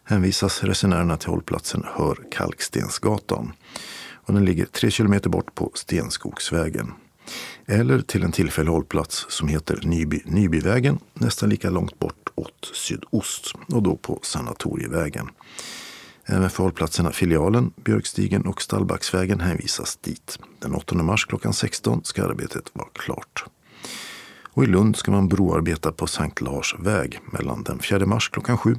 hänvisas 0.05 0.65
resenärerna 0.65 1.17
till 1.17 1.29
hållplatsen 1.29 1.85
Hör 1.95 2.19
Kalkstensgatan 2.31 3.53
och 4.13 4.35
den 4.35 4.45
ligger 4.45 4.65
tre 4.65 4.91
kilometer 4.91 5.31
bort 5.31 5.55
på 5.55 5.71
Stenskogsvägen. 5.75 6.93
Eller 7.67 8.01
till 8.01 8.23
en 8.23 8.33
tillfällig 8.33 8.71
hållplats 8.71 9.27
som 9.29 9.49
heter 9.49 9.81
Nyby, 9.83 10.23
Nybyvägen 10.25 10.99
nästan 11.15 11.49
lika 11.49 11.71
långt 11.71 11.99
bort 11.99 12.29
åt 12.35 12.71
sydost 12.75 13.55
och 13.73 13.83
då 13.83 13.97
på 13.97 14.21
Sanatorievägen. 14.23 15.31
Även 16.27 16.51
för 16.51 16.63
hållplatserna 16.63 17.13
Filialen, 17.13 17.73
Björkstigen 17.85 18.47
och 18.47 18.63
Stallbacksvägen 18.63 19.41
hänvisas 19.41 19.97
dit. 19.97 20.39
Den 20.59 20.75
8 20.75 20.95
mars 20.95 21.27
klockan 21.27 21.53
16 21.53 22.01
ska 22.05 22.25
arbetet 22.25 22.71
vara 22.73 22.89
klart. 22.93 23.45
Och 24.51 24.65
i 24.65 24.67
Lund 24.67 24.97
ska 24.97 25.11
man 25.11 25.29
broarbeta 25.29 25.93
på 25.93 26.07
Sankt 26.07 26.41
Lars 26.41 26.75
väg 26.79 27.21
mellan 27.33 27.63
den 27.63 27.79
4 27.79 28.07
mars 28.07 28.29
klockan 28.29 28.59
7 28.59 28.77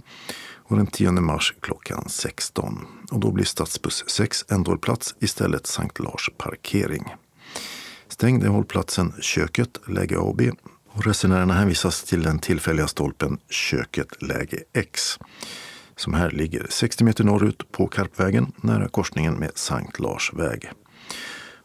och 0.54 0.78
den 0.78 0.88
10 0.88 1.12
mars 1.12 1.54
klockan 1.60 2.10
16. 2.10 2.86
Och 3.12 3.20
då 3.20 3.32
blir 3.32 3.46
stadsbuss 3.46 4.04
6 4.08 4.46
ändhållplats 4.50 5.16
istället 5.20 5.68
Sankt 5.68 6.00
Lars 6.00 6.30
parkering. 6.38 7.16
Stängd 8.08 8.44
är 8.44 8.48
hållplatsen 8.48 9.14
Köket, 9.22 9.78
läge 9.88 10.18
A 10.18 10.22
och 10.22 10.36
B 10.36 10.52
och 10.92 11.06
resenärerna 11.06 11.54
hänvisas 11.54 12.04
till 12.04 12.24
den 12.24 12.40
tillfälliga 12.40 12.88
stolpen 12.88 13.38
Köket, 13.50 14.22
läge 14.22 14.60
X 14.74 15.20
som 16.00 16.14
här 16.14 16.32
ligger 16.32 16.68
60 16.70 17.04
meter 17.04 17.24
norrut 17.24 17.72
på 17.72 17.88
Karpvägen 17.88 18.52
nära 18.56 18.88
korsningen 18.88 19.34
med 19.34 19.52
Sankt 19.56 20.00
Lars 20.00 20.34
väg. 20.34 20.72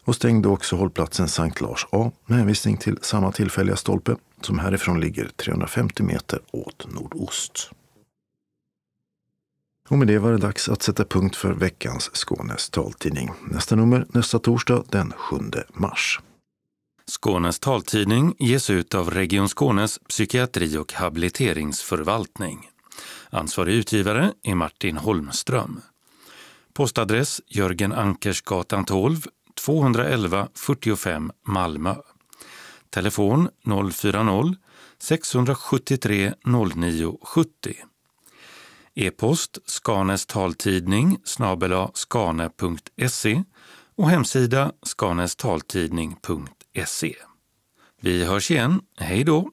Och 0.05 0.15
stängde 0.15 0.49
också 0.49 0.75
hållplatsen 0.75 1.27
Sankt 1.27 1.61
Lars 1.61 1.87
A 1.91 2.11
med 2.25 2.37
hänvisning 2.37 2.77
till 2.77 2.97
samma 3.01 3.31
tillfälliga 3.31 3.75
stolpe 3.75 4.15
som 4.41 4.59
härifrån 4.59 4.99
ligger 4.99 5.27
350 5.35 6.03
meter 6.03 6.39
åt 6.51 6.87
nordost. 6.93 7.71
Och 9.89 9.97
med 9.97 10.07
det 10.07 10.19
var 10.19 10.31
det 10.31 10.37
dags 10.37 10.69
att 10.69 10.81
sätta 10.81 11.05
punkt 11.05 11.35
för 11.35 11.53
veckans 11.53 12.09
Skånes 12.13 12.69
taltidning. 12.69 13.31
Nästa 13.51 13.75
nummer 13.75 14.05
nästa 14.09 14.39
torsdag 14.39 14.83
den 14.89 15.13
7 15.17 15.35
mars. 15.73 16.19
Skånes 17.07 17.59
taltidning 17.59 18.35
ges 18.39 18.69
ut 18.69 18.95
av 18.95 19.11
Region 19.11 19.49
Skånes 19.49 19.99
psykiatri 19.99 20.77
och 20.77 20.93
habiliteringsförvaltning. 20.93 22.69
Ansvarig 23.29 23.75
utgivare 23.75 24.33
är 24.43 24.55
Martin 24.55 24.97
Holmström. 24.97 25.81
Postadress 26.73 27.41
Jörgen 27.47 27.93
Ankersgatan 27.93 28.85
12, 28.85 29.25
211 29.55 30.47
45 30.55 31.31
Malmö. 31.47 31.95
Telefon 32.89 33.49
040-673 33.65 36.33
0970. 36.43 37.75
E-post 38.95 39.57
Skanes 39.65 40.25
taltidning 40.25 41.17
snabela 41.23 41.91
skane.se 41.93 43.43
och 43.95 44.09
hemsida 44.09 44.71
skanestaltidning.se. 44.83 47.15
Vi 48.01 48.25
hörs 48.25 48.51
igen. 48.51 48.81
Hej 48.97 49.23
då! 49.23 49.51